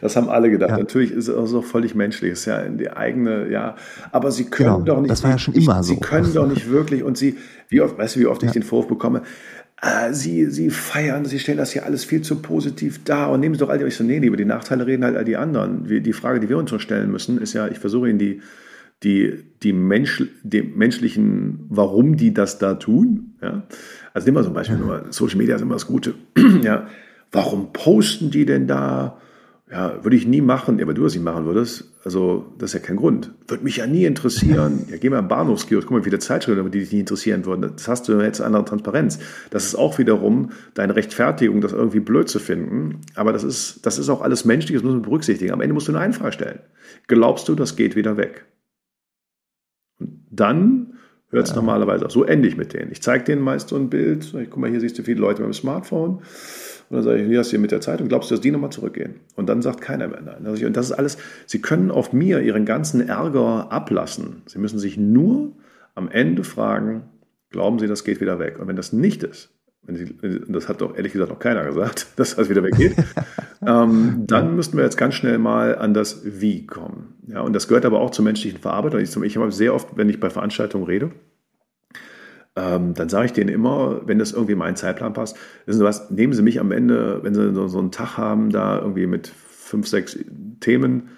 Das 0.00 0.14
haben 0.16 0.28
alle 0.28 0.50
gedacht. 0.50 0.70
Ja. 0.70 0.78
Natürlich 0.78 1.10
ist 1.10 1.28
es 1.28 1.34
auch 1.34 1.46
so 1.46 1.62
völlig 1.62 1.94
menschlich. 1.94 2.32
Es 2.32 2.40
ist 2.40 2.46
ja 2.46 2.62
die 2.68 2.90
eigene, 2.90 3.50
ja. 3.50 3.76
Aber 4.10 4.30
sie 4.30 4.44
können 4.44 4.84
genau, 4.84 4.96
doch 4.96 5.00
nicht. 5.00 5.10
Das 5.10 5.22
war 5.22 5.30
ja 5.30 5.38
schon 5.38 5.54
immer 5.54 5.82
so. 5.82 5.94
Sie 5.94 6.00
können 6.00 6.34
doch 6.34 6.46
nicht 6.46 6.70
wirklich. 6.70 7.02
Und 7.02 7.16
sie, 7.16 7.38
wie 7.68 7.80
oft, 7.80 7.96
weißt 7.96 8.16
du, 8.16 8.20
wie 8.20 8.26
oft 8.26 8.42
ich 8.42 8.50
den 8.50 8.62
Vorwurf 8.62 8.88
bekomme? 8.88 9.22
äh, 9.82 10.14
sie, 10.14 10.46
sie 10.46 10.70
feiern, 10.70 11.24
sie 11.24 11.38
stellen 11.38 11.58
das 11.58 11.72
hier 11.72 11.84
alles 11.84 12.04
viel 12.04 12.22
zu 12.22 12.40
positiv 12.40 13.02
dar 13.04 13.30
und 13.30 13.40
nehmen 13.40 13.56
sie 13.56 13.60
doch 13.60 13.68
all 13.68 13.78
die, 13.78 13.84
ich 13.84 13.96
so, 13.96 14.04
nee, 14.04 14.18
über 14.18 14.36
die 14.36 14.44
Nachteile 14.44 14.86
reden 14.86 15.04
halt 15.04 15.16
all 15.16 15.24
die 15.24 15.36
anderen. 15.36 15.88
Wir, 15.88 16.00
die 16.00 16.12
Frage, 16.12 16.40
die 16.40 16.48
wir 16.48 16.56
uns 16.56 16.70
schon 16.70 16.80
stellen 16.80 17.10
müssen, 17.10 17.38
ist 17.38 17.52
ja, 17.52 17.68
ich 17.68 17.78
versuche 17.78 18.08
Ihnen 18.08 18.18
die, 18.18 18.40
die, 19.02 19.42
die, 19.62 19.72
Mensch, 19.72 20.22
die 20.44 20.62
menschlichen, 20.62 21.66
warum 21.68 22.16
die 22.16 22.32
das 22.32 22.58
da 22.58 22.74
tun, 22.74 23.34
ja. 23.42 23.64
Also 24.14 24.26
nehmen 24.26 24.36
wir 24.36 24.44
zum 24.44 24.54
Beispiel, 24.54 24.78
ja. 24.78 25.02
Social 25.10 25.38
Media 25.38 25.56
ist 25.56 25.62
immer 25.62 25.74
das 25.74 25.86
Gute, 25.86 26.14
ja. 26.62 26.86
Warum 27.30 27.72
posten 27.72 28.30
die 28.30 28.44
denn 28.44 28.66
da? 28.66 29.18
Ja, 29.70 30.04
würde 30.04 30.16
ich 30.16 30.26
nie 30.26 30.42
machen, 30.42 30.82
aber 30.82 30.92
du 30.92 31.02
das 31.02 31.14
nicht 31.14 31.24
machen 31.24 31.46
würdest, 31.46 31.90
also 32.04 32.52
das 32.58 32.74
ist 32.74 32.74
ja 32.74 32.86
kein 32.86 32.96
Grund. 32.96 33.32
Würde 33.48 33.64
mich 33.64 33.78
ja 33.78 33.86
nie 33.86 34.04
interessieren. 34.04 34.84
Ja, 34.90 34.98
geh 34.98 35.08
mal 35.08 35.20
im 35.20 35.28
Bahnhofskiosk, 35.28 35.86
guck 35.86 35.96
mal, 35.96 36.00
wie 36.00 36.10
viele 36.10 36.18
Zeitschriften, 36.18 36.70
die 36.70 36.80
dich 36.80 36.92
nicht 36.92 37.00
interessieren 37.00 37.46
würden. 37.46 37.62
Das 37.74 37.88
hast 37.88 38.06
du 38.06 38.20
jetzt 38.20 38.42
andere 38.42 38.66
Transparenz. 38.66 39.18
Das 39.48 39.64
ist 39.64 39.74
auch 39.74 39.96
wiederum 39.96 40.50
deine 40.74 40.94
Rechtfertigung, 40.94 41.62
das 41.62 41.72
irgendwie 41.72 42.00
blöd 42.00 42.28
zu 42.28 42.38
finden. 42.38 43.00
Aber 43.14 43.32
das 43.32 43.44
ist, 43.44 43.86
das 43.86 43.98
ist 43.98 44.10
auch 44.10 44.20
alles 44.20 44.44
menschlich, 44.44 44.76
das 44.76 44.82
muss 44.82 44.92
man 44.92 45.02
berücksichtigen. 45.02 45.52
Am 45.52 45.62
Ende 45.62 45.72
musst 45.72 45.88
du 45.88 45.92
eine 45.92 46.00
Einfache 46.00 46.32
stellen. 46.32 46.58
Glaubst 47.06 47.48
du, 47.48 47.54
das 47.54 47.76
geht 47.76 47.96
wieder 47.96 48.18
weg? 48.18 48.44
Und 49.98 50.26
dann 50.30 50.98
hört 51.32 51.46
es 51.46 51.50
ja. 51.50 51.56
normalerweise 51.56 52.06
auch. 52.06 52.10
So 52.10 52.24
ende 52.24 52.46
ich 52.46 52.56
mit 52.56 52.72
denen. 52.72 52.92
Ich 52.92 53.02
zeige 53.02 53.24
denen 53.24 53.42
meist 53.42 53.68
so 53.68 53.76
ein 53.76 53.90
Bild. 53.90 54.34
Ich 54.34 54.50
guck 54.50 54.58
mal, 54.58 54.70
hier 54.70 54.80
siehst 54.80 54.98
du 54.98 55.02
viele 55.02 55.20
Leute 55.20 55.42
mit 55.42 55.50
dem 55.50 55.54
Smartphone. 55.54 56.18
Und 56.18 56.96
dann 56.96 57.02
sage 57.02 57.22
ich, 57.22 57.26
hier 57.26 57.38
hast 57.38 57.48
du 57.48 57.52
hier 57.52 57.58
mit 57.58 57.70
der 57.70 57.80
Zeitung, 57.80 58.08
glaubst 58.08 58.30
du, 58.30 58.34
dass 58.34 58.42
die 58.42 58.50
nochmal 58.50 58.70
zurückgehen? 58.70 59.16
Und 59.34 59.48
dann 59.48 59.62
sagt 59.62 59.80
keiner 59.80 60.08
mehr 60.08 60.20
nein. 60.20 60.46
Und 60.46 60.76
das 60.76 60.86
ist 60.86 60.92
alles, 60.92 61.16
sie 61.46 61.60
können 61.60 61.90
auf 61.90 62.12
mir 62.12 62.40
ihren 62.40 62.66
ganzen 62.66 63.08
Ärger 63.08 63.72
ablassen. 63.72 64.42
Sie 64.46 64.58
müssen 64.58 64.78
sich 64.78 64.98
nur 64.98 65.52
am 65.94 66.08
Ende 66.08 66.44
fragen, 66.44 67.04
glauben 67.50 67.78
Sie, 67.78 67.86
das 67.86 68.04
geht 68.04 68.20
wieder 68.20 68.38
weg? 68.38 68.58
Und 68.58 68.68
wenn 68.68 68.76
das 68.76 68.92
nicht 68.92 69.22
ist, 69.22 69.50
Sie, 69.88 70.14
das 70.48 70.68
hat 70.68 70.80
doch 70.80 70.96
ehrlich 70.96 71.12
gesagt 71.12 71.32
noch 71.32 71.40
keiner 71.40 71.64
gesagt, 71.64 72.06
dass 72.16 72.36
das 72.36 72.48
wieder 72.48 72.62
weggeht, 72.62 72.94
ähm, 73.66 74.24
dann 74.26 74.56
müssten 74.56 74.76
wir 74.76 74.84
jetzt 74.84 74.96
ganz 74.96 75.14
schnell 75.14 75.38
mal 75.38 75.76
an 75.76 75.94
das 75.94 76.22
Wie 76.24 76.66
kommen. 76.66 77.14
Ja, 77.28 77.40
und 77.42 77.52
das 77.52 77.68
gehört 77.68 77.84
aber 77.84 78.00
auch 78.00 78.10
zur 78.10 78.24
menschlichen 78.24 78.60
Verarbeitung. 78.60 79.00
Ich, 79.00 79.16
ich 79.16 79.36
habe 79.36 79.52
sehr 79.52 79.74
oft, 79.74 79.96
wenn 79.96 80.08
ich 80.08 80.20
bei 80.20 80.30
Veranstaltungen 80.30 80.84
rede, 80.84 81.12
ähm, 82.54 82.94
dann 82.94 83.08
sage 83.08 83.26
ich 83.26 83.32
denen 83.32 83.48
immer, 83.48 84.06
wenn 84.06 84.18
das 84.18 84.32
irgendwie 84.32 84.52
in 84.52 84.58
meinen 84.58 84.76
Zeitplan 84.76 85.14
passt, 85.14 85.36
wissen 85.64 85.78
Sie 85.78 85.84
was, 85.84 86.10
nehmen 86.10 86.32
Sie 86.32 86.42
mich 86.42 86.60
am 86.60 86.72
Ende, 86.72 87.20
wenn 87.22 87.34
Sie 87.34 87.54
so, 87.54 87.68
so 87.68 87.78
einen 87.78 87.92
Tag 87.92 88.18
haben, 88.18 88.50
da 88.50 88.78
irgendwie 88.78 89.06
mit 89.06 89.28
fünf, 89.28 89.86
sechs 89.86 90.18
Themen, 90.60 91.08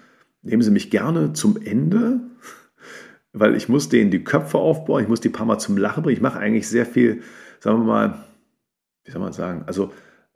nehmen 0.43 0.61
Sie 0.61 0.71
mich 0.71 0.91
gerne 0.91 1.33
zum 1.33 1.57
Ende, 1.61 2.21
weil 3.33 3.55
ich 3.55 3.67
muss 3.67 3.89
denen 3.89 4.11
die 4.11 4.23
Köpfe 4.23 4.59
aufbauen, 4.59 5.03
ich 5.03 5.09
muss 5.09 5.19
die 5.19 5.29
paar 5.29 5.45
Mal 5.45 5.59
zum 5.59 5.77
Lachen 5.77 6.03
bringen. 6.03 6.15
Ich 6.15 6.21
mache 6.21 6.39
eigentlich 6.39 6.69
sehr 6.69 6.85
viel, 6.85 7.21
sagen 7.59 7.79
wir 7.79 7.85
mal, 7.85 8.23
wie 9.03 9.11
soll 9.11 9.21
man 9.21 9.33
sagen, 9.33 9.63
also 9.65 9.91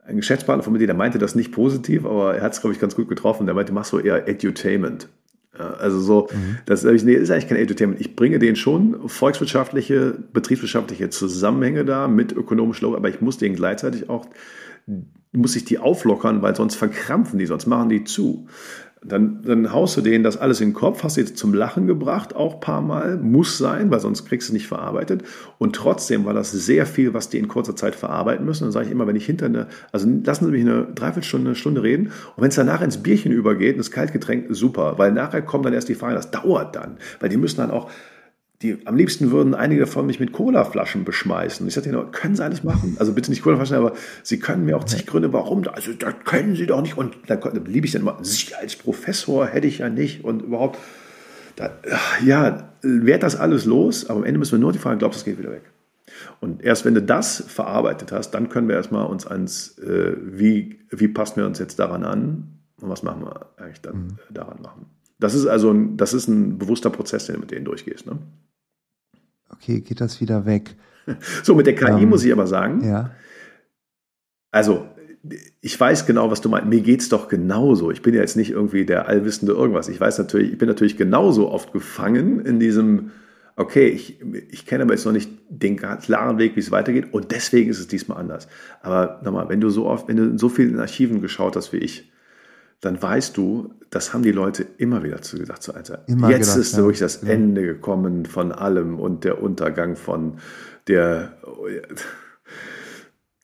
ein 0.06 0.16
Geschäftspartner 0.16 0.62
von 0.62 0.72
mir, 0.72 0.84
der 0.86 0.94
meinte 0.94 1.18
das 1.18 1.34
nicht 1.34 1.52
positiv, 1.52 2.04
aber 2.04 2.34
er 2.36 2.42
hat 2.42 2.52
es, 2.52 2.60
glaube 2.60 2.74
ich, 2.74 2.80
ganz 2.80 2.96
gut 2.96 3.08
getroffen. 3.08 3.46
Der 3.46 3.54
meinte, 3.54 3.72
mach 3.72 3.84
so 3.84 3.98
eher 3.98 4.28
Edutainment. 4.28 5.08
Also 5.52 6.00
so, 6.00 6.28
mhm. 6.32 6.58
das 6.66 6.84
ist 6.84 7.04
eigentlich 7.04 7.48
kein 7.48 7.58
Entertainment. 7.58 8.00
Ich 8.00 8.16
bringe 8.16 8.38
denen 8.38 8.56
schon 8.56 9.08
volkswirtschaftliche, 9.08 10.14
betriebswirtschaftliche 10.32 11.10
Zusammenhänge 11.10 11.84
da 11.84 12.08
mit 12.08 12.32
ökonomisch 12.32 12.80
Logik, 12.80 12.98
aber 12.98 13.08
ich 13.08 13.20
muss 13.20 13.38
denen 13.38 13.56
gleichzeitig 13.56 14.08
auch, 14.08 14.26
muss 15.32 15.56
ich 15.56 15.64
die 15.64 15.78
auflockern, 15.78 16.40
weil 16.42 16.56
sonst 16.56 16.76
verkrampfen 16.76 17.38
die, 17.38 17.46
sonst 17.46 17.66
machen 17.66 17.88
die 17.88 18.04
zu. 18.04 18.46
Dann, 19.02 19.40
dann 19.42 19.72
haust 19.72 19.96
du 19.96 20.02
denen 20.02 20.22
das 20.22 20.36
alles 20.36 20.60
in 20.60 20.68
den 20.68 20.74
Kopf, 20.74 21.02
hast 21.02 21.14
sie 21.14 21.24
zum 21.24 21.54
Lachen 21.54 21.86
gebracht, 21.86 22.36
auch 22.36 22.54
ein 22.54 22.60
paar 22.60 22.82
Mal, 22.82 23.16
muss 23.16 23.56
sein, 23.56 23.90
weil 23.90 24.00
sonst 24.00 24.26
kriegst 24.26 24.50
du 24.50 24.52
nicht 24.52 24.66
verarbeitet. 24.68 25.22
Und 25.56 25.74
trotzdem 25.74 26.26
war 26.26 26.34
das 26.34 26.52
sehr 26.52 26.84
viel, 26.84 27.14
was 27.14 27.30
die 27.30 27.38
in 27.38 27.48
kurzer 27.48 27.74
Zeit 27.74 27.94
verarbeiten 27.94 28.44
müssen. 28.44 28.64
Dann 28.64 28.72
sage 28.72 28.86
ich 28.86 28.92
immer, 28.92 29.06
wenn 29.06 29.16
ich 29.16 29.24
hinter 29.24 29.46
eine, 29.46 29.68
also 29.90 30.06
lassen 30.22 30.44
Sie 30.44 30.50
mich 30.50 30.60
eine 30.60 30.86
Dreiviertelstunde, 30.94 31.48
eine 31.48 31.56
Stunde 31.56 31.82
reden. 31.82 32.08
Und 32.36 32.42
wenn 32.42 32.50
es 32.50 32.56
danach 32.56 32.82
ins 32.82 32.98
Bierchen 32.98 33.32
übergeht, 33.32 33.78
das 33.78 33.90
Kaltgetränk, 33.90 34.48
super. 34.50 34.98
Weil 34.98 35.12
nachher 35.12 35.40
kommt 35.40 35.64
dann 35.64 35.72
erst 35.72 35.88
die 35.88 35.94
Frage, 35.94 36.14
das 36.14 36.30
dauert 36.30 36.76
dann. 36.76 36.98
Weil 37.20 37.30
die 37.30 37.38
müssen 37.38 37.56
dann 37.56 37.70
auch, 37.70 37.90
die, 38.62 38.78
am 38.86 38.94
liebsten 38.94 39.30
würden 39.30 39.54
einige 39.54 39.80
davon 39.80 40.06
mich 40.06 40.20
mit 40.20 40.32
Colaflaschen 40.32 41.04
beschmeißen. 41.04 41.66
Ich 41.66 41.74
sagte 41.74 41.88
ihnen, 41.88 42.10
können 42.10 42.36
Sie 42.36 42.44
alles 42.44 42.62
machen? 42.62 42.96
Also 42.98 43.14
bitte 43.14 43.30
nicht 43.30 43.42
Colaflaschen, 43.42 43.76
aber 43.76 43.94
Sie 44.22 44.38
können 44.38 44.66
mir 44.66 44.76
auch 44.76 44.84
zig 44.84 45.06
Gründe, 45.06 45.32
warum. 45.32 45.66
Also 45.68 45.94
das 45.94 46.14
können 46.26 46.56
Sie 46.56 46.66
doch 46.66 46.82
nicht. 46.82 46.98
Und 46.98 47.16
dann 47.26 47.40
liebe 47.64 47.86
ich 47.86 47.92
dann 47.92 48.02
immer, 48.02 48.18
Sie 48.20 48.54
als 48.54 48.76
Professor 48.76 49.46
hätte 49.46 49.66
ich 49.66 49.78
ja 49.78 49.88
nicht 49.88 50.24
und 50.24 50.42
überhaupt. 50.42 50.78
Da, 51.56 51.70
ja, 52.24 52.70
werd 52.82 53.22
das 53.22 53.36
alles 53.36 53.64
los, 53.64 54.08
aber 54.08 54.20
am 54.20 54.24
Ende 54.24 54.38
müssen 54.38 54.52
wir 54.52 54.58
nur 54.58 54.72
die 54.72 54.78
Frage, 54.78 54.98
glaubst 54.98 55.18
du, 55.18 55.20
es 55.20 55.24
geht 55.24 55.38
wieder 55.38 55.52
weg? 55.52 55.62
Und 56.40 56.62
erst 56.62 56.84
wenn 56.84 56.94
du 56.94 57.02
das 57.02 57.42
verarbeitet 57.46 58.12
hast, 58.12 58.30
dann 58.32 58.48
können 58.48 58.68
wir 58.68 58.76
erstmal 58.76 59.06
uns 59.06 59.26
ans, 59.26 59.78
äh, 59.78 60.16
wie, 60.20 60.80
wie 60.90 61.08
passen 61.08 61.36
wir 61.36 61.46
uns 61.46 61.58
jetzt 61.58 61.78
daran 61.78 62.04
an? 62.04 62.60
Und 62.80 62.88
was 62.88 63.02
machen 63.02 63.22
wir 63.22 63.46
eigentlich 63.56 63.80
dann 63.80 63.96
mhm. 63.96 64.18
daran 64.30 64.62
machen? 64.62 64.86
Das 65.18 65.34
ist 65.34 65.46
also 65.46 65.70
ein, 65.70 65.96
das 65.96 66.14
ist 66.14 66.28
ein 66.28 66.58
bewusster 66.58 66.90
Prozess, 66.90 67.26
den 67.26 67.34
du 67.34 67.40
mit 67.40 67.50
denen 67.50 67.66
durchgehst. 67.66 68.06
Ne? 68.06 68.18
Okay, 69.50 69.80
geht 69.80 70.00
das 70.00 70.20
wieder 70.20 70.46
weg? 70.46 70.76
So, 71.42 71.54
mit 71.54 71.66
der 71.66 71.74
KI 71.74 72.02
ähm, 72.02 72.08
muss 72.08 72.24
ich 72.24 72.32
aber 72.32 72.46
sagen, 72.46 72.84
ja. 72.84 73.10
also 74.52 74.86
ich 75.60 75.78
weiß 75.78 76.06
genau, 76.06 76.30
was 76.30 76.40
du 76.40 76.48
meinst. 76.48 76.68
Mir 76.68 76.80
geht 76.80 77.00
es 77.00 77.08
doch 77.08 77.28
genauso. 77.28 77.90
Ich 77.90 78.02
bin 78.02 78.14
ja 78.14 78.20
jetzt 78.20 78.36
nicht 78.36 78.50
irgendwie 78.50 78.86
der 78.86 79.08
Allwissende 79.08 79.52
irgendwas. 79.52 79.88
Ich 79.88 80.00
weiß 80.00 80.18
natürlich, 80.18 80.52
ich 80.52 80.58
bin 80.58 80.68
natürlich 80.68 80.96
genauso 80.96 81.50
oft 81.50 81.72
gefangen 81.72 82.40
in 82.40 82.58
diesem, 82.58 83.10
okay, 83.56 83.88
ich, 83.88 84.20
ich 84.50 84.66
kenne 84.66 84.84
aber 84.84 84.94
jetzt 84.94 85.04
noch 85.04 85.12
nicht 85.12 85.30
den 85.48 85.76
klaren 85.76 86.38
Weg, 86.38 86.56
wie 86.56 86.60
es 86.60 86.70
weitergeht 86.70 87.12
und 87.12 87.32
deswegen 87.32 87.70
ist 87.70 87.80
es 87.80 87.88
diesmal 87.88 88.18
anders. 88.18 88.48
Aber 88.82 89.20
nochmal, 89.22 89.48
wenn 89.48 89.60
du 89.60 89.68
so 89.68 89.86
oft, 89.86 90.08
wenn 90.08 90.16
du 90.16 90.24
in 90.24 90.38
so 90.38 90.48
vielen 90.48 90.78
Archiven 90.78 91.20
geschaut 91.20 91.56
hast 91.56 91.72
wie 91.72 91.78
ich, 91.78 92.09
dann 92.80 93.00
weißt 93.00 93.36
du, 93.36 93.74
das 93.90 94.14
haben 94.14 94.22
die 94.22 94.32
Leute 94.32 94.66
immer 94.78 95.02
wieder 95.02 95.20
zu 95.20 95.38
gesagt 95.38 95.62
zu 95.62 95.74
Alter. 95.74 96.04
Immer 96.06 96.30
Jetzt 96.30 96.54
gedacht, 96.54 96.58
ist 96.58 96.72
ja. 96.72 96.78
wirklich 96.78 97.00
das. 97.00 97.22
Ende 97.22 97.66
gekommen 97.66 98.24
von 98.24 98.52
allem 98.52 98.98
und 98.98 99.24
der 99.24 99.42
Untergang 99.42 99.96
von 99.96 100.38
der 100.86 101.34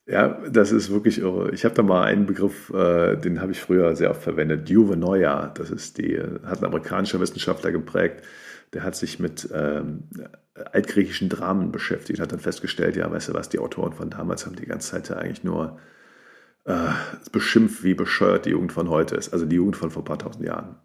ja, 0.08 0.40
das 0.48 0.70
ist 0.70 0.90
wirklich 0.90 1.18
irre. 1.18 1.50
Ich 1.50 1.64
habe 1.64 1.74
da 1.74 1.82
mal 1.82 2.04
einen 2.04 2.26
Begriff, 2.26 2.70
äh, 2.70 3.16
den 3.16 3.40
habe 3.40 3.50
ich 3.50 3.60
früher 3.60 3.96
sehr 3.96 4.10
oft 4.10 4.22
verwendet, 4.22 4.68
Juvenoia. 4.68 5.48
Das 5.48 5.70
ist 5.70 5.98
die, 5.98 6.16
hat 6.44 6.60
ein 6.60 6.64
amerikanischer 6.64 7.18
Wissenschaftler 7.18 7.72
geprägt. 7.72 8.22
Der 8.72 8.84
hat 8.84 8.94
sich 8.94 9.18
mit 9.18 9.48
ähm, 9.52 10.04
altgriechischen 10.54 11.28
Dramen 11.28 11.72
beschäftigt, 11.72 12.20
hat 12.20 12.30
dann 12.30 12.38
festgestellt, 12.38 12.94
ja, 12.94 13.10
weißt 13.10 13.30
du 13.30 13.34
was, 13.34 13.48
die 13.48 13.58
Autoren 13.58 13.92
von 13.92 14.10
damals 14.10 14.46
haben 14.46 14.54
die 14.54 14.66
ganze 14.66 14.92
Zeit 14.92 15.08
ja 15.08 15.16
eigentlich 15.16 15.42
nur 15.42 15.78
äh, 16.66 16.90
beschimpft, 17.32 17.82
wie 17.82 17.94
bescheuert 17.94 18.46
die 18.46 18.50
Jugend 18.50 18.72
von 18.72 18.90
heute 18.90 19.16
ist. 19.16 19.32
Also 19.32 19.46
die 19.46 19.56
Jugend 19.56 19.76
von 19.76 19.90
vor 19.90 20.02
ein 20.02 20.06
paar 20.06 20.18
tausend 20.18 20.44
Jahren. 20.44 20.76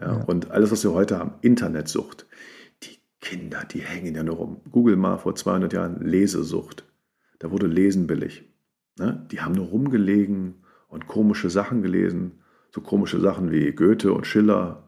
Ja, 0.00 0.18
ja. 0.18 0.24
Und 0.24 0.50
alles, 0.50 0.70
was 0.70 0.82
wir 0.82 0.92
heute 0.92 1.18
haben, 1.18 1.34
Internetsucht. 1.42 2.26
Die 2.82 2.98
Kinder, 3.20 3.64
die 3.70 3.80
hängen 3.80 4.14
ja 4.14 4.22
nur 4.22 4.36
rum. 4.36 4.60
Google 4.70 4.96
mal 4.96 5.18
vor 5.18 5.34
200 5.34 5.72
Jahren 5.72 6.00
Lesesucht 6.00 6.84
da 7.40 7.50
wurde 7.50 7.66
Lesen 7.66 8.06
billig. 8.06 8.44
Ne? 8.98 9.26
Die 9.32 9.40
haben 9.40 9.54
nur 9.54 9.66
rumgelegen 9.66 10.62
und 10.88 11.08
komische 11.08 11.50
Sachen 11.50 11.82
gelesen. 11.82 12.42
So 12.72 12.80
komische 12.80 13.18
Sachen 13.18 13.50
wie 13.50 13.72
Goethe 13.72 14.12
und 14.12 14.26
Schiller. 14.26 14.84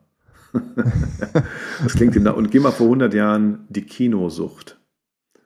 das 1.83 1.95
klingt 1.95 2.15
ihm 2.15 2.25
da. 2.25 2.33
Und 2.33 2.51
geh 2.51 2.61
mal 2.61 2.71
vor 2.71 2.87
100 2.87 3.13
Jahren 3.15 3.67
die 3.71 3.83
Kinosucht. 3.83 4.79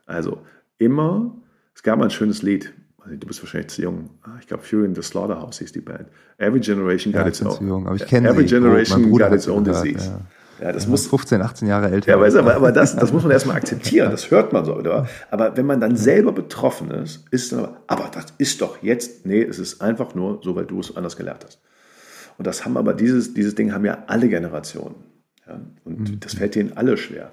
Also 0.05 0.43
immer, 0.79 1.41
es 1.75 1.83
gab 1.83 1.99
mal 1.99 2.07
ein 2.07 2.11
schönes 2.11 2.43
Lied. 2.43 2.75
Du 3.09 3.27
bist 3.27 3.43
wahrscheinlich 3.43 3.71
zu 3.71 3.83
jung. 3.83 4.11
Ah, 4.23 4.37
ich 4.41 4.47
glaube, 4.47 4.63
Fury 4.63 4.85
in 4.87 4.95
the 4.95 5.03
Slaughterhouse 5.03 5.59
hieß 5.59 5.73
die 5.73 5.81
Band. 5.81 6.09
Every 6.39 6.61
Generation 6.61 7.13
got 7.13 7.23
ja, 7.23 7.29
its 7.29 7.43
own. 7.45 7.67
Jung, 7.67 7.87
aber 7.87 7.97
ich 7.97 8.07
kenne 8.07 8.29
Every 8.29 8.49
sie. 8.49 8.55
Generation 8.55 9.11
got 9.11 9.33
its 9.33 9.49
own 9.49 9.65
disease. 9.65 10.09
Ja. 10.09 10.21
Ja, 10.61 10.73
das 10.73 10.85
ja, 10.85 10.91
muss 10.91 11.07
15, 11.07 11.43
18 11.43 11.69
Jahre 11.69 11.91
älter. 11.91 12.11
Ja, 12.11 12.17
aber, 12.17 12.55
aber 12.55 12.73
das, 12.73 12.97
das 12.97 13.13
muss 13.13 13.23
man 13.23 13.33
erstmal 13.33 13.57
akzeptieren. 13.59 14.11
Das 14.11 14.31
hört 14.31 14.53
man 14.53 14.65
so, 14.65 14.75
oder? 14.75 15.07
Aber 15.31 15.57
wenn 15.57 15.67
man 15.67 15.81
dann 15.81 15.97
selber 15.97 16.33
betroffen 16.33 16.91
ist, 16.91 17.27
ist 17.31 17.53
dann 17.53 17.61
aber, 17.61 17.77
aber 17.87 18.11
das 18.13 18.27
ist 18.39 18.63
doch 18.63 18.83
jetzt, 18.83 19.27
nee, 19.27 19.43
es 19.43 19.59
ist 19.59 19.83
einfach 19.83 20.15
nur 20.15 20.41
so, 20.43 20.57
weil 20.57 20.65
du 20.65 20.81
es 20.81 20.97
anders 20.97 21.17
gelernt 21.17 21.45
hast. 21.45 21.61
Und 22.39 22.47
das 22.47 22.65
haben 22.65 22.77
aber 22.77 22.95
dieses, 22.95 23.35
dieses 23.35 23.55
Ding 23.55 23.73
haben 23.73 23.85
ja 23.85 24.05
alle 24.07 24.29
Generationen. 24.29 24.95
Ja? 25.47 25.61
Und 25.85 26.11
mhm. 26.11 26.21
das 26.21 26.35
fällt 26.35 26.55
denen 26.55 26.77
alle 26.77 26.97
schwer. 26.97 27.33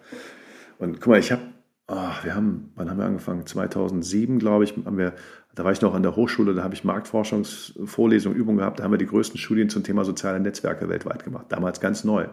Und 0.78 1.00
guck 1.00 1.08
mal, 1.08 1.20
ich 1.20 1.32
habe, 1.32 1.42
oh, 1.88 2.12
wir 2.24 2.36
haben, 2.36 2.72
wann 2.76 2.90
haben 2.90 2.98
wir 2.98 3.06
angefangen? 3.06 3.46
2007, 3.46 4.40
glaube 4.40 4.64
ich, 4.64 4.76
haben 4.86 4.98
wir, 4.98 5.14
da 5.56 5.64
war 5.64 5.72
ich 5.72 5.82
noch 5.82 5.94
an 5.94 6.04
der 6.04 6.16
Hochschule, 6.16 6.54
da 6.54 6.64
habe 6.64 6.74
ich 6.74 6.84
Marktforschungsvorlesungen, 6.84 8.38
Übungen 8.38 8.60
gehabt, 8.60 8.80
da 8.80 8.84
haben 8.84 8.92
wir 8.92 8.98
die 8.98 9.06
größten 9.06 9.40
Studien 9.40 9.70
zum 9.70 9.84
Thema 9.84 10.06
soziale 10.06 10.40
Netzwerke 10.40 10.90
weltweit 10.90 11.24
gemacht. 11.24 11.48
Damals 11.50 11.80
ganz 11.80 12.04
neu. 12.04 12.28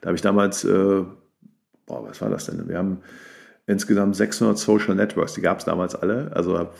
Da 0.00 0.08
habe 0.08 0.16
ich 0.16 0.22
damals, 0.22 0.64
äh, 0.64 1.04
boah, 1.86 2.08
was 2.08 2.20
war 2.20 2.30
das 2.30 2.46
denn? 2.46 2.68
Wir 2.68 2.78
haben 2.78 2.98
insgesamt 3.66 4.14
600 4.14 4.58
Social 4.58 4.94
Networks, 4.94 5.34
die 5.34 5.40
gab 5.40 5.58
es 5.58 5.64
damals 5.64 5.94
alle. 5.94 6.30
Also 6.34 6.58
habe 6.58 6.74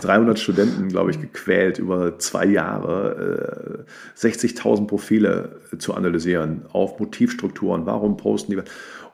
300 0.00 0.38
Studenten, 0.38 0.88
glaube 0.88 1.10
ich, 1.10 1.20
gequält 1.20 1.78
über 1.78 2.18
zwei 2.18 2.46
Jahre, 2.46 3.86
äh, 4.16 4.20
60.000 4.20 4.86
Profile 4.86 5.60
zu 5.78 5.94
analysieren 5.94 6.66
auf 6.72 6.98
Motivstrukturen, 6.98 7.86
warum 7.86 8.16
posten 8.16 8.52
die. 8.52 8.62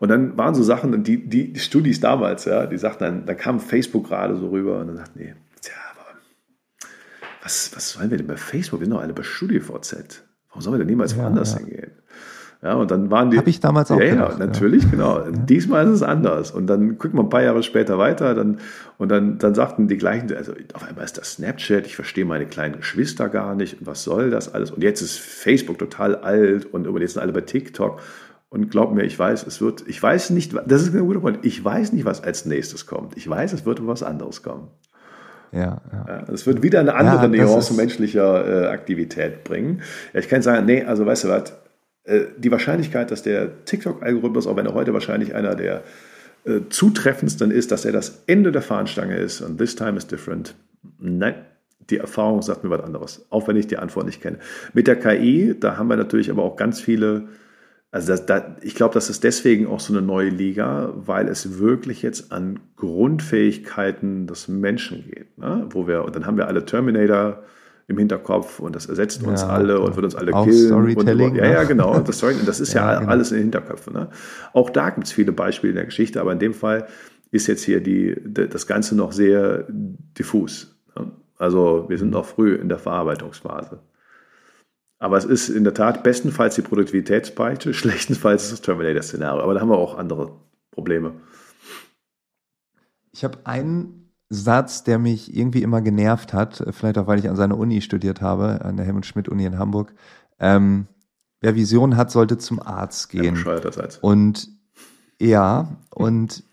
Und 0.01 0.09
dann 0.09 0.37
waren 0.37 0.55
so 0.55 0.63
Sachen, 0.63 1.05
die, 1.05 1.29
die, 1.29 1.53
die 1.53 1.61
Studis 1.61 2.01
damals, 2.01 2.47
ja, 2.47 2.67
die 2.67 2.79
sagten 2.79 3.05
dann, 3.05 3.27
da 3.27 3.35
kam 3.35 3.61
Facebook 3.61 4.09
gerade 4.09 4.37
so 4.37 4.49
rüber 4.49 4.81
und 4.81 4.89
dann 4.89 4.97
sagten, 4.97 5.19
nee, 5.21 5.35
tja, 5.61 5.75
aber 5.95 6.19
was, 7.43 7.71
was 7.77 7.91
sollen 7.91 8.11
wir 8.11 8.17
denn 8.17 8.27
bei 8.27 8.37
Facebook? 8.37 8.81
Wir 8.81 8.87
sind 8.87 8.95
doch 8.95 9.03
alle 9.03 9.13
bei 9.13 9.23
StudiVZ. 9.23 10.25
Warum 10.49 10.63
sollen 10.63 10.75
wir 10.75 10.79
denn 10.79 10.89
niemals 10.89 11.13
ja, 11.13 11.19
woanders 11.19 11.53
ja. 11.53 11.59
hingehen? 11.59 11.93
Ja, 12.63 12.75
und 12.75 12.91
dann 12.91 13.11
waren 13.11 13.31
die. 13.31 13.39
Habe 13.39 13.49
ich 13.49 13.61
damals 13.61 13.91
auch 13.91 13.99
Ja, 13.99 14.11
gedacht, 14.11 14.39
ja 14.39 14.47
natürlich, 14.47 14.85
ja. 14.85 14.91
genau. 14.91 15.19
Ja. 15.19 15.31
Diesmal 15.31 15.87
ist 15.87 15.93
es 15.93 16.03
anders. 16.03 16.51
Und 16.51 16.67
dann 16.67 16.99
gucken 16.99 17.19
wir 17.19 17.23
ein 17.23 17.31
paar 17.31 17.43
Jahre 17.43 17.63
später 17.63 17.97
weiter, 17.97 18.35
dann, 18.35 18.59
und 18.99 19.09
dann, 19.09 19.39
dann 19.39 19.55
sagten 19.55 19.89
die 19.89 19.97
gleichen, 19.97 20.31
also 20.37 20.53
auf 20.75 20.87
einmal 20.87 21.07
ist 21.07 21.17
das 21.17 21.35
Snapchat, 21.35 21.87
ich 21.87 21.97
verstehe 21.97 22.27
meine 22.27 22.45
kleinen 22.45 22.77
Geschwister 22.77 23.31
gar 23.31 23.55
nicht, 23.55 23.81
und 23.81 23.87
was 23.87 24.05
soll 24.05 24.29
das 24.31 24.53
alles? 24.53 24.71
Und 24.71 24.83
jetzt 24.83 25.01
ist 25.01 25.19
Facebook 25.19 25.79
total 25.79 26.17
alt 26.17 26.67
und 26.67 26.87
jetzt 27.01 27.15
sind 27.15 27.23
alle 27.23 27.33
bei 27.33 27.41
TikTok. 27.41 28.01
Und 28.51 28.69
glaub 28.71 28.93
mir, 28.93 29.05
ich 29.05 29.17
weiß, 29.17 29.47
es 29.47 29.61
wird, 29.61 29.85
ich 29.87 30.03
weiß 30.03 30.31
nicht, 30.31 30.53
das 30.67 30.83
ist 30.83 30.95
ein 30.95 31.07
guter 31.07 31.21
Punkt, 31.21 31.47
ich 31.47 31.65
weiß 31.65 31.93
nicht, 31.93 32.05
was 32.05 32.23
als 32.23 32.47
nächstes 32.47 32.85
kommt. 32.85 33.17
Ich 33.17 33.31
weiß, 33.31 33.53
es 33.53 33.65
wird 33.65 33.87
was 33.87 34.03
anderes 34.03 34.43
kommen. 34.43 34.69
Ja, 35.53 35.81
ja. 35.93 36.25
Es 36.33 36.47
wird 36.47 36.63
wieder 36.63 36.81
eine 36.81 36.95
andere 36.95 37.35
ja, 37.37 37.45
Nuance 37.45 37.75
menschlicher 37.75 38.65
äh, 38.65 38.67
Aktivität 38.69 39.45
bringen. 39.45 39.83
Ja, 40.13 40.21
ich 40.21 40.29
kann 40.29 40.43
sagen, 40.43 40.67
nee, 40.67 40.85
also 40.85 41.07
weißt 41.07 41.25
du 41.25 41.29
was, 41.29 41.60
die 42.07 42.51
Wahrscheinlichkeit, 42.51 43.11
dass 43.11 43.23
der 43.23 43.65
TikTok-Algorithmus, 43.65 44.47
auch 44.47 44.57
wenn 44.57 44.67
er 44.67 44.75
heute 44.75 44.93
wahrscheinlich 44.95 45.35
einer 45.35 45.55
der 45.55 45.83
äh, 46.45 46.61
zutreffendsten 46.71 47.51
ist, 47.51 47.71
dass 47.71 47.85
er 47.85 47.93
das 47.93 48.23
Ende 48.27 48.53
der 48.53 48.63
Fahnenstange 48.63 49.17
ist 49.17 49.43
und 49.43 49.59
this 49.59 49.77
time 49.77 49.99
is 49.99 50.07
different. 50.07 50.55
Nein, 50.99 51.35
die 51.91 51.99
Erfahrung 51.99 52.41
sagt 52.41 52.65
mir 52.65 52.71
was 52.71 52.83
anderes, 52.83 53.27
auch 53.29 53.47
wenn 53.47 53.57
ich 53.57 53.67
die 53.67 53.77
Antwort 53.77 54.07
nicht 54.07 54.23
kenne. 54.23 54.39
Mit 54.73 54.87
der 54.87 54.97
KI, 54.97 55.55
da 55.59 55.77
haben 55.77 55.89
wir 55.89 55.97
natürlich 55.97 56.31
aber 56.31 56.43
auch 56.43 56.57
ganz 56.57 56.81
viele, 56.81 57.29
also 57.91 58.09
das, 58.09 58.25
da, 58.25 58.57
ich 58.63 58.75
glaube, 58.75 58.95
das 58.95 59.11
ist 59.11 59.23
deswegen 59.23 59.67
auch 59.67 59.81
so 59.81 59.93
eine 59.93 60.01
neue 60.01 60.31
Liga, 60.31 60.95
weil 60.95 61.29
es 61.29 61.59
wirklich 61.59 62.01
jetzt 62.01 62.33
an 62.33 62.61
Grundfähigkeiten 62.77 64.27
des 64.27 64.49
Menschen 64.49 65.05
geht. 65.05 65.37
Ne? 65.37 65.67
Wo 65.71 65.87
wir, 65.87 66.05
und 66.05 66.17
dann 66.17 66.25
haben 66.25 66.39
wir 66.39 66.49
alle 66.49 66.65
Terminator, 66.65 67.43
im 67.91 67.99
Hinterkopf 67.99 68.61
und 68.61 68.75
das 68.75 68.87
ersetzt 68.87 69.23
uns 69.25 69.43
ja, 69.43 69.49
alle 69.49 69.81
und 69.81 69.97
wird 69.97 70.05
uns 70.05 70.15
alle 70.15 70.33
auch 70.33 70.45
killen. 70.45 70.69
Storytelling. 70.69 71.31
Und, 71.33 71.37
ja, 71.37 71.47
ja, 71.47 71.65
genau. 71.65 71.99
Das 71.99 72.19
Story, 72.19 72.37
das 72.47 72.61
ist 72.61 72.73
ja, 72.75 72.93
ja 72.93 73.01
genau. 73.01 73.11
alles 73.11 73.33
in 73.33 73.39
den 73.39 73.43
Hinterköpfen. 73.45 73.93
Ne? 73.93 74.09
Auch 74.53 74.71
da 74.71 74.91
gibt 74.91 75.07
es 75.07 75.13
viele 75.13 75.33
Beispiele 75.33 75.73
in 75.73 75.77
der 75.77 75.85
Geschichte, 75.85 76.21
aber 76.21 76.33
in 76.33 76.39
dem 76.39 76.55
Fall 76.55 76.87
ist 77.33 77.49
jetzt 77.49 77.65
hier 77.65 77.81
die, 77.81 78.17
das 78.25 78.67
Ganze 78.67 78.97
noch 78.97 79.13
sehr 79.13 79.67
diffus. 79.69 80.77
Ne? 80.97 81.11
Also 81.37 81.87
wir 81.89 81.99
sind 81.99 82.09
mhm. 82.09 82.15
noch 82.15 82.27
früh 82.27 82.55
in 82.55 82.69
der 82.69 82.79
Verarbeitungsphase. 82.79 83.81
Aber 85.01 85.17
es 85.17 85.25
ist 85.25 85.49
in 85.49 85.65
der 85.65 85.75
Tat 85.75 86.05
bestenfalls 86.05 86.55
die 86.55 86.63
Produktivitätspeitsche, 86.63 87.75
schlechtestenfalls 87.75 88.51
das 88.51 88.61
Terminator-Szenario. 88.61 89.43
Aber 89.43 89.55
da 89.55 89.61
haben 89.61 89.71
wir 89.71 89.79
auch 89.79 89.99
andere 89.99 90.33
Probleme. 90.71 91.15
Ich 93.13 93.25
habe 93.25 93.39
einen 93.45 94.00
Satz, 94.31 94.85
der 94.85 94.99
mich 94.99 95.37
irgendwie 95.37 95.63
immer 95.63 95.81
genervt 95.83 96.33
hat, 96.33 96.65
vielleicht 96.71 96.99
auch, 96.99 97.09
weil 97.09 97.19
ich 97.19 97.29
an 97.29 97.37
seiner 97.37 97.59
Uni 97.59 97.81
studiert 97.81 98.21
habe, 98.21 98.65
an 98.65 98.77
der 98.77 98.87
Helmut 98.87 99.05
Schmidt 99.05 99.29
Uni 99.29 99.45
in 99.45 99.59
Hamburg. 99.59 99.93
Ähm, 100.39 100.87
wer 101.41 101.57
Vision 101.57 101.97
hat, 101.97 102.13
sollte 102.13 102.39
zum 102.39 102.61
Arzt 102.61 103.11
gehen. 103.11 103.25
Ja, 103.25 103.31
und 104.01 104.49
ja, 105.21 105.77
und 105.91 106.45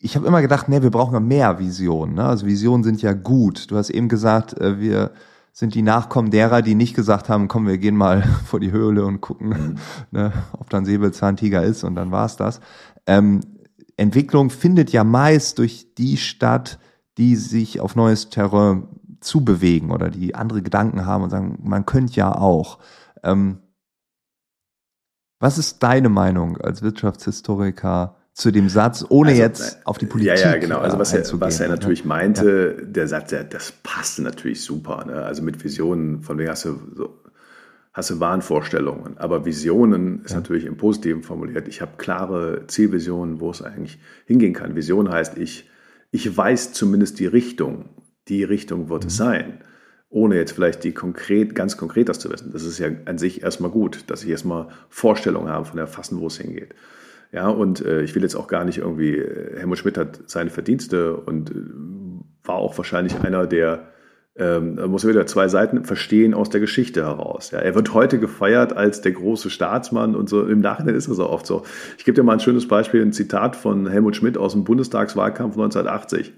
ich 0.00 0.16
habe 0.16 0.26
immer 0.26 0.42
gedacht, 0.42 0.68
nee, 0.68 0.82
wir 0.82 0.90
brauchen 0.90 1.14
ja 1.14 1.20
mehr 1.20 1.58
Visionen. 1.58 2.14
Ne? 2.14 2.24
Also 2.24 2.46
Visionen 2.46 2.84
sind 2.84 3.02
ja 3.02 3.14
gut. 3.14 3.70
Du 3.70 3.76
hast 3.76 3.90
eben 3.90 4.08
gesagt, 4.08 4.56
äh, 4.60 4.78
wir 4.78 5.10
sind 5.52 5.74
die 5.74 5.82
Nachkommen 5.82 6.30
derer, 6.30 6.62
die 6.62 6.76
nicht 6.76 6.94
gesagt 6.94 7.28
haben, 7.28 7.48
komm, 7.48 7.66
wir 7.66 7.78
gehen 7.78 7.96
mal 7.96 8.22
vor 8.44 8.60
die 8.60 8.70
Höhle 8.70 9.04
und 9.04 9.20
gucken, 9.20 9.48
mhm. 9.48 9.74
ne, 10.12 10.32
ob 10.52 10.70
da 10.70 10.78
ein 10.78 10.84
Säbelzahntiger 10.84 11.64
ist 11.64 11.82
und 11.82 11.96
dann 11.96 12.12
war's 12.12 12.36
das. 12.36 12.60
Ähm, 13.06 13.40
Entwicklung 13.98 14.50
findet 14.50 14.90
ja 14.90 15.04
meist 15.04 15.58
durch 15.58 15.94
die 15.96 16.16
statt, 16.16 16.78
die 17.18 17.36
sich 17.36 17.80
auf 17.80 17.96
neues 17.96 18.30
Terrain 18.30 18.88
zubewegen 19.20 19.90
oder 19.90 20.08
die 20.08 20.34
andere 20.34 20.62
Gedanken 20.62 21.04
haben 21.04 21.24
und 21.24 21.30
sagen, 21.30 21.58
man 21.62 21.84
könnte 21.84 22.14
ja 22.14 22.32
auch. 22.32 22.78
Ähm, 23.22 23.58
was 25.40 25.58
ist 25.58 25.82
deine 25.82 26.08
Meinung 26.08 26.58
als 26.58 26.82
Wirtschaftshistoriker 26.82 28.16
zu 28.32 28.52
dem 28.52 28.68
Satz, 28.68 29.04
ohne 29.08 29.30
also, 29.30 29.42
jetzt 29.42 29.84
auf 29.84 29.98
die 29.98 30.06
Politik 30.06 30.38
Ja, 30.38 30.52
ja, 30.52 30.58
genau. 30.58 30.78
Also 30.78 30.96
was, 30.96 31.12
er, 31.12 31.24
was 31.40 31.58
er 31.58 31.68
natürlich 31.68 32.04
meinte, 32.04 32.76
ja. 32.78 32.84
der 32.84 33.08
Satz, 33.08 33.30
der, 33.30 33.42
das 33.42 33.72
passte 33.82 34.22
natürlich 34.22 34.62
super. 34.62 35.04
Ne? 35.04 35.24
Also 35.24 35.42
mit 35.42 35.62
Visionen, 35.62 36.22
von 36.22 36.38
wegen 36.38 36.48
hast 36.48 36.64
du 36.64 36.78
so 36.94 37.18
hast 37.98 38.10
du 38.10 38.20
Wahnvorstellungen. 38.20 39.18
Aber 39.18 39.44
Visionen 39.44 40.22
ist 40.24 40.30
ja. 40.30 40.36
natürlich 40.36 40.64
im 40.64 40.76
Positiven 40.76 41.22
formuliert. 41.22 41.68
Ich 41.68 41.80
habe 41.82 41.92
klare 41.98 42.66
Zielvisionen, 42.68 43.40
wo 43.40 43.50
es 43.50 43.60
eigentlich 43.60 43.98
hingehen 44.24 44.54
kann. 44.54 44.76
Vision 44.76 45.10
heißt, 45.10 45.36
ich, 45.36 45.68
ich 46.10 46.36
weiß 46.36 46.72
zumindest 46.72 47.18
die 47.18 47.26
Richtung. 47.26 47.90
Die 48.28 48.44
Richtung 48.44 48.88
wird 48.88 49.02
mhm. 49.02 49.08
es 49.08 49.16
sein. 49.16 49.58
ohne 50.10 50.36
jetzt 50.36 50.52
vielleicht 50.52 50.84
die 50.84 50.92
konkret, 50.92 51.54
ganz 51.54 51.76
konkret 51.76 52.08
das 52.08 52.18
zu 52.18 52.30
wissen. 52.30 52.52
Das 52.52 52.64
ist 52.64 52.78
ja 52.78 52.88
an 53.04 53.18
sich 53.18 53.42
erstmal 53.42 53.70
gut, 53.70 54.04
dass 54.06 54.22
ich 54.22 54.30
erstmal 54.30 54.68
Vorstellungen 54.88 55.50
habe 55.50 55.66
von 55.66 55.78
erfassen, 55.78 56.18
wo 56.20 56.28
es 56.28 56.38
hingeht. 56.38 56.74
Ja, 57.32 57.48
und 57.48 57.84
äh, 57.84 58.02
ich 58.02 58.14
will 58.14 58.22
jetzt 58.22 58.36
auch 58.36 58.46
gar 58.46 58.64
nicht 58.64 58.78
irgendwie, 58.78 59.16
äh, 59.16 59.58
Helmut 59.58 59.78
Schmidt 59.78 59.98
hat 59.98 60.20
seine 60.26 60.48
Verdienste 60.48 61.16
und 61.16 61.50
äh, 61.50 61.54
war 62.44 62.56
auch 62.56 62.78
wahrscheinlich 62.78 63.20
einer 63.20 63.46
der, 63.46 63.92
ähm, 64.38 64.76
da 64.76 64.86
muss 64.86 65.04
man 65.04 65.12
wieder 65.12 65.26
zwei 65.26 65.48
Seiten 65.48 65.84
verstehen 65.84 66.34
aus 66.34 66.50
der 66.50 66.60
Geschichte 66.60 67.04
heraus. 67.04 67.50
Ja, 67.50 67.58
er 67.58 67.74
wird 67.74 67.92
heute 67.94 68.18
gefeiert 68.18 68.76
als 68.76 69.00
der 69.00 69.12
große 69.12 69.50
Staatsmann 69.50 70.14
und 70.14 70.28
so. 70.28 70.46
Im 70.46 70.60
Nachhinein 70.60 70.94
ist 70.94 71.08
es 71.08 71.18
auch 71.18 71.30
oft 71.30 71.46
so. 71.46 71.64
Ich 71.98 72.04
gebe 72.04 72.14
dir 72.14 72.22
mal 72.22 72.34
ein 72.34 72.40
schönes 72.40 72.68
Beispiel, 72.68 73.02
ein 73.02 73.12
Zitat 73.12 73.56
von 73.56 73.88
Helmut 73.88 74.16
Schmidt 74.16 74.38
aus 74.38 74.52
dem 74.52 74.64
Bundestagswahlkampf 74.64 75.54
1980. 75.54 76.32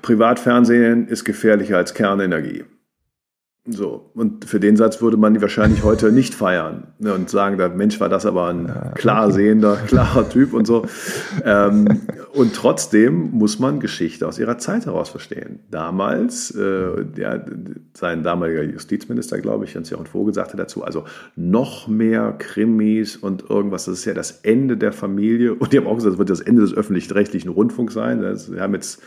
Privatfernsehen 0.00 1.06
ist 1.06 1.24
gefährlicher 1.24 1.76
als 1.76 1.94
Kernenergie. 1.94 2.64
So, 3.64 4.10
und 4.14 4.44
für 4.44 4.58
den 4.58 4.76
Satz 4.76 5.00
würde 5.00 5.16
man 5.16 5.40
wahrscheinlich 5.40 5.84
heute 5.84 6.10
nicht 6.10 6.34
feiern 6.34 6.88
ne, 6.98 7.14
und 7.14 7.30
sagen, 7.30 7.58
der 7.58 7.68
Mensch 7.68 8.00
war 8.00 8.08
das 8.08 8.26
aber 8.26 8.48
ein 8.48 8.92
klar 8.96 9.30
sehender, 9.30 9.76
klarer 9.86 10.28
Typ 10.28 10.52
und 10.52 10.66
so. 10.66 10.84
Ähm, 11.44 12.00
und 12.32 12.56
trotzdem 12.56 13.30
muss 13.30 13.60
man 13.60 13.78
Geschichte 13.78 14.26
aus 14.26 14.40
ihrer 14.40 14.58
Zeit 14.58 14.86
heraus 14.86 15.10
verstehen. 15.10 15.60
Damals, 15.70 16.50
äh, 16.50 17.04
ja, 17.16 17.40
sein 17.94 18.24
damaliger 18.24 18.64
Justizminister, 18.64 19.38
glaube 19.38 19.64
ich, 19.64 19.74
Jens-Jochen 19.74 20.06
Vogel, 20.06 20.34
sagte 20.34 20.56
dazu, 20.56 20.82
also 20.82 21.04
noch 21.36 21.86
mehr 21.86 22.34
Krimis 22.36 23.16
und 23.16 23.48
irgendwas, 23.48 23.84
das 23.84 23.98
ist 23.98 24.06
ja 24.06 24.14
das 24.14 24.40
Ende 24.42 24.76
der 24.76 24.92
Familie. 24.92 25.54
Und 25.54 25.72
die 25.72 25.78
haben 25.78 25.86
auch 25.86 25.94
gesagt, 25.94 26.14
das 26.14 26.18
wird 26.18 26.30
das 26.30 26.40
Ende 26.40 26.62
des 26.62 26.74
öffentlich-rechtlichen 26.74 27.50
Rundfunks 27.50 27.94
sein. 27.94 28.22
wir 28.22 28.60
haben 28.60 28.74
jetzt 28.74 29.00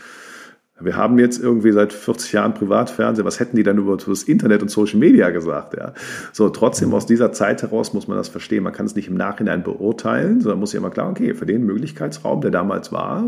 wir 0.78 0.96
haben 0.96 1.18
jetzt 1.18 1.42
irgendwie 1.42 1.72
seit 1.72 1.92
40 1.92 2.32
Jahren 2.32 2.52
Privatfernsehen, 2.52 3.26
was 3.26 3.40
hätten 3.40 3.56
die 3.56 3.62
dann 3.62 3.78
über 3.78 3.96
das 3.96 4.22
Internet 4.24 4.60
und 4.60 4.70
Social 4.70 4.98
Media 4.98 5.30
gesagt? 5.30 5.74
Ja? 5.74 5.94
So, 6.32 6.50
trotzdem 6.50 6.92
aus 6.92 7.06
dieser 7.06 7.32
Zeit 7.32 7.62
heraus 7.62 7.94
muss 7.94 8.08
man 8.08 8.18
das 8.18 8.28
verstehen. 8.28 8.62
Man 8.62 8.74
kann 8.74 8.84
es 8.84 8.94
nicht 8.94 9.08
im 9.08 9.16
Nachhinein 9.16 9.62
beurteilen, 9.62 10.40
sondern 10.40 10.60
muss 10.60 10.74
ja 10.74 10.80
immer 10.80 10.90
klar, 10.90 11.08
okay, 11.08 11.34
für 11.34 11.46
den 11.46 11.64
Möglichkeitsraum, 11.64 12.42
der 12.42 12.50
damals 12.50 12.92
war, 12.92 13.24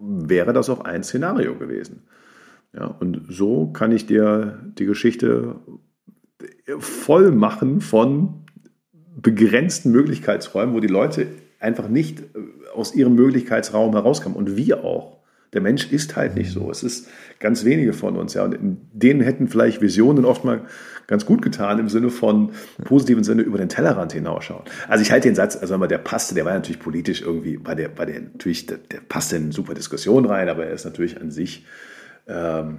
wäre 0.00 0.54
das 0.54 0.70
auch 0.70 0.84
ein 0.84 1.02
Szenario 1.02 1.54
gewesen. 1.56 2.04
Ja, 2.72 2.86
und 2.86 3.22
so 3.28 3.66
kann 3.68 3.92
ich 3.92 4.06
dir 4.06 4.58
die 4.78 4.86
Geschichte 4.86 5.56
voll 6.78 7.30
machen 7.30 7.80
von 7.80 8.44
begrenzten 9.16 9.92
Möglichkeitsräumen, 9.92 10.74
wo 10.74 10.80
die 10.80 10.88
Leute 10.88 11.26
einfach 11.58 11.88
nicht 11.88 12.24
aus 12.74 12.94
ihrem 12.94 13.14
Möglichkeitsraum 13.14 13.92
herauskamen 13.92 14.36
und 14.36 14.56
wir 14.56 14.84
auch. 14.84 15.15
Der 15.52 15.60
Mensch 15.60 15.90
ist 15.92 16.16
halt 16.16 16.36
nicht 16.36 16.50
so. 16.50 16.70
Es 16.70 16.82
ist 16.82 17.08
ganz 17.38 17.64
wenige 17.64 17.92
von 17.92 18.16
uns, 18.16 18.34
ja. 18.34 18.44
Und 18.44 18.78
denen 18.92 19.20
hätten 19.20 19.48
vielleicht 19.48 19.80
Visionen 19.80 20.24
oft 20.24 20.44
mal 20.44 20.62
ganz 21.06 21.24
gut 21.24 21.42
getan 21.42 21.78
im 21.78 21.88
Sinne 21.88 22.10
von 22.10 22.50
positiven 22.84 23.24
Sinne 23.24 23.42
über 23.42 23.58
den 23.58 23.68
Tellerrand 23.68 24.12
hinausschauen. 24.12 24.64
Also 24.88 25.02
ich 25.02 25.12
halte 25.12 25.28
den 25.28 25.34
Satz, 25.34 25.56
also 25.56 25.76
der 25.86 25.98
passte, 25.98 26.34
der 26.34 26.44
war 26.44 26.52
natürlich 26.52 26.80
politisch 26.80 27.22
irgendwie, 27.22 27.58
bei 27.58 27.74
der, 27.74 27.88
bei 27.88 28.04
der 28.04 28.20
natürlich, 28.20 28.66
der, 28.66 28.78
der 28.78 29.00
passte 29.00 29.36
in 29.36 29.52
super 29.52 29.74
Diskussion 29.74 30.26
rein, 30.26 30.48
aber 30.48 30.66
er 30.66 30.72
ist 30.72 30.84
natürlich 30.84 31.20
an 31.20 31.30
sich 31.30 31.64
ähm, 32.26 32.78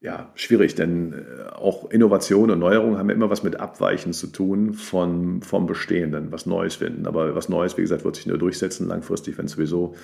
ja, 0.00 0.30
schwierig, 0.34 0.74
denn 0.74 1.12
äh, 1.14 1.52
auch 1.52 1.90
Innovation 1.90 2.50
und 2.50 2.58
Neuerung 2.58 2.98
haben 2.98 3.10
immer 3.10 3.30
was 3.30 3.42
mit 3.42 3.58
Abweichen 3.58 4.12
zu 4.12 4.28
tun 4.28 4.74
von, 4.74 5.42
vom 5.42 5.66
Bestehenden, 5.66 6.32
was 6.32 6.46
Neues 6.46 6.76
finden. 6.76 7.06
Aber 7.06 7.34
was 7.34 7.48
Neues, 7.48 7.76
wie 7.76 7.82
gesagt, 7.82 8.04
wird 8.04 8.16
sich 8.16 8.26
nur 8.26 8.38
durchsetzen 8.38 8.86
langfristig, 8.86 9.36
wenn 9.38 9.46
es 9.46 9.52
sowieso 9.52 9.94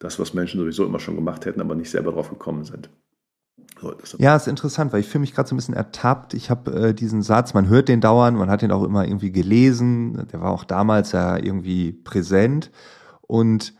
das, 0.00 0.18
was 0.18 0.34
Menschen 0.34 0.58
sowieso 0.58 0.84
immer 0.84 0.98
schon 0.98 1.14
gemacht 1.14 1.46
hätten, 1.46 1.60
aber 1.60 1.76
nicht 1.76 1.90
selber 1.90 2.10
drauf 2.10 2.30
gekommen 2.30 2.64
sind. 2.64 2.90
So, 3.80 3.94
ja, 4.18 4.36
ist 4.36 4.48
interessant, 4.48 4.92
weil 4.92 5.00
ich 5.00 5.08
fühle 5.08 5.20
mich 5.20 5.34
gerade 5.34 5.48
so 5.48 5.54
ein 5.54 5.58
bisschen 5.58 5.74
ertappt. 5.74 6.34
Ich 6.34 6.50
habe 6.50 6.88
äh, 6.88 6.94
diesen 6.94 7.22
Satz, 7.22 7.54
man 7.54 7.68
hört 7.68 7.88
den 7.88 8.00
dauernd, 8.00 8.36
man 8.36 8.50
hat 8.50 8.62
den 8.62 8.72
auch 8.72 8.82
immer 8.82 9.06
irgendwie 9.06 9.30
gelesen. 9.30 10.26
Der 10.32 10.40
war 10.40 10.50
auch 10.50 10.64
damals 10.64 11.12
ja 11.12 11.36
irgendwie 11.36 11.92
präsent. 11.92 12.70
Und 13.22 13.74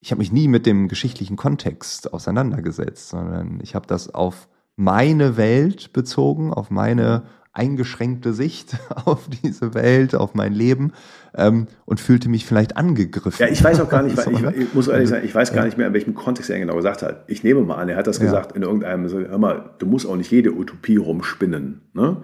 ich 0.00 0.10
habe 0.10 0.20
mich 0.20 0.32
nie 0.32 0.48
mit 0.48 0.66
dem 0.66 0.88
geschichtlichen 0.88 1.36
Kontext 1.36 2.12
auseinandergesetzt, 2.12 3.10
sondern 3.10 3.60
ich 3.62 3.74
habe 3.74 3.86
das 3.86 4.12
auf 4.12 4.48
meine 4.76 5.36
Welt 5.36 5.92
bezogen, 5.92 6.52
auf 6.52 6.70
meine 6.70 7.24
eingeschränkte 7.58 8.32
Sicht 8.32 8.76
auf 9.04 9.28
diese 9.42 9.74
Welt, 9.74 10.14
auf 10.14 10.34
mein 10.34 10.52
Leben 10.52 10.92
ähm, 11.34 11.66
und 11.84 12.00
fühlte 12.00 12.28
mich 12.28 12.46
vielleicht 12.46 12.76
angegriffen. 12.76 13.44
Ja, 13.44 13.48
ich 13.48 13.62
weiß 13.62 13.80
auch 13.80 13.88
gar 13.88 14.02
nicht, 14.02 14.18
ich, 14.30 14.42
ich, 14.42 14.74
muss 14.74 14.88
ehrlich 14.88 15.08
sagen, 15.08 15.24
ich 15.24 15.34
weiß 15.34 15.52
gar 15.52 15.64
nicht 15.64 15.76
mehr, 15.76 15.88
in 15.88 15.92
welchem 15.92 16.14
Kontext 16.14 16.50
er 16.50 16.58
genau 16.58 16.76
gesagt 16.76 17.02
hat. 17.02 17.24
Ich 17.26 17.44
nehme 17.44 17.60
mal 17.62 17.76
an, 17.76 17.88
er 17.88 17.96
hat 17.96 18.06
das 18.06 18.18
ja. 18.18 18.24
gesagt 18.24 18.52
in 18.52 18.62
irgendeinem, 18.62 19.08
so, 19.08 19.18
hör 19.18 19.38
mal, 19.38 19.70
du 19.78 19.86
musst 19.86 20.06
auch 20.06 20.16
nicht 20.16 20.30
jede 20.30 20.52
Utopie 20.52 20.96
rumspinnen. 20.96 21.82
Ne? 21.92 22.18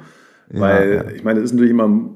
Weil, 0.50 0.94
ja, 0.94 1.10
ich 1.10 1.24
meine, 1.24 1.40
es 1.40 1.46
ist 1.46 1.52
natürlich 1.52 1.70
immer, 1.70 2.10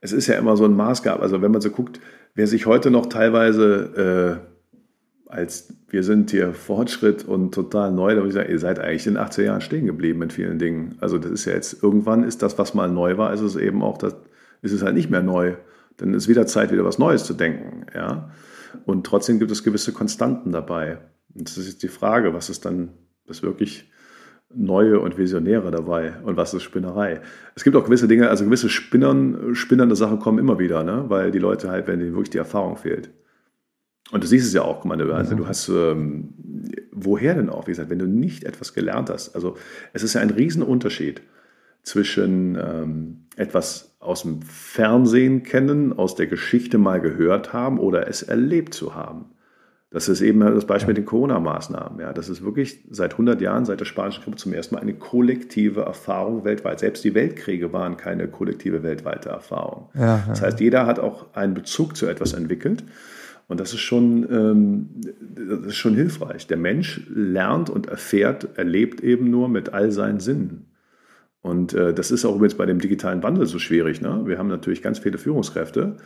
es 0.00 0.12
ist 0.12 0.26
ja 0.26 0.36
immer 0.36 0.56
so 0.56 0.64
ein 0.64 0.76
Maßgab. 0.76 1.20
Also 1.22 1.40
wenn 1.40 1.50
man 1.50 1.60
so 1.60 1.70
guckt, 1.70 2.00
wer 2.34 2.46
sich 2.46 2.66
heute 2.66 2.90
noch 2.90 3.06
teilweise 3.06 4.40
äh, 4.44 4.53
als 5.26 5.72
wir 5.88 6.02
sind 6.02 6.30
hier 6.30 6.54
Fortschritt 6.54 7.24
und 7.24 7.54
total 7.54 7.92
neu, 7.92 8.10
da 8.10 8.16
würde 8.16 8.28
ich 8.28 8.34
sagen, 8.34 8.50
ihr 8.50 8.58
seid 8.58 8.78
eigentlich 8.78 9.06
in 9.06 9.14
den 9.14 9.22
80er 9.22 9.42
Jahren 9.42 9.60
stehen 9.60 9.86
geblieben 9.86 10.18
mit 10.18 10.32
vielen 10.32 10.58
Dingen. 10.58 10.96
Also 11.00 11.18
das 11.18 11.30
ist 11.30 11.44
ja 11.44 11.54
jetzt, 11.54 11.82
irgendwann 11.82 12.24
ist 12.24 12.42
das, 12.42 12.58
was 12.58 12.74
mal 12.74 12.90
neu 12.90 13.16
war, 13.16 13.32
ist 13.32 13.40
es 13.40 13.56
eben 13.56 13.82
auch, 13.82 13.98
das, 13.98 14.14
ist 14.64 14.72
es 14.72 14.82
halt 14.82 14.94
nicht 14.94 15.10
mehr 15.10 15.22
neu. 15.22 15.54
Dann 15.98 16.14
ist 16.14 16.26
wieder 16.26 16.46
Zeit, 16.46 16.72
wieder 16.72 16.84
was 16.84 16.98
Neues 16.98 17.24
zu 17.24 17.34
denken. 17.34 17.86
Ja? 17.94 18.30
Und 18.86 19.06
trotzdem 19.06 19.38
gibt 19.38 19.50
es 19.50 19.62
gewisse 19.62 19.92
Konstanten 19.92 20.50
dabei. 20.52 20.98
Und 21.34 21.48
das 21.48 21.58
ist 21.58 21.68
jetzt 21.68 21.82
die 21.82 21.88
Frage, 21.88 22.34
was 22.34 22.48
ist 22.48 22.64
dann 22.64 22.90
das 23.26 23.42
wirklich 23.42 23.90
Neue 24.56 25.00
und 25.00 25.18
Visionäre 25.18 25.70
dabei 25.70 26.14
und 26.22 26.36
was 26.36 26.54
ist 26.54 26.62
Spinnerei? 26.62 27.20
Es 27.54 27.64
gibt 27.64 27.76
auch 27.76 27.84
gewisse 27.84 28.08
Dinge, 28.08 28.30
also 28.30 28.44
gewisse 28.44 28.68
Spinnern, 28.68 29.54
spinnernde 29.54 29.96
Sachen 29.96 30.20
kommen 30.20 30.38
immer 30.38 30.58
wieder, 30.58 30.84
ne? 30.84 31.04
weil 31.08 31.30
die 31.30 31.38
Leute 31.38 31.70
halt, 31.70 31.86
wenn 31.86 32.00
ihnen 32.00 32.12
wirklich 32.12 32.30
die 32.30 32.38
Erfahrung 32.38 32.76
fehlt. 32.76 33.10
Und 34.10 34.22
du 34.22 34.26
siehst 34.28 34.46
es 34.46 34.52
ja 34.52 34.62
auch, 34.62 34.84
du, 34.84 35.12
also 35.12 35.34
du 35.34 35.48
hast, 35.48 35.68
ähm, 35.68 36.34
woher 36.92 37.34
denn 37.34 37.48
auch, 37.48 37.66
wie 37.66 37.70
gesagt, 37.70 37.90
wenn 37.90 37.98
du 37.98 38.06
nicht 38.06 38.44
etwas 38.44 38.74
gelernt 38.74 39.10
hast. 39.10 39.34
Also 39.34 39.56
es 39.92 40.02
ist 40.02 40.14
ja 40.14 40.20
ein 40.20 40.30
Riesenunterschied 40.30 41.22
zwischen 41.82 42.56
ähm, 42.56 43.26
etwas 43.36 43.96
aus 44.00 44.22
dem 44.22 44.42
Fernsehen 44.42 45.42
kennen, 45.42 45.92
aus 45.92 46.14
der 46.14 46.26
Geschichte 46.26 46.78
mal 46.78 47.00
gehört 47.00 47.52
haben 47.52 47.78
oder 47.78 48.08
es 48.08 48.22
erlebt 48.22 48.74
zu 48.74 48.94
haben. 48.94 49.26
Das 49.94 50.08
ist 50.08 50.22
eben 50.22 50.40
das 50.40 50.66
Beispiel 50.66 50.88
mit 50.88 50.96
den 50.96 51.04
Corona-Maßnahmen. 51.04 52.00
Ja, 52.00 52.12
das 52.12 52.28
ist 52.28 52.44
wirklich 52.44 52.84
seit 52.90 53.12
100 53.12 53.40
Jahren, 53.40 53.64
seit 53.64 53.78
der 53.78 53.84
Spanischen 53.84 54.24
Grippe 54.24 54.36
zum 54.36 54.52
ersten 54.52 54.74
Mal 54.74 54.80
eine 54.80 54.94
kollektive 54.94 55.82
Erfahrung 55.82 56.44
weltweit. 56.44 56.80
Selbst 56.80 57.04
die 57.04 57.14
Weltkriege 57.14 57.72
waren 57.72 57.96
keine 57.96 58.26
kollektive 58.26 58.82
weltweite 58.82 59.28
Erfahrung. 59.28 59.90
Ja, 59.94 60.00
ja. 60.00 60.24
Das 60.26 60.42
heißt, 60.42 60.58
jeder 60.58 60.86
hat 60.86 60.98
auch 60.98 61.32
einen 61.34 61.54
Bezug 61.54 61.96
zu 61.96 62.06
etwas 62.06 62.32
entwickelt. 62.32 62.82
Und 63.46 63.60
das 63.60 63.74
ist 63.74 63.80
schon, 63.80 64.26
ähm, 64.30 64.88
das 65.36 65.66
ist 65.66 65.76
schon 65.76 65.94
hilfreich. 65.94 66.46
Der 66.46 66.56
Mensch 66.56 67.02
lernt 67.08 67.68
und 67.70 67.86
erfährt, 67.86 68.56
erlebt 68.56 69.00
eben 69.00 69.30
nur 69.30 69.48
mit 69.48 69.74
all 69.74 69.92
seinen 69.92 70.20
Sinnen. 70.20 70.66
Und 71.42 71.74
äh, 71.74 71.92
das 71.92 72.10
ist 72.10 72.24
auch 72.24 72.36
übrigens 72.36 72.56
bei 72.56 72.64
dem 72.64 72.78
digitalen 72.78 73.22
Wandel 73.22 73.46
so 73.46 73.58
schwierig. 73.58 74.00
Ne? 74.00 74.22
Wir 74.24 74.38
haben 74.38 74.48
natürlich 74.48 74.80
ganz 74.80 74.98
viele 74.98 75.18
Führungskräfte, 75.18 75.98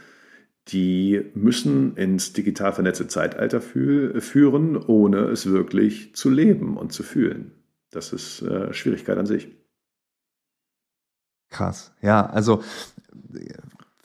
die 0.69 1.23
müssen 1.35 1.97
ins 1.97 2.33
digital 2.33 2.73
vernetzte 2.73 3.07
Zeitalter 3.07 3.61
fü 3.61 4.21
führen, 4.21 4.77
ohne 4.77 5.21
es 5.27 5.47
wirklich 5.47 6.15
zu 6.15 6.29
leben 6.29 6.77
und 6.77 6.93
zu 6.93 7.03
fühlen. 7.03 7.53
Das 7.91 8.13
ist 8.13 8.43
äh, 8.43 8.73
Schwierigkeit 8.75 9.17
an 9.17 9.27
sich. 9.27 9.49
Krass. 11.51 11.95
Ja, 12.03 12.27
also 12.27 12.63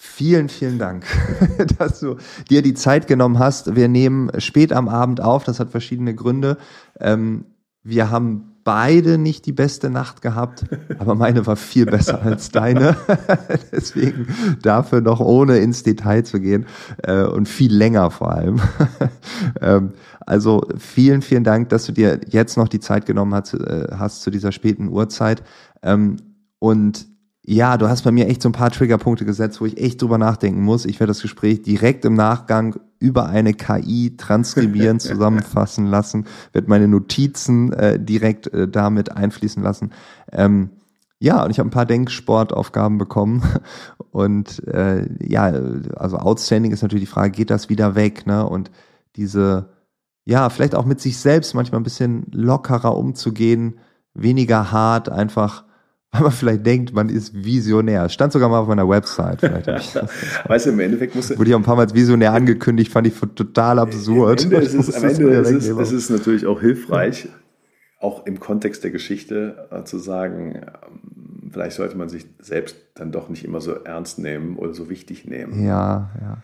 Vielen, 0.06 0.50
vielen 0.50 0.80
Dank, 0.80 1.06
dass 1.80 2.02
du 2.02 2.18
dir 2.50 2.62
die 2.62 2.74
Zeit 2.74 3.08
genommen 3.08 3.40
hast. 3.40 3.76
Wir 3.76 3.88
nehmen 3.88 4.30
spät 4.40 4.74
am 4.74 4.90
Abend 4.90 5.22
auf, 5.22 5.46
das 5.46 5.62
hat 5.62 5.72
verschiedene 5.72 6.14
Gründe. 6.14 6.58
Ähm, 7.00 7.46
wir 7.84 8.12
haben 8.12 8.58
beide 8.66 9.18
nicht 9.18 9.46
die 9.46 9.54
beste 9.54 9.90
Nacht 9.90 10.22
gehabt, 10.22 10.66
aber 11.00 11.16
meine 11.16 11.48
war 11.48 11.56
viel 11.56 11.86
besser 11.86 12.22
als 12.22 12.52
deine. 12.52 12.98
Deswegen 13.72 14.28
dafür 14.62 15.00
noch 15.00 15.22
ohne 15.22 15.58
ins 15.60 15.84
Detail 15.84 16.24
zu 16.24 16.42
gehen 16.42 16.66
äh, 17.02 17.24
und 17.24 17.48
viel 17.48 17.74
länger 17.74 18.12
vor 18.12 18.34
allem. 18.34 18.60
ähm, 19.62 19.94
also 20.20 20.68
vielen, 20.78 21.22
vielen 21.22 21.46
Dank, 21.46 21.70
dass 21.70 21.86
du 21.86 21.94
dir 21.94 22.20
jetzt 22.28 22.58
noch 22.58 22.68
die 22.68 22.82
Zeit 22.82 23.06
genommen 23.06 23.34
hast, 23.34 23.54
äh, 23.54 23.88
hast 23.98 24.22
zu 24.22 24.32
dieser 24.32 24.52
späten 24.52 24.90
Uhrzeit. 24.90 25.44
Ähm, 25.82 26.18
und 26.60 27.13
ja, 27.46 27.78
du 27.78 27.90
hast 27.90 28.04
bei 28.04 28.12
mir 28.12 28.28
echt 28.28 28.42
so 28.42 28.50
ein 28.50 28.54
paar 28.54 28.72
Triggerpunkte 28.72 29.26
gesetzt, 29.26 29.60
wo 29.60 29.66
ich 29.66 29.78
echt 29.78 30.02
drüber 30.02 30.18
nachdenken 30.18 30.62
muss. 30.62 30.86
Ich 30.86 31.00
werde 31.02 31.12
das 31.12 31.22
Gespräch 31.22 31.62
direkt 31.62 32.06
im 32.06 32.14
Nachgang 32.14 32.80
über 33.00 33.28
eine 33.28 33.54
KI 33.54 34.16
transkribieren, 34.16 35.00
zusammenfassen 35.02 35.88
lassen, 35.88 36.26
werde 36.54 36.70
meine 36.70 36.88
Notizen 36.88 37.74
äh, 37.74 38.00
direkt 38.00 38.48
äh, 38.48 38.70
damit 38.70 39.12
einfließen 39.12 39.62
lassen. 39.62 39.92
Ähm, 40.32 40.70
ja, 41.20 41.44
und 41.44 41.52
ich 41.52 41.60
habe 41.60 41.68
ein 41.68 41.72
paar 41.72 41.86
Denksportaufgaben 41.86 42.98
bekommen. 42.98 43.44
Und 44.12 44.68
äh, 44.68 45.08
ja, 45.26 45.46
also 45.96 46.18
outstanding 46.18 46.72
ist 46.72 46.82
natürlich 46.82 47.06
die 47.06 47.12
Frage, 47.12 47.32
geht 47.32 47.50
das 47.50 47.70
wieder 47.70 47.96
weg? 47.96 48.28
Ne? 48.28 48.46
Und 48.46 48.72
diese, 49.16 49.70
ja, 50.26 50.50
vielleicht 50.50 50.76
auch 50.76 50.86
mit 50.86 51.00
sich 51.00 51.18
selbst 51.18 51.56
manchmal 51.56 51.80
ein 51.80 51.86
bisschen 51.86 52.26
lockerer 52.32 52.96
umzugehen, 52.98 53.80
weniger 54.14 54.72
hart, 54.72 55.10
einfach 55.10 55.64
weil 56.14 56.22
man 56.22 56.32
vielleicht 56.32 56.66
denkt, 56.66 56.94
man 56.94 57.10
ist 57.10 57.34
visionär. 57.44 58.08
Stand 58.08 58.34
sogar 58.34 58.48
mal 58.48 58.60
auf 58.60 58.68
meiner 58.68 58.88
Website. 58.88 59.40
Vielleicht 59.40 59.96
weißt 60.48 60.68
du, 60.68 60.70
im 60.70 60.80
Endeffekt 60.80 61.16
musste. 61.16 61.38
Wurde 61.38 61.50
ich 61.50 61.56
auch 61.56 61.60
ein 61.60 61.64
paar 61.64 61.76
Mal 61.76 61.82
als 61.82 61.94
visionär 61.96 62.34
angekündigt, 62.34 62.92
fand 62.92 63.08
ich 63.08 63.16
total 63.36 63.80
absurd. 63.80 64.46
Am 64.46 64.52
Ende 64.52 64.66
ist 64.66 64.74
es, 64.76 64.96
am 64.96 65.04
Ende 65.04 65.30
ist 65.32 65.50
es, 65.50 65.66
es 65.68 65.92
ist 65.92 66.10
natürlich 66.12 66.46
auch 66.46 66.62
hilfreich, 66.62 67.30
auch 68.00 68.28
im 68.28 68.40
Kontext 68.40 68.84
der 68.84 68.92
Geschichte 68.92 69.68
äh, 69.72 69.84
zu 69.86 69.98
sagen, 69.98 70.56
ähm, 70.56 71.50
vielleicht 71.52 71.78
sollte 71.78 71.98
man 71.98 72.10
sich 72.10 72.28
selbst 72.40 72.76
dann 72.94 73.12
doch 73.12 73.30
nicht 73.30 73.44
immer 73.44 73.60
so 73.60 73.72
ernst 73.72 74.20
nehmen 74.20 74.58
oder 74.58 74.74
so 74.74 74.90
wichtig 74.90 75.26
nehmen. 75.26 75.66
Ja, 75.66 76.12
ja. 76.22 76.38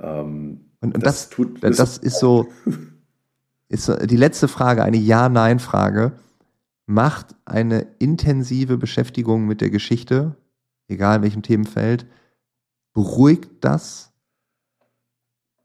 Ähm, 0.00 0.60
und, 0.80 0.96
und 0.96 1.06
das, 1.06 1.28
das, 1.28 1.30
tut, 1.30 1.62
das, 1.62 1.76
das 1.76 1.98
ist 1.98 2.18
so, 2.18 2.48
ist 3.68 3.92
die 4.10 4.16
letzte 4.16 4.48
Frage, 4.48 4.82
eine 4.82 4.96
Ja-Nein-Frage 4.96 6.12
macht 6.86 7.34
eine 7.44 7.86
intensive 7.98 8.76
Beschäftigung 8.76 9.46
mit 9.46 9.60
der 9.60 9.70
Geschichte, 9.70 10.36
egal 10.88 11.16
in 11.16 11.22
welchem 11.22 11.42
Themenfeld, 11.42 12.06
beruhigt 12.92 13.50
das 13.60 14.12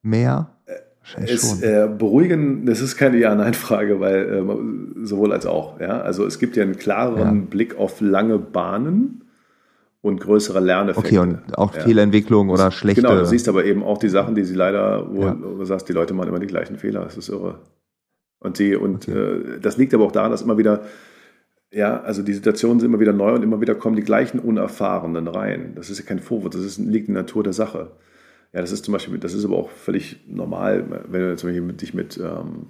mehr? 0.01 0.55
Es, 1.17 1.61
äh, 1.63 1.89
beruhigen, 1.97 2.67
das 2.67 2.81
ist 2.81 2.95
keine 2.95 3.17
Ja-Nein-Frage, 3.17 3.99
weil 3.99 4.29
äh, 4.29 5.05
sowohl 5.05 5.33
als 5.33 5.45
auch. 5.47 5.79
Ja? 5.79 6.01
Also 6.01 6.25
es 6.25 6.37
gibt 6.37 6.55
ja 6.55 6.63
einen 6.63 6.77
klareren 6.77 7.41
ja. 7.41 7.45
Blick 7.49 7.77
auf 7.77 7.99
lange 7.99 8.37
Bahnen 8.37 9.23
und 10.01 10.21
größere 10.21 10.59
Lerneffekte. 10.59 11.07
Okay, 11.07 11.17
und 11.17 11.57
auch 11.57 11.73
ja. 11.73 11.81
Fehlerentwicklung 11.81 12.49
oder 12.49 12.69
schlechte. 12.71 13.01
Genau, 13.01 13.15
du 13.15 13.25
siehst 13.25 13.49
aber 13.49 13.65
eben 13.65 13.83
auch 13.83 13.97
die 13.97 14.09
Sachen, 14.09 14.35
die 14.35 14.43
sie 14.43 14.53
leider, 14.53 15.07
wo 15.11 15.23
ja. 15.23 15.33
du 15.33 15.65
sagst, 15.65 15.89
die 15.89 15.93
Leute 15.93 16.13
machen 16.13 16.29
immer 16.29 16.39
die 16.39 16.47
gleichen 16.47 16.77
Fehler. 16.77 17.03
Das 17.03 17.17
ist 17.17 17.29
irre. 17.29 17.59
Und 18.39 18.57
sie, 18.57 18.75
und 18.75 19.07
okay. 19.07 19.17
äh, 19.17 19.59
das 19.59 19.77
liegt 19.77 19.93
aber 19.93 20.05
auch 20.05 20.11
daran, 20.11 20.31
dass 20.31 20.41
immer 20.41 20.57
wieder 20.57 20.83
ja, 21.71 22.01
also 22.01 22.23
die 22.23 22.33
Situationen 22.33 22.79
sind 22.79 22.89
immer 22.89 22.99
wieder 22.99 23.13
neu 23.13 23.33
und 23.33 23.43
immer 23.43 23.61
wieder 23.61 23.75
kommen 23.75 23.95
die 23.95 24.03
gleichen 24.03 24.39
Unerfahrenen 24.39 25.27
rein. 25.27 25.73
Das 25.75 25.89
ist 25.89 25.99
ja 25.99 26.05
kein 26.05 26.19
Vorwurf, 26.19 26.51
das 26.51 26.63
ist, 26.63 26.79
liegt 26.79 27.07
in 27.07 27.13
der 27.13 27.23
Natur 27.23 27.43
der 27.43 27.53
Sache. 27.53 27.91
Ja, 28.53 28.61
das 28.61 28.71
ist 28.71 28.85
zum 28.85 28.93
Beispiel, 28.93 29.19
das 29.19 29.35
ist 29.35 29.45
aber 29.45 29.57
auch 29.57 29.69
völlig 29.69 30.19
normal, 30.27 31.03
wenn 31.07 31.21
du 31.21 31.35
zum 31.35 31.49
Beispiel 31.49 31.61
mit, 31.61 31.81
dich 31.81 31.93
mit 31.93 32.17
ähm, 32.17 32.67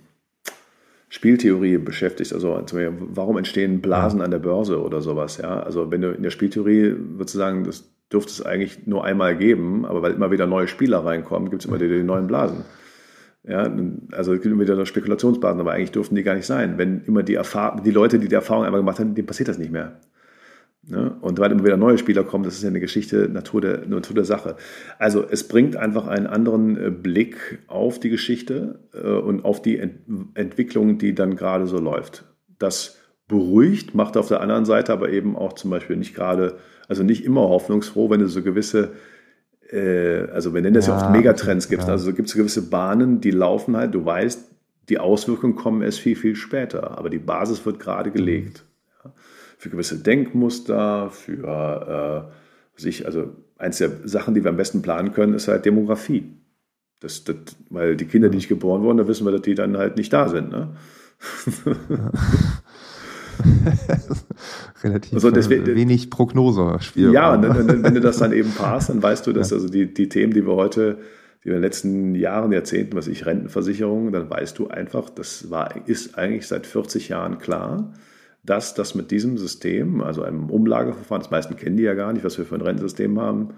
Spieltheorie 1.08 1.78
beschäftigst. 1.78 2.34
Also 2.34 2.62
zum 2.64 2.78
Beispiel, 2.78 3.08
warum 3.14 3.38
entstehen 3.38 3.80
Blasen 3.80 4.22
an 4.22 4.32
der 4.32 4.40
Börse 4.40 4.82
oder 4.82 5.02
sowas? 5.02 5.38
Ja, 5.38 5.62
also 5.62 5.90
wenn 5.92 6.02
du 6.02 6.12
in 6.12 6.24
der 6.24 6.32
Spieltheorie 6.32 6.96
würdest 6.98 7.36
du 7.36 7.40
sagen, 7.40 7.64
das 7.64 7.90
dürfte 8.12 8.32
es 8.32 8.42
eigentlich 8.42 8.86
nur 8.86 9.06
einmal 9.06 9.38
geben, 9.38 9.86
aber 9.86 10.02
weil 10.02 10.14
immer 10.14 10.32
wieder 10.32 10.46
neue 10.46 10.68
Spieler 10.68 11.06
reinkommen, 11.06 11.50
gibt 11.50 11.62
es 11.62 11.68
immer 11.68 11.80
wieder 11.80 11.96
die 11.96 12.04
neuen 12.04 12.28
Blasen. 12.28 12.66
Ja, 13.44 13.72
also 14.12 14.34
es 14.34 14.42
gibt 14.42 14.54
immer 14.54 14.64
wieder 14.64 14.86
Spekulationsbasen, 14.86 15.62
aber 15.62 15.72
eigentlich 15.72 15.92
dürften 15.92 16.16
die 16.16 16.24
gar 16.24 16.36
nicht 16.36 16.46
sein. 16.46 16.78
Wenn 16.78 17.04
immer 17.06 17.24
die, 17.24 17.36
Erfahr 17.36 17.82
die 17.82 17.92
Leute, 17.92 18.20
die 18.20 18.28
die 18.28 18.36
Erfahrung 18.36 18.66
einmal 18.66 18.82
gemacht 18.82 19.00
haben, 19.00 19.16
denen 19.16 19.28
passiert 19.28 19.48
das 19.48 19.58
nicht 19.58 19.72
mehr. 19.72 20.00
Ja, 20.88 21.18
und 21.22 21.40
weil 21.40 21.52
immer 21.52 21.64
wieder 21.64 21.78
neue 21.78 21.98
Spieler 21.98 22.24
kommen, 22.24 22.44
das 22.44 22.56
ist 22.56 22.64
ja 22.64 22.70
eine 22.70 22.80
Geschichte, 22.80 23.30
Natur 23.30 23.62
der, 23.62 23.86
Natur 23.86 24.16
der 24.16 24.26
Sache. 24.26 24.56
Also 24.98 25.24
es 25.30 25.48
bringt 25.48 25.76
einfach 25.76 26.08
einen 26.08 26.26
anderen 26.26 26.78
äh, 26.78 26.90
Blick 26.90 27.60
auf 27.68 28.00
die 28.00 28.10
Geschichte 28.10 28.80
äh, 28.94 29.08
und 29.08 29.46
auf 29.46 29.62
die 29.62 29.78
Ent 29.78 30.00
Entwicklung, 30.34 30.98
die 30.98 31.14
dann 31.14 31.36
gerade 31.36 31.68
so 31.68 31.80
läuft. 31.80 32.26
Das 32.58 32.98
beruhigt, 33.28 33.94
macht 33.94 34.18
auf 34.18 34.30
der 34.30 34.42
anderen 34.42 34.66
Seite 34.66 34.92
aber 34.92 35.10
eben 35.10 35.36
auch 35.36 35.54
zum 35.54 35.70
Beispiel 35.70 35.96
nicht 35.96 36.16
gerade, 36.16 36.58
also 36.88 37.04
nicht 37.04 37.24
immer 37.24 37.42
hoffnungsfroh, 37.42 38.10
wenn 38.10 38.22
du 38.22 38.28
so 38.28 38.42
gewisse 38.42 38.94
also 39.72 40.54
wir 40.54 40.62
nennen 40.62 40.74
das 40.74 40.88
ja, 40.88 40.98
ja 40.98 41.02
oft 41.02 41.12
Megatrends 41.12 41.70
gibt. 41.70 41.84
Ja. 41.84 41.90
Also 41.90 42.14
gibt 42.14 42.28
es 42.28 42.36
gewisse 42.36 42.70
Bahnen, 42.70 43.22
die 43.22 43.32
laufen 43.32 43.78
halt, 43.78 43.94
du 43.94 44.04
weißt, 44.04 44.50
die 44.90 44.98
Auswirkungen 44.98 45.56
kommen 45.56 45.82
erst 45.82 46.00
viel, 46.00 46.16
viel 46.16 46.36
später, 46.36 46.98
aber 46.98 47.10
die 47.10 47.20
Basis 47.20 47.66
wird 47.66 47.80
gerade 47.80 48.12
gelegt. 48.12 48.66
Ja. 49.04 49.12
Für 49.58 49.70
gewisse 49.70 50.00
Denkmuster, 50.00 51.10
für 51.12 52.30
äh, 52.78 52.82
sich, 52.82 53.06
also 53.06 53.30
eins 53.58 53.78
der 53.78 53.92
Sachen, 54.06 54.34
die 54.34 54.44
wir 54.44 54.50
am 54.50 54.58
besten 54.58 54.82
planen 54.82 55.14
können, 55.14 55.34
ist 55.34 55.48
halt 55.48 55.66
Demografie. 55.66 56.34
Das, 57.02 57.24
das, 57.24 57.36
weil 57.70 57.96
die 57.96 58.06
Kinder, 58.06 58.30
die 58.30 58.38
nicht 58.38 58.50
geboren 58.50 58.82
wurden, 58.82 58.98
da 58.98 59.08
wissen 59.08 59.26
wir, 59.26 59.32
dass 59.32 59.42
die 59.42 59.56
dann 59.56 59.78
halt 59.78 59.96
nicht 59.96 60.12
da 60.12 60.28
sind. 60.28 60.52
Ne? 60.52 60.76
Relativ 64.84 65.14
also 65.14 65.32
deswegen, 65.32 65.66
äh, 65.66 65.76
wenig 65.76 66.10
Prognose 66.10 66.78
spielen. 66.82 67.14
Ja, 67.14 67.34
und 67.34 67.42
dann, 67.42 67.84
wenn 67.84 67.94
du 67.94 68.02
das 68.02 68.18
dann 68.18 68.34
eben 68.34 68.52
passt, 68.52 68.90
dann 68.90 69.02
weißt 69.02 69.26
du, 69.28 69.34
dass 69.34 69.52
ja. 69.52 69.58
also 69.58 69.70
die, 69.70 69.94
die 69.94 70.10
Themen, 70.10 70.34
die 70.34 70.46
wir 70.46 70.56
heute, 70.56 70.98
die 71.44 71.46
wir 71.46 71.56
in 71.56 71.62
den 71.62 71.64
letzten 71.64 72.16
Jahren, 72.16 72.52
Jahrzehnten, 72.52 72.96
was 72.96 73.08
ich, 73.08 73.26
Rentenversicherung, 73.26 74.12
dann 74.12 74.30
weißt 74.30 74.58
du 74.60 74.68
einfach, 74.68 75.10
das 75.10 75.50
war, 75.50 75.88
ist 75.88 76.18
eigentlich 76.18 76.48
seit 76.48 76.66
40 76.66 77.10
Jahren 77.10 77.38
klar, 77.38 77.94
dass 78.44 78.74
das 78.74 78.96
mit 78.96 79.12
diesem 79.12 79.38
System, 79.38 80.02
also 80.02 80.24
einem 80.24 80.50
Umlageverfahren, 80.50 81.22
das 81.22 81.32
meisten 81.32 81.56
kennen 81.56 81.78
die 81.78 81.84
ja 81.84 81.94
gar 81.94 82.14
nicht, 82.14 82.24
was 82.24 82.38
wir 82.38 82.46
für 82.46 82.56
ein 82.56 82.62
Rentensystem 82.62 83.20
haben, 83.20 83.54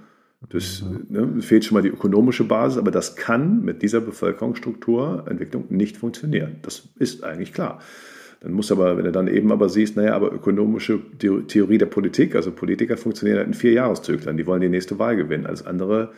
das 0.49 0.83
ne, 1.09 1.41
fehlt 1.41 1.65
schon 1.65 1.75
mal 1.75 1.83
die 1.83 1.89
ökonomische 1.89 2.43
Basis, 2.43 2.79
aber 2.79 2.89
das 2.89 3.15
kann 3.15 3.63
mit 3.63 3.83
dieser 3.83 4.01
Bevölkerungsstrukturentwicklung 4.01 5.65
nicht 5.69 5.97
funktionieren. 5.97 6.57
Das 6.63 6.89
ist 6.97 7.23
eigentlich 7.23 7.53
klar. 7.53 7.79
Dann 8.41 8.53
muss 8.53 8.71
aber, 8.71 8.97
wenn 8.97 9.05
du 9.05 9.11
dann 9.11 9.27
eben 9.27 9.51
aber 9.51 9.69
siehst, 9.69 9.95
naja, 9.95 10.15
aber 10.15 10.33
ökonomische 10.33 10.99
Theorie 11.19 11.77
der 11.77 11.85
Politik, 11.85 12.35
also 12.35 12.51
Politiker 12.51 12.97
funktionieren 12.97 13.37
halt 13.37 13.47
in 13.47 13.53
vier 13.53 13.73
Jahreszyklen, 13.73 14.35
die 14.35 14.47
wollen 14.47 14.61
die 14.61 14.69
nächste 14.69 14.97
Wahl 14.97 15.15
gewinnen. 15.15 15.45
Als 15.45 15.65
andere 15.65 16.11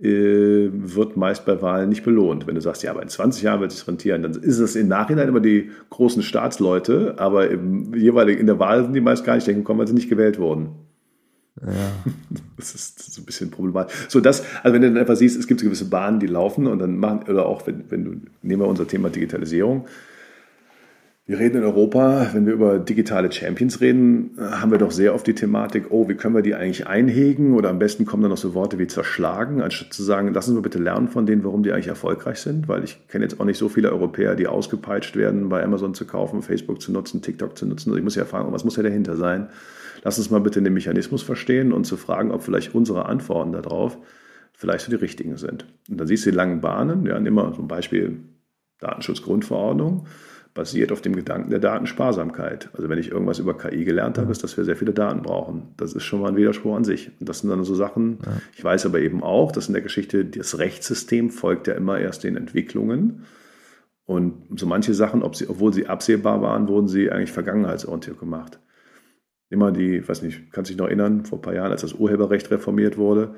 äh, 0.00 0.68
wird 0.72 1.16
meist 1.16 1.46
bei 1.46 1.62
Wahlen 1.62 1.88
nicht 1.88 2.02
belohnt. 2.02 2.48
Wenn 2.48 2.56
du 2.56 2.60
sagst, 2.60 2.82
ja, 2.82 2.90
aber 2.90 3.02
in 3.02 3.08
20 3.08 3.44
Jahren 3.44 3.60
wird 3.60 3.70
es 3.70 3.86
rentieren, 3.86 4.24
dann 4.24 4.32
ist 4.32 4.58
es 4.58 4.74
im 4.74 4.88
Nachhinein 4.88 5.28
immer 5.28 5.40
die 5.40 5.70
großen 5.90 6.24
Staatsleute, 6.24 7.14
aber 7.18 7.48
im 7.48 7.94
jeweiligen 7.94 8.40
in 8.40 8.46
der 8.46 8.58
Wahl 8.58 8.82
sind 8.82 8.94
die 8.94 9.00
meist 9.00 9.24
gar 9.24 9.36
nicht 9.36 9.46
denken 9.46 9.62
kommen, 9.62 9.78
weil 9.78 9.86
sie 9.86 9.94
nicht 9.94 10.10
gewählt 10.10 10.38
wurden. 10.38 10.70
Ja. 11.60 11.68
Das 12.56 12.74
ist 12.74 13.14
so 13.14 13.22
ein 13.22 13.24
bisschen 13.24 13.50
problematisch. 13.50 13.94
So, 14.10 14.20
das, 14.20 14.44
also 14.62 14.74
wenn 14.74 14.82
du 14.82 14.88
dann 14.88 14.98
einfach 14.98 15.16
siehst, 15.16 15.38
es 15.38 15.46
gibt 15.46 15.60
so 15.60 15.64
gewisse 15.64 15.88
Bahnen, 15.88 16.20
die 16.20 16.26
laufen 16.26 16.66
und 16.66 16.78
dann 16.78 16.98
machen, 16.98 17.22
oder 17.26 17.46
auch 17.46 17.66
wenn, 17.66 17.90
wenn 17.90 18.04
du, 18.04 18.10
nehmen 18.42 18.60
wir 18.60 18.68
unser 18.68 18.86
Thema 18.86 19.08
Digitalisierung, 19.08 19.86
wir 21.30 21.38
reden 21.38 21.58
in 21.58 21.62
Europa, 21.62 22.30
wenn 22.32 22.44
wir 22.44 22.52
über 22.52 22.80
digitale 22.80 23.30
Champions 23.30 23.80
reden, 23.80 24.32
haben 24.36 24.72
wir 24.72 24.78
doch 24.78 24.90
sehr 24.90 25.14
oft 25.14 25.24
die 25.28 25.32
Thematik, 25.32 25.84
oh, 25.90 26.08
wie 26.08 26.16
können 26.16 26.34
wir 26.34 26.42
die 26.42 26.56
eigentlich 26.56 26.88
einhegen? 26.88 27.54
Oder 27.54 27.70
am 27.70 27.78
besten 27.78 28.04
kommen 28.04 28.24
dann 28.24 28.32
noch 28.32 28.36
so 28.36 28.52
Worte 28.52 28.80
wie 28.80 28.88
zerschlagen, 28.88 29.62
anstatt 29.62 29.92
zu 29.92 30.02
sagen, 30.02 30.34
lassen 30.34 30.56
wir 30.56 30.62
bitte 30.62 30.80
lernen 30.80 31.06
von 31.06 31.26
denen, 31.26 31.44
warum 31.44 31.62
die 31.62 31.70
eigentlich 31.70 31.86
erfolgreich 31.86 32.38
sind. 32.40 32.66
Weil 32.66 32.82
ich 32.82 33.06
kenne 33.06 33.24
jetzt 33.24 33.38
auch 33.38 33.44
nicht 33.44 33.58
so 33.58 33.68
viele 33.68 33.92
Europäer, 33.92 34.34
die 34.34 34.48
ausgepeitscht 34.48 35.14
werden, 35.14 35.48
bei 35.48 35.62
Amazon 35.62 35.94
zu 35.94 36.04
kaufen, 36.04 36.42
Facebook 36.42 36.82
zu 36.82 36.90
nutzen, 36.90 37.22
TikTok 37.22 37.56
zu 37.56 37.64
nutzen. 37.64 37.90
Also 37.90 37.98
ich 37.98 38.02
muss 38.02 38.16
ja 38.16 38.24
fragen, 38.24 38.52
was 38.52 38.64
muss 38.64 38.74
ja 38.74 38.82
dahinter 38.82 39.14
sein? 39.14 39.50
Lass 40.02 40.18
uns 40.18 40.30
mal 40.30 40.40
bitte 40.40 40.60
den 40.60 40.74
Mechanismus 40.74 41.22
verstehen 41.22 41.72
und 41.72 41.84
zu 41.84 41.96
fragen, 41.96 42.32
ob 42.32 42.42
vielleicht 42.42 42.74
unsere 42.74 43.06
Antworten 43.06 43.52
darauf 43.52 43.98
vielleicht 44.52 44.86
so 44.86 44.90
die 44.90 44.96
richtigen 44.96 45.36
sind. 45.36 45.64
Und 45.88 46.00
dann 46.00 46.08
siehst 46.08 46.26
du 46.26 46.30
die 46.32 46.36
langen 46.36 46.60
Bahnen, 46.60 47.06
ja, 47.06 47.20
nimm 47.20 47.34
mal 47.34 47.54
so 47.54 47.62
ein 47.62 47.68
Beispiel 47.68 48.18
Datenschutzgrundverordnung 48.80 50.08
basiert 50.54 50.90
auf 50.90 51.00
dem 51.00 51.14
Gedanken 51.14 51.50
der 51.50 51.60
Datensparsamkeit. 51.60 52.70
Also 52.72 52.88
wenn 52.88 52.98
ich 52.98 53.10
irgendwas 53.10 53.38
über 53.38 53.56
KI 53.56 53.84
gelernt 53.84 54.18
habe, 54.18 54.32
ist, 54.32 54.42
dass 54.42 54.56
wir 54.56 54.64
sehr 54.64 54.76
viele 54.76 54.92
Daten 54.92 55.22
brauchen. 55.22 55.68
Das 55.76 55.92
ist 55.92 56.02
schon 56.02 56.20
mal 56.20 56.28
ein 56.28 56.36
Widerspruch 56.36 56.74
an 56.76 56.84
sich. 56.84 57.12
Und 57.20 57.28
das 57.28 57.40
sind 57.40 57.50
dann 57.50 57.62
so 57.64 57.74
Sachen, 57.74 58.18
ja. 58.24 58.32
ich 58.56 58.64
weiß 58.64 58.86
aber 58.86 59.00
eben 59.00 59.22
auch, 59.22 59.52
dass 59.52 59.68
in 59.68 59.74
der 59.74 59.82
Geschichte 59.82 60.24
das 60.24 60.58
Rechtssystem 60.58 61.30
folgt 61.30 61.68
ja 61.68 61.74
immer 61.74 61.98
erst 61.98 62.24
den 62.24 62.36
Entwicklungen. 62.36 63.24
Und 64.06 64.58
so 64.58 64.66
manche 64.66 64.92
Sachen, 64.92 65.22
sie, 65.34 65.48
obwohl 65.48 65.72
sie 65.72 65.86
absehbar 65.86 66.42
waren, 66.42 66.66
wurden 66.66 66.88
sie 66.88 67.12
eigentlich 67.12 67.30
vergangenheitsorientiert 67.30 68.18
gemacht. 68.18 68.58
Immer 69.50 69.70
die, 69.70 69.98
ich 69.98 70.08
weiß 70.08 70.22
nicht, 70.22 70.52
kannst 70.52 70.70
du 70.70 70.74
dich 70.74 70.78
noch 70.78 70.86
erinnern, 70.86 71.24
vor 71.24 71.38
ein 71.38 71.42
paar 71.42 71.54
Jahren, 71.54 71.70
als 71.70 71.82
das 71.82 71.92
Urheberrecht 71.92 72.50
reformiert 72.50 72.98
wurde, 72.98 73.36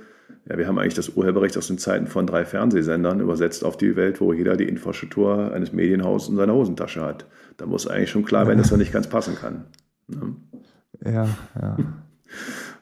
ja, 0.48 0.58
wir 0.58 0.66
haben 0.66 0.78
eigentlich 0.78 0.94
das 0.94 1.10
Urheberrecht 1.10 1.56
aus 1.56 1.68
den 1.68 1.78
Zeiten 1.78 2.06
von 2.06 2.26
drei 2.26 2.44
Fernsehsendern 2.44 3.20
übersetzt 3.20 3.64
auf 3.64 3.76
die 3.76 3.94
Welt, 3.94 4.20
wo 4.20 4.32
jeder 4.32 4.56
die 4.56 4.68
Infrastruktur 4.68 5.52
eines 5.52 5.72
Medienhauses 5.72 6.30
in 6.30 6.36
seiner 6.36 6.54
Hosentasche 6.54 7.00
hat. 7.02 7.26
Da 7.58 7.66
muss 7.66 7.86
eigentlich 7.86 8.10
schon 8.10 8.24
klar 8.24 8.46
werden, 8.46 8.58
dass 8.58 8.72
er 8.72 8.78
nicht 8.78 8.92
ganz 8.92 9.06
passen 9.06 9.36
kann. 9.36 9.66
Ne? 10.08 10.34
Ja, 11.04 11.28
ja. 11.60 11.76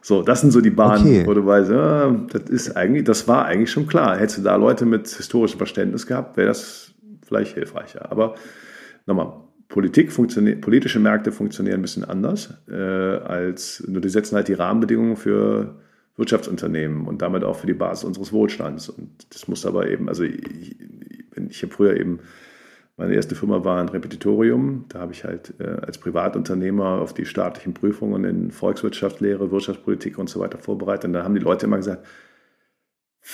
So, 0.03 0.23
das 0.23 0.41
sind 0.41 0.53
so 0.53 0.63
die 0.63 0.71
Bahnen, 0.71 1.03
okay. 1.03 1.27
wo 1.27 1.35
du 1.35 1.45
weißt, 1.45 1.71
ja, 1.71 2.11
das 2.33 2.49
ist 2.49 2.77
eigentlich, 2.77 3.05
das 3.05 3.29
war 3.29 3.45
eigentlich 3.45 3.71
schon 3.71 3.87
klar. 3.87 4.17
Hättest 4.17 4.39
du 4.39 4.43
da 4.43 4.57
Leute 4.57 4.87
mit 4.87 5.09
historischem 5.09 5.59
Verständnis 5.59 6.07
gehabt, 6.07 6.39
wäre 6.39 6.49
das 6.49 6.95
vielleicht 7.27 7.55
hilfreicher. 7.55 8.11
Aber 8.11 8.35
nochmal, 9.05 9.35
Politik 9.69 10.11
funktioniert, 10.11 10.63
politische 10.63 10.99
Märkte 10.99 11.31
funktionieren 11.31 11.81
ein 11.81 11.83
bisschen 11.83 12.05
anders 12.05 12.55
äh, 12.69 12.75
als 12.75 13.85
nur 13.87 14.01
die 14.01 14.09
setzen 14.09 14.35
halt 14.35 14.49
die 14.49 14.55
Rahmenbedingungen 14.55 15.17
für 15.17 15.77
Wirtschaftsunternehmen 16.17 17.07
und 17.07 17.23
damit 17.23 17.45
auch 17.45 17.57
für 17.57 17.67
die 17.67 17.75
Basis 17.75 18.05
unseres 18.05 18.33
Wohlstands. 18.33 18.89
Und 18.89 19.33
das 19.33 19.49
muss 19.49 19.65
aber 19.65 19.89
eben, 19.89 20.09
also 20.09 20.25
ich, 20.25 20.77
ich 21.49 21.63
habe 21.63 21.73
früher 21.73 21.97
eben, 21.97 22.21
meine 22.97 23.15
erste 23.15 23.35
Firma 23.35 23.65
war 23.65 23.81
ein 23.81 23.89
Repetitorium, 23.89 24.85
da 24.91 25.01
habe 25.01 25.13
ich 25.13 25.25
halt 25.25 25.55
äh, 25.59 25.65
als 25.65 25.97
Privatunternehmer 25.97 27.01
auf 27.01 27.15
die 27.15 27.25
staatlichen 27.25 27.73
Prüfungen 27.73 28.25
in 28.25 28.51
Volkswirtschaftslehre, 28.51 29.51
Wirtschaftspolitik 29.51 30.19
und 30.19 30.29
so 30.29 30.41
weiter 30.41 30.59
vorbereitet. 30.59 31.07
Und 31.07 31.15
da 31.15 31.25
haben 31.25 31.35
die 31.35 31.41
Leute 31.41 31.65
immer 31.65 31.79
gesagt, 31.79 32.07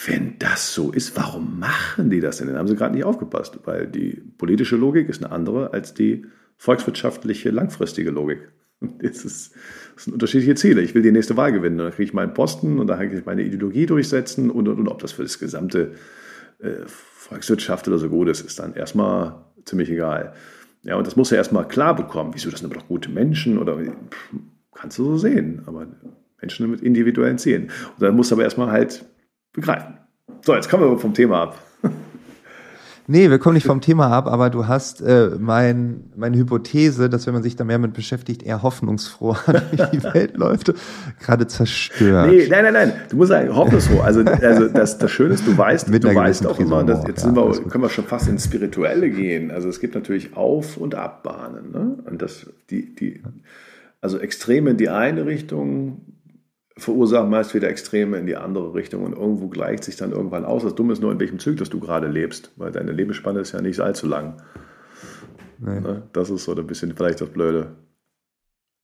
wenn 0.06 0.38
das 0.38 0.74
so 0.74 0.92
ist, 0.92 1.16
warum 1.16 1.58
machen 1.58 2.10
die 2.10 2.20
das 2.20 2.38
denn? 2.38 2.48
Dann 2.48 2.58
haben 2.58 2.68
sie 2.68 2.76
gerade 2.76 2.94
nicht 2.94 3.04
aufgepasst, 3.04 3.58
weil 3.64 3.86
die 3.86 4.22
politische 4.38 4.76
Logik 4.76 5.08
ist 5.08 5.24
eine 5.24 5.32
andere 5.32 5.72
als 5.72 5.94
die 5.94 6.26
volkswirtschaftliche 6.56 7.50
langfristige 7.50 8.10
Logik. 8.10 8.48
Jetzt 9.02 9.24
ist, 9.24 9.54
das 9.94 10.04
sind 10.04 10.12
unterschiedliche 10.12 10.54
Ziele. 10.54 10.82
Ich 10.82 10.94
will 10.94 11.02
die 11.02 11.12
nächste 11.12 11.36
Wahl 11.36 11.52
gewinnen. 11.52 11.78
Dann 11.78 11.90
kriege 11.90 12.04
ich 12.04 12.14
meinen 12.14 12.34
Posten 12.34 12.78
und 12.78 12.86
dann 12.86 12.98
kann 12.98 13.16
ich 13.16 13.24
meine 13.24 13.42
Ideologie 13.42 13.86
durchsetzen 13.86 14.50
und, 14.50 14.68
und, 14.68 14.78
und 14.78 14.88
ob 14.88 14.98
das 14.98 15.12
für 15.12 15.22
das 15.22 15.38
gesamte 15.38 15.92
äh, 16.58 16.86
Volkswirtschaft 16.86 17.88
oder 17.88 17.98
so 17.98 18.08
gut 18.08 18.28
ist, 18.28 18.42
ist 18.42 18.58
dann 18.58 18.74
erstmal 18.74 19.44
ziemlich 19.64 19.90
egal. 19.90 20.34
Ja, 20.82 20.96
und 20.96 21.06
das 21.06 21.16
muss 21.16 21.32
er 21.32 21.38
erstmal 21.38 21.66
klar 21.66 21.96
bekommen. 21.96 22.30
Wieso, 22.34 22.50
das 22.50 22.60
sind 22.60 22.70
aber 22.70 22.80
doch 22.80 22.88
gute 22.88 23.10
Menschen 23.10 23.58
oder 23.58 23.78
kannst 24.74 24.98
du 24.98 25.04
so 25.04 25.18
sehen, 25.18 25.62
aber 25.66 25.88
Menschen 26.40 26.70
mit 26.70 26.80
individuellen 26.82 27.38
Zielen. 27.38 27.64
Und 27.64 28.02
dann 28.02 28.14
musst 28.14 28.30
du 28.30 28.36
aber 28.36 28.44
erstmal 28.44 28.70
halt 28.70 29.04
begreifen. 29.52 29.98
So, 30.42 30.54
jetzt 30.54 30.68
kommen 30.68 30.88
wir 30.88 30.98
vom 30.98 31.14
Thema 31.14 31.42
ab. 31.42 31.65
Nee, 33.08 33.30
wir 33.30 33.38
kommen 33.38 33.54
nicht 33.54 33.66
vom 33.66 33.80
Thema 33.80 34.08
ab, 34.08 34.26
aber 34.26 34.50
du 34.50 34.66
hast 34.66 35.00
äh, 35.00 35.30
mein, 35.38 36.10
meine 36.16 36.36
Hypothese, 36.36 37.08
dass 37.08 37.26
wenn 37.26 37.34
man 37.34 37.42
sich 37.42 37.54
da 37.54 37.64
mehr 37.64 37.78
mit 37.78 37.92
beschäftigt, 37.92 38.42
eher 38.42 38.62
hoffnungsfroh 38.62 39.36
durch 39.46 39.90
die 39.90 40.02
Welt 40.02 40.36
läuft, 40.36 40.74
gerade 41.20 41.46
zerstört. 41.46 42.30
Nee, 42.30 42.48
nein, 42.48 42.64
nein, 42.64 42.72
nein. 42.72 42.92
Du 43.08 43.16
musst 43.16 43.28
sagen, 43.28 43.54
hoffnungsfroh. 43.54 44.00
Also, 44.00 44.22
also 44.22 44.68
das, 44.68 44.98
das 44.98 45.10
Schöne 45.10 45.34
ist, 45.34 45.46
du 45.46 45.56
weißt, 45.56 45.88
mit 45.88 46.02
du 46.02 46.14
weißt 46.14 46.46
auch 46.46 46.58
immer, 46.58 46.82
dass, 46.82 47.06
jetzt 47.06 47.24
ja, 47.24 47.34
wir, 47.34 47.52
können 47.68 47.84
wir 47.84 47.90
schon 47.90 48.04
fast 48.06 48.28
ins 48.28 48.44
Spirituelle 48.44 49.08
gehen. 49.10 49.52
Also 49.52 49.68
es 49.68 49.78
gibt 49.78 49.94
natürlich 49.94 50.36
Auf- 50.36 50.76
und 50.76 50.96
Abbahnen. 50.96 51.70
Ne? 51.70 51.98
Und 52.06 52.22
das, 52.22 52.46
die, 52.70 52.94
die, 52.94 53.22
also 54.00 54.18
Extreme 54.18 54.70
in 54.70 54.76
die 54.78 54.88
eine 54.88 55.26
Richtung, 55.26 56.00
verursachen 56.78 57.30
meist 57.30 57.54
wieder 57.54 57.68
Extreme 57.68 58.18
in 58.18 58.26
die 58.26 58.36
andere 58.36 58.74
Richtung 58.74 59.04
und 59.04 59.14
irgendwo 59.14 59.48
gleicht 59.48 59.84
sich 59.84 59.96
dann 59.96 60.12
irgendwann 60.12 60.44
aus. 60.44 60.62
Das 60.62 60.74
Dumme 60.74 60.92
ist 60.92 61.00
nur, 61.00 61.10
in 61.10 61.18
welchem 61.18 61.38
Zyklus 61.38 61.70
du 61.70 61.80
gerade 61.80 62.06
lebst, 62.06 62.52
weil 62.56 62.70
deine 62.70 62.92
Lebensspanne 62.92 63.40
ist 63.40 63.52
ja 63.52 63.62
nicht 63.62 63.80
allzu 63.80 64.06
lang. 64.06 64.42
Nee. 65.58 65.80
Ne? 65.80 66.02
Das 66.12 66.28
ist 66.28 66.44
so 66.44 66.54
ein 66.54 66.66
bisschen 66.66 66.94
vielleicht 66.94 67.20
das 67.20 67.30
Blöde. 67.30 67.76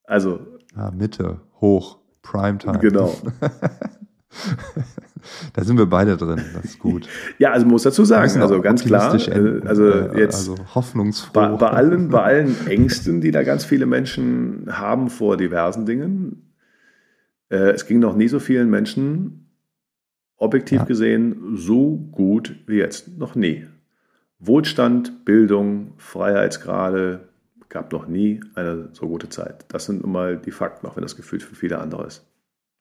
Also. 0.05 0.41
Ja, 0.75 0.91
Mitte, 0.91 1.41
hoch, 1.61 1.99
Primetime. 2.23 2.79
Genau. 2.79 3.15
da 5.53 5.63
sind 5.63 5.77
wir 5.77 5.85
beide 5.85 6.17
drin, 6.17 6.41
das 6.55 6.65
ist 6.65 6.79
gut. 6.79 7.07
Ja, 7.39 7.53
also 7.53 7.67
muss 7.67 7.83
dazu 7.83 8.07
sagen, 8.07 8.41
also 8.41 8.63
ganz 8.63 8.85
klar, 8.85 9.15
enden, 9.15 9.69
also 9.69 9.87
jetzt 10.17 10.49
also 10.49 10.57
hoffnungsfroh. 10.75 11.33
Bei, 11.35 11.49
bei, 11.49 11.69
allen, 11.69 12.09
bei 12.09 12.23
allen 12.23 12.67
Ängsten, 12.67 13.21
die 13.21 13.33
da 13.33 13.43
ganz 13.43 13.67
viele 13.67 13.85
Menschen 13.85 14.67
haben 14.71 15.11
vor 15.11 15.37
diversen 15.37 15.85
Dingen, 15.85 16.33
äh, 16.33 16.52
es 17.57 17.87
ging 17.87 17.99
noch 17.99 18.17
nie 18.17 18.29
so 18.29 18.41
vielen 18.41 18.71
Menschen, 18.71 19.51
objektiv 20.37 20.81
ja. 20.81 20.85
gesehen, 20.85 21.57
so 21.57 21.97
gut 21.97 22.57
wie 22.67 22.77
jetzt. 22.77 23.17
Noch 23.17 23.35
nie. 23.35 23.67
Wohlstand, 24.39 25.25
Bildung, 25.25 25.93
Freiheitsgrade 25.99 27.29
gab 27.69 27.91
noch 27.93 28.07
nie 28.07 28.41
eine 28.55 28.91
so 28.93 29.09
gute 29.09 29.29
Zeit. 29.29 29.65
Das 29.69 29.87
sind 29.87 30.03
nun 30.03 30.13
mal 30.13 30.37
die 30.37 30.51
Fakten, 30.51 30.87
auch 30.87 30.97
wenn 30.97 31.03
das 31.03 31.17
Gefühl 31.17 31.41
für 31.41 31.55
viele 31.55 31.79
andere 31.79 32.07
ist. 32.07 32.25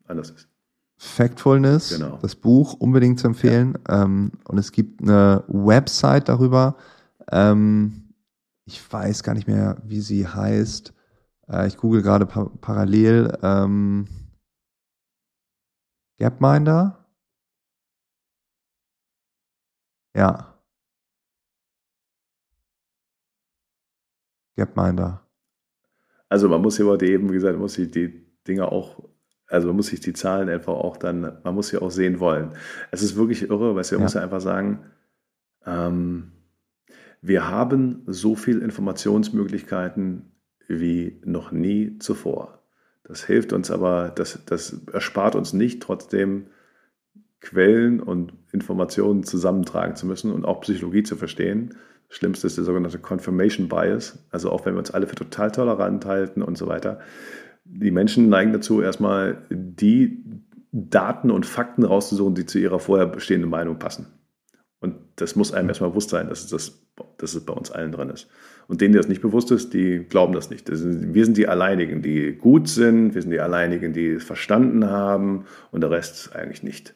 anders 0.07 0.31
ist. 0.31 0.47
Factfulness, 0.97 1.97
genau. 1.97 2.19
das 2.21 2.35
Buch 2.35 2.73
unbedingt 2.73 3.19
zu 3.19 3.27
empfehlen. 3.27 3.77
Ja. 3.87 4.03
Ähm, 4.03 4.31
und 4.47 4.57
es 4.57 4.71
gibt 4.71 5.01
eine 5.01 5.43
Website 5.47 6.29
darüber. 6.29 6.75
Ähm, 7.31 8.13
ich 8.65 8.81
weiß 8.91 9.23
gar 9.23 9.33
nicht 9.33 9.47
mehr, 9.47 9.77
wie 9.83 10.01
sie 10.01 10.27
heißt. 10.27 10.93
Äh, 11.49 11.67
ich 11.67 11.77
google 11.77 12.01
gerade 12.01 12.25
par 12.25 12.51
parallel. 12.61 13.35
Gapminder? 16.21 17.03
Ja. 20.15 20.53
Gapminder. 24.55 25.27
Also 26.29 26.47
man 26.47 26.61
muss 26.61 26.77
hier 26.77 26.85
heute 26.85 27.07
eben, 27.07 27.29
wie 27.29 27.33
gesagt, 27.33 27.53
man 27.53 27.63
muss 27.63 27.73
sich 27.73 27.89
die 27.89 28.23
Dinge 28.47 28.71
auch, 28.71 29.09
also 29.47 29.69
man 29.69 29.77
muss 29.77 29.87
sich 29.87 29.99
die 29.99 30.13
Zahlen 30.13 30.47
einfach 30.47 30.73
auch 30.73 30.97
dann, 30.97 31.21
man 31.43 31.55
muss 31.55 31.69
sie 31.69 31.81
auch 31.81 31.89
sehen 31.89 32.19
wollen. 32.19 32.53
Es 32.91 33.01
ist 33.01 33.15
wirklich 33.15 33.49
irre, 33.49 33.73
weil 33.73 33.83
man 33.83 33.91
ja. 33.91 33.97
muss 33.97 34.13
ja 34.13 34.21
einfach 34.21 34.41
sagen, 34.41 34.91
ähm, 35.65 36.33
wir 37.23 37.47
haben 37.47 38.03
so 38.05 38.35
viele 38.35 38.59
Informationsmöglichkeiten 38.59 40.35
wie 40.67 41.19
noch 41.25 41.51
nie 41.51 41.97
zuvor. 41.97 42.60
Das 43.11 43.25
hilft 43.25 43.51
uns 43.51 43.69
aber, 43.69 44.09
das, 44.15 44.39
das 44.45 44.73
erspart 44.93 45.35
uns 45.35 45.51
nicht, 45.51 45.83
trotzdem 45.83 46.45
Quellen 47.41 47.99
und 47.99 48.31
Informationen 48.53 49.25
zusammentragen 49.25 49.97
zu 49.97 50.07
müssen 50.07 50.31
und 50.31 50.45
auch 50.45 50.61
Psychologie 50.61 51.03
zu 51.03 51.17
verstehen. 51.17 51.75
Das 52.07 52.15
Schlimmste 52.15 52.47
ist 52.47 52.55
der 52.55 52.63
sogenannte 52.63 52.99
Confirmation 52.99 53.67
Bias, 53.67 54.19
also 54.29 54.49
auch 54.49 54.65
wenn 54.65 54.75
wir 54.75 54.79
uns 54.79 54.91
alle 54.91 55.07
für 55.07 55.15
total 55.15 55.51
tolerant 55.51 56.05
halten 56.05 56.41
und 56.41 56.57
so 56.57 56.67
weiter. 56.67 57.01
Die 57.65 57.91
Menschen 57.91 58.29
neigen 58.29 58.53
dazu, 58.53 58.81
erstmal 58.81 59.45
die 59.49 60.23
Daten 60.71 61.31
und 61.31 61.45
Fakten 61.45 61.83
rauszusuchen, 61.83 62.35
die 62.35 62.45
zu 62.45 62.59
ihrer 62.59 62.79
vorher 62.79 63.07
bestehenden 63.07 63.49
Meinung 63.49 63.77
passen. 63.77 64.07
Und 64.79 64.95
das 65.17 65.35
muss 65.35 65.53
einem 65.53 65.67
erstmal 65.67 65.89
bewusst 65.89 66.11
sein, 66.11 66.29
dass 66.29 66.47
das, 66.47 66.81
dass 67.17 67.35
es 67.35 67.45
bei 67.45 67.53
uns 67.53 67.71
allen 67.71 67.91
drin 67.91 68.09
ist. 68.09 68.29
Und 68.71 68.79
denen, 68.79 68.93
die 68.93 68.97
das 68.99 69.09
nicht 69.09 69.21
bewusst 69.21 69.51
ist, 69.51 69.73
die 69.73 70.05
glauben 70.07 70.31
das 70.31 70.49
nicht. 70.49 70.69
Das 70.69 70.79
sind, 70.79 71.13
wir 71.13 71.25
sind 71.25 71.35
die 71.35 71.49
Alleinigen, 71.49 72.01
die 72.01 72.31
gut 72.31 72.69
sind, 72.69 73.13
wir 73.13 73.21
sind 73.21 73.31
die 73.31 73.41
Alleinigen, 73.41 73.91
die 73.91 74.11
es 74.11 74.23
verstanden 74.23 74.89
haben 74.89 75.43
und 75.71 75.81
der 75.81 75.91
Rest 75.91 76.33
eigentlich 76.33 76.63
nicht. 76.63 76.95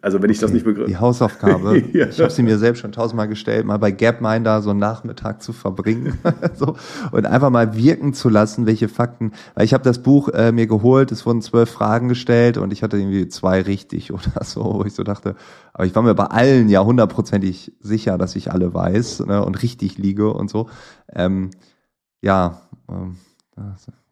Also 0.00 0.22
wenn 0.22 0.30
ich 0.30 0.38
das 0.38 0.52
nicht 0.52 0.64
begriff. 0.64 0.86
Die 0.86 0.96
Hausaufgabe, 0.96 1.78
ja. 1.92 2.06
ich 2.08 2.20
habe 2.20 2.30
sie 2.30 2.42
mir 2.42 2.58
selbst 2.58 2.80
schon 2.80 2.92
tausendmal 2.92 3.28
gestellt, 3.28 3.66
mal 3.66 3.78
bei 3.78 3.90
Gapminder 3.90 4.62
so 4.62 4.70
einen 4.70 4.78
Nachmittag 4.78 5.42
zu 5.42 5.52
verbringen 5.52 6.18
so, 6.54 6.76
und 7.12 7.26
einfach 7.26 7.50
mal 7.50 7.76
wirken 7.76 8.12
zu 8.14 8.28
lassen, 8.28 8.66
welche 8.66 8.88
Fakten, 8.88 9.32
weil 9.54 9.64
ich 9.64 9.74
habe 9.74 9.84
das 9.84 10.02
Buch 10.02 10.28
äh, 10.30 10.52
mir 10.52 10.66
geholt, 10.66 11.12
es 11.12 11.26
wurden 11.26 11.42
zwölf 11.42 11.70
Fragen 11.70 12.08
gestellt 12.08 12.58
und 12.58 12.72
ich 12.72 12.82
hatte 12.82 12.96
irgendwie 12.98 13.28
zwei 13.28 13.62
richtig 13.62 14.12
oder 14.12 14.44
so, 14.44 14.62
wo 14.64 14.84
ich 14.84 14.94
so 14.94 15.02
dachte, 15.02 15.36
aber 15.72 15.86
ich 15.86 15.94
war 15.94 16.02
mir 16.02 16.14
bei 16.14 16.26
allen 16.26 16.68
ja 16.68 16.84
hundertprozentig 16.84 17.72
sicher, 17.80 18.18
dass 18.18 18.36
ich 18.36 18.52
alle 18.52 18.72
weiß 18.72 19.20
ne, 19.26 19.44
und 19.44 19.62
richtig 19.62 19.98
liege 19.98 20.32
und 20.32 20.50
so. 20.50 20.68
Ähm, 21.14 21.50
ja, 22.22 22.62
ähm, 22.88 23.16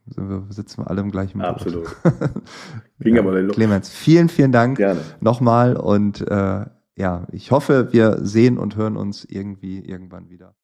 wir, 0.07 0.47
sitzen 0.51 0.83
wir 0.83 0.91
alle 0.91 1.01
im 1.01 1.11
gleichen 1.11 1.39
Boot. 1.39 1.49
Absolut. 1.49 1.97
Ging 3.01 3.17
ja, 3.17 3.23
aber 3.23 3.35
den 3.35 3.51
Clemens, 3.51 3.89
vielen, 3.89 4.29
vielen 4.29 4.53
Dank 4.53 4.79
Gerne. 4.79 5.01
nochmal 5.21 5.77
und 5.77 6.21
äh, 6.21 6.67
ja, 6.97 7.27
ich 7.33 7.51
hoffe, 7.51 7.93
wir 7.93 8.19
sehen 8.25 8.59
und 8.59 8.77
hören 8.77 8.97
uns 8.97 9.25
irgendwie 9.25 9.81
irgendwann 9.81 10.31
wieder. 10.31 10.55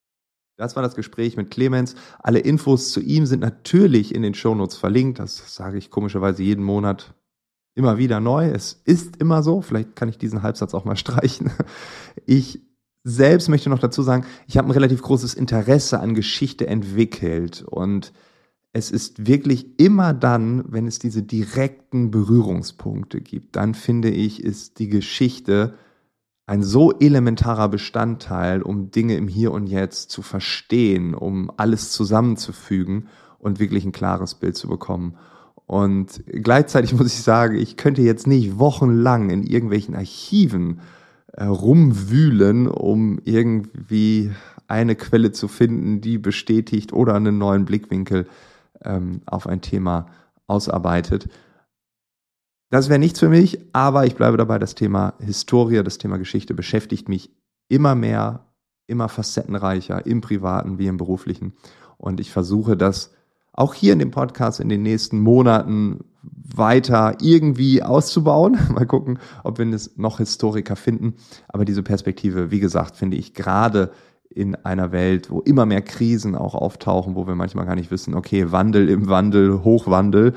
Das 0.57 0.77
war 0.77 0.83
das 0.83 0.95
Gespräch 0.95 1.37
mit 1.37 1.51
Clemens. 1.51 1.95
Alle 2.19 2.39
Infos 2.39 2.93
zu 2.93 3.01
ihm 3.01 3.25
sind 3.25 3.41
natürlich 3.41 4.15
in 4.15 4.23
den 4.23 4.35
Shownotes 4.35 4.77
verlinkt. 4.77 5.19
Das 5.19 5.55
sage 5.55 5.79
ich 5.79 5.91
komischerweise 5.91 6.43
jeden 6.43 6.63
Monat 6.63 7.15
immer 7.75 7.97
wieder 7.97 8.21
neu. 8.21 8.51
Es 8.51 8.75
ist 8.85 9.17
immer 9.17 9.43
so. 9.43 9.63
Vielleicht 9.63 9.97
kann 9.97 10.11
ich 10.11 10.19
diesen 10.19 10.43
Halbsatz 10.43 10.75
auch 10.75 10.85
mal 10.85 10.97
streichen. 10.97 11.51
Ich 12.27 12.61
selbst 13.03 13.49
möchte 13.49 13.71
noch 13.71 13.79
dazu 13.79 14.03
sagen, 14.03 14.27
ich 14.47 14.59
habe 14.59 14.69
ein 14.69 14.73
relativ 14.73 15.01
großes 15.01 15.33
Interesse 15.33 15.99
an 15.99 16.15
Geschichte 16.15 16.67
entwickelt 16.67 17.63
und 17.63 18.13
es 18.73 18.91
ist 18.91 19.27
wirklich 19.27 19.81
immer 19.81 20.15
dann, 20.15 20.65
wenn 20.69 20.87
es 20.87 20.99
diese 20.99 21.23
direkten 21.23 22.11
Berührungspunkte 22.11 23.21
gibt, 23.21 23.57
dann 23.57 23.75
finde 23.75 24.11
ich, 24.11 24.43
ist 24.43 24.79
die 24.79 24.89
Geschichte 24.89 25.75
ein 26.47 26.63
so 26.63 26.93
elementarer 26.99 27.69
Bestandteil, 27.69 28.63
um 28.63 28.91
Dinge 28.91 29.17
im 29.17 29.29
Hier 29.29 29.53
und 29.53 29.67
Jetzt 29.67 30.11
zu 30.11 30.23
verstehen, 30.23 31.15
um 31.15 31.51
alles 31.57 31.93
zusammenzufügen 31.93 33.09
und 33.39 33.61
wirklich 33.61 33.85
ein 33.85 33.93
klares 33.93 34.35
Bild 34.35 34.57
zu 34.57 34.69
bekommen. 34.69 35.17
Und 35.67 36.25
gleichzeitig 36.27 36.93
muss 36.93 37.07
ich 37.07 37.23
sagen, 37.23 37.57
ich 37.57 37.77
könnte 37.77 38.03
jetzt 38.03 38.27
nicht 38.27 38.59
wochenlang 38.59 39.31
in 39.31 39.45
irgendwelchen 39.45 39.95
Archiven 39.95 40.81
äh, 41.33 41.45
rumwühlen, 41.45 42.67
um 42.67 43.21
irgendwie 43.25 44.33
eine 44.67 44.97
Quelle 44.97 45.33
zu 45.33 45.47
finden, 45.47 46.01
die 46.01 46.19
bestätigt 46.19 46.93
oder 46.93 47.15
einen 47.15 47.39
neuen 47.39 47.65
Blickwinkel 47.65 48.27
ähm, 48.85 49.23
auf 49.27 49.47
ein 49.47 49.61
Thema 49.61 50.07
ausarbeitet. 50.47 51.29
Das 52.71 52.89
wäre 52.89 52.99
nichts 52.99 53.19
für 53.19 53.29
mich, 53.29 53.59
aber 53.73 54.07
ich 54.07 54.15
bleibe 54.15 54.37
dabei, 54.37 54.59
das 54.59 54.75
Thema 54.75 55.15
Historie, 55.19 55.83
das 55.83 55.99
Thema 55.99 56.19
Geschichte 56.19 56.55
beschäftigt 56.55 57.09
mich 57.09 57.31
immer 57.69 57.95
mehr, 57.95 58.47
immer 58.87 59.09
facettenreicher 59.09 60.07
im 60.07 60.21
privaten 60.21 60.79
wie 60.79 60.87
im 60.87 60.97
beruflichen. 60.97 61.55
Und 61.97 62.21
ich 62.21 62.31
versuche 62.31 62.77
das 62.77 63.13
auch 63.53 63.75
hier 63.75 63.93
in 63.93 63.99
dem 63.99 64.11
Podcast 64.11 64.61
in 64.61 64.69
den 64.69 64.83
nächsten 64.83 65.21
Monaten 65.21 66.05
weiter 66.23 67.17
irgendwie 67.21 67.83
auszubauen. 67.83 68.59
Mal 68.73 68.87
gucken, 68.87 69.19
ob 69.43 69.59
wir 69.59 69.79
noch 69.97 70.19
Historiker 70.19 70.77
finden. 70.77 71.15
Aber 71.49 71.65
diese 71.65 71.83
Perspektive, 71.83 72.51
wie 72.51 72.61
gesagt, 72.61 72.97
finde 72.97 73.17
ich 73.17 73.35
gerade 73.35 73.91
in 74.31 74.55
einer 74.55 74.93
Welt, 74.93 75.31
wo 75.31 75.41
immer 75.41 75.67
mehr 75.67 75.83
Krisen 75.83 76.37
auch 76.37 76.55
auftauchen, 76.55 77.17
wo 77.17 77.27
wir 77.27 77.35
manchmal 77.35 77.67
gar 77.67 77.75
nicht 77.75 77.91
wissen, 77.91 78.15
okay, 78.15 78.53
Wandel 78.53 78.89
im 78.89 79.09
Wandel, 79.09 79.65
Hochwandel, 79.65 80.35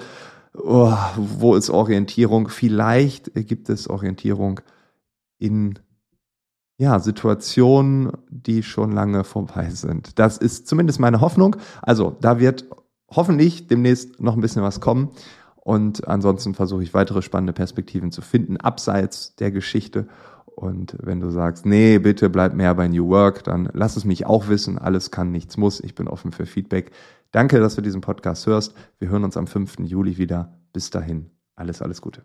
oh, 0.55 0.93
wo 1.15 1.55
ist 1.55 1.69
Orientierung? 1.69 2.49
Vielleicht 2.49 3.31
gibt 3.47 3.69
es 3.69 3.89
Orientierung 3.89 4.61
in 5.37 5.79
ja, 6.77 6.99
Situationen, 6.99 8.11
die 8.29 8.63
schon 8.63 8.91
lange 8.91 9.23
vorbei 9.23 9.69
sind. 9.69 10.17
Das 10.17 10.37
ist 10.37 10.67
zumindest 10.67 10.99
meine 10.99 11.21
Hoffnung. 11.21 11.55
Also, 11.81 12.17
da 12.19 12.39
wird 12.39 12.65
hoffentlich 13.09 13.67
demnächst 13.67 14.19
noch 14.19 14.33
ein 14.33 14.41
bisschen 14.41 14.63
was 14.63 14.81
kommen. 14.81 15.11
Und 15.55 16.07
ansonsten 16.07 16.55
versuche 16.55 16.83
ich 16.83 16.93
weitere 16.93 17.21
spannende 17.21 17.53
Perspektiven 17.53 18.11
zu 18.11 18.21
finden, 18.21 18.57
abseits 18.57 19.35
der 19.35 19.51
Geschichte. 19.51 20.07
Und 20.55 20.95
wenn 21.01 21.19
du 21.19 21.29
sagst, 21.29 21.65
nee, 21.65 21.99
bitte 21.99 22.29
bleib 22.29 22.53
mehr 22.53 22.73
bei 22.75 22.87
New 22.87 23.09
Work, 23.09 23.43
dann 23.43 23.69
lass 23.73 23.97
es 23.97 24.05
mich 24.05 24.25
auch 24.25 24.47
wissen. 24.47 24.77
Alles 24.77 25.11
kann, 25.11 25.31
nichts 25.31 25.57
muss. 25.57 25.79
Ich 25.79 25.95
bin 25.95 26.07
offen 26.07 26.31
für 26.31 26.45
Feedback. 26.45 26.91
Danke, 27.31 27.59
dass 27.59 27.75
du 27.75 27.81
diesen 27.81 28.01
Podcast 28.01 28.45
hörst. 28.45 28.75
Wir 28.99 29.09
hören 29.09 29.23
uns 29.23 29.37
am 29.37 29.47
5. 29.47 29.79
Juli 29.79 30.17
wieder. 30.17 30.57
Bis 30.71 30.89
dahin, 30.89 31.31
alles, 31.55 31.81
alles 31.81 32.01
Gute. 32.01 32.23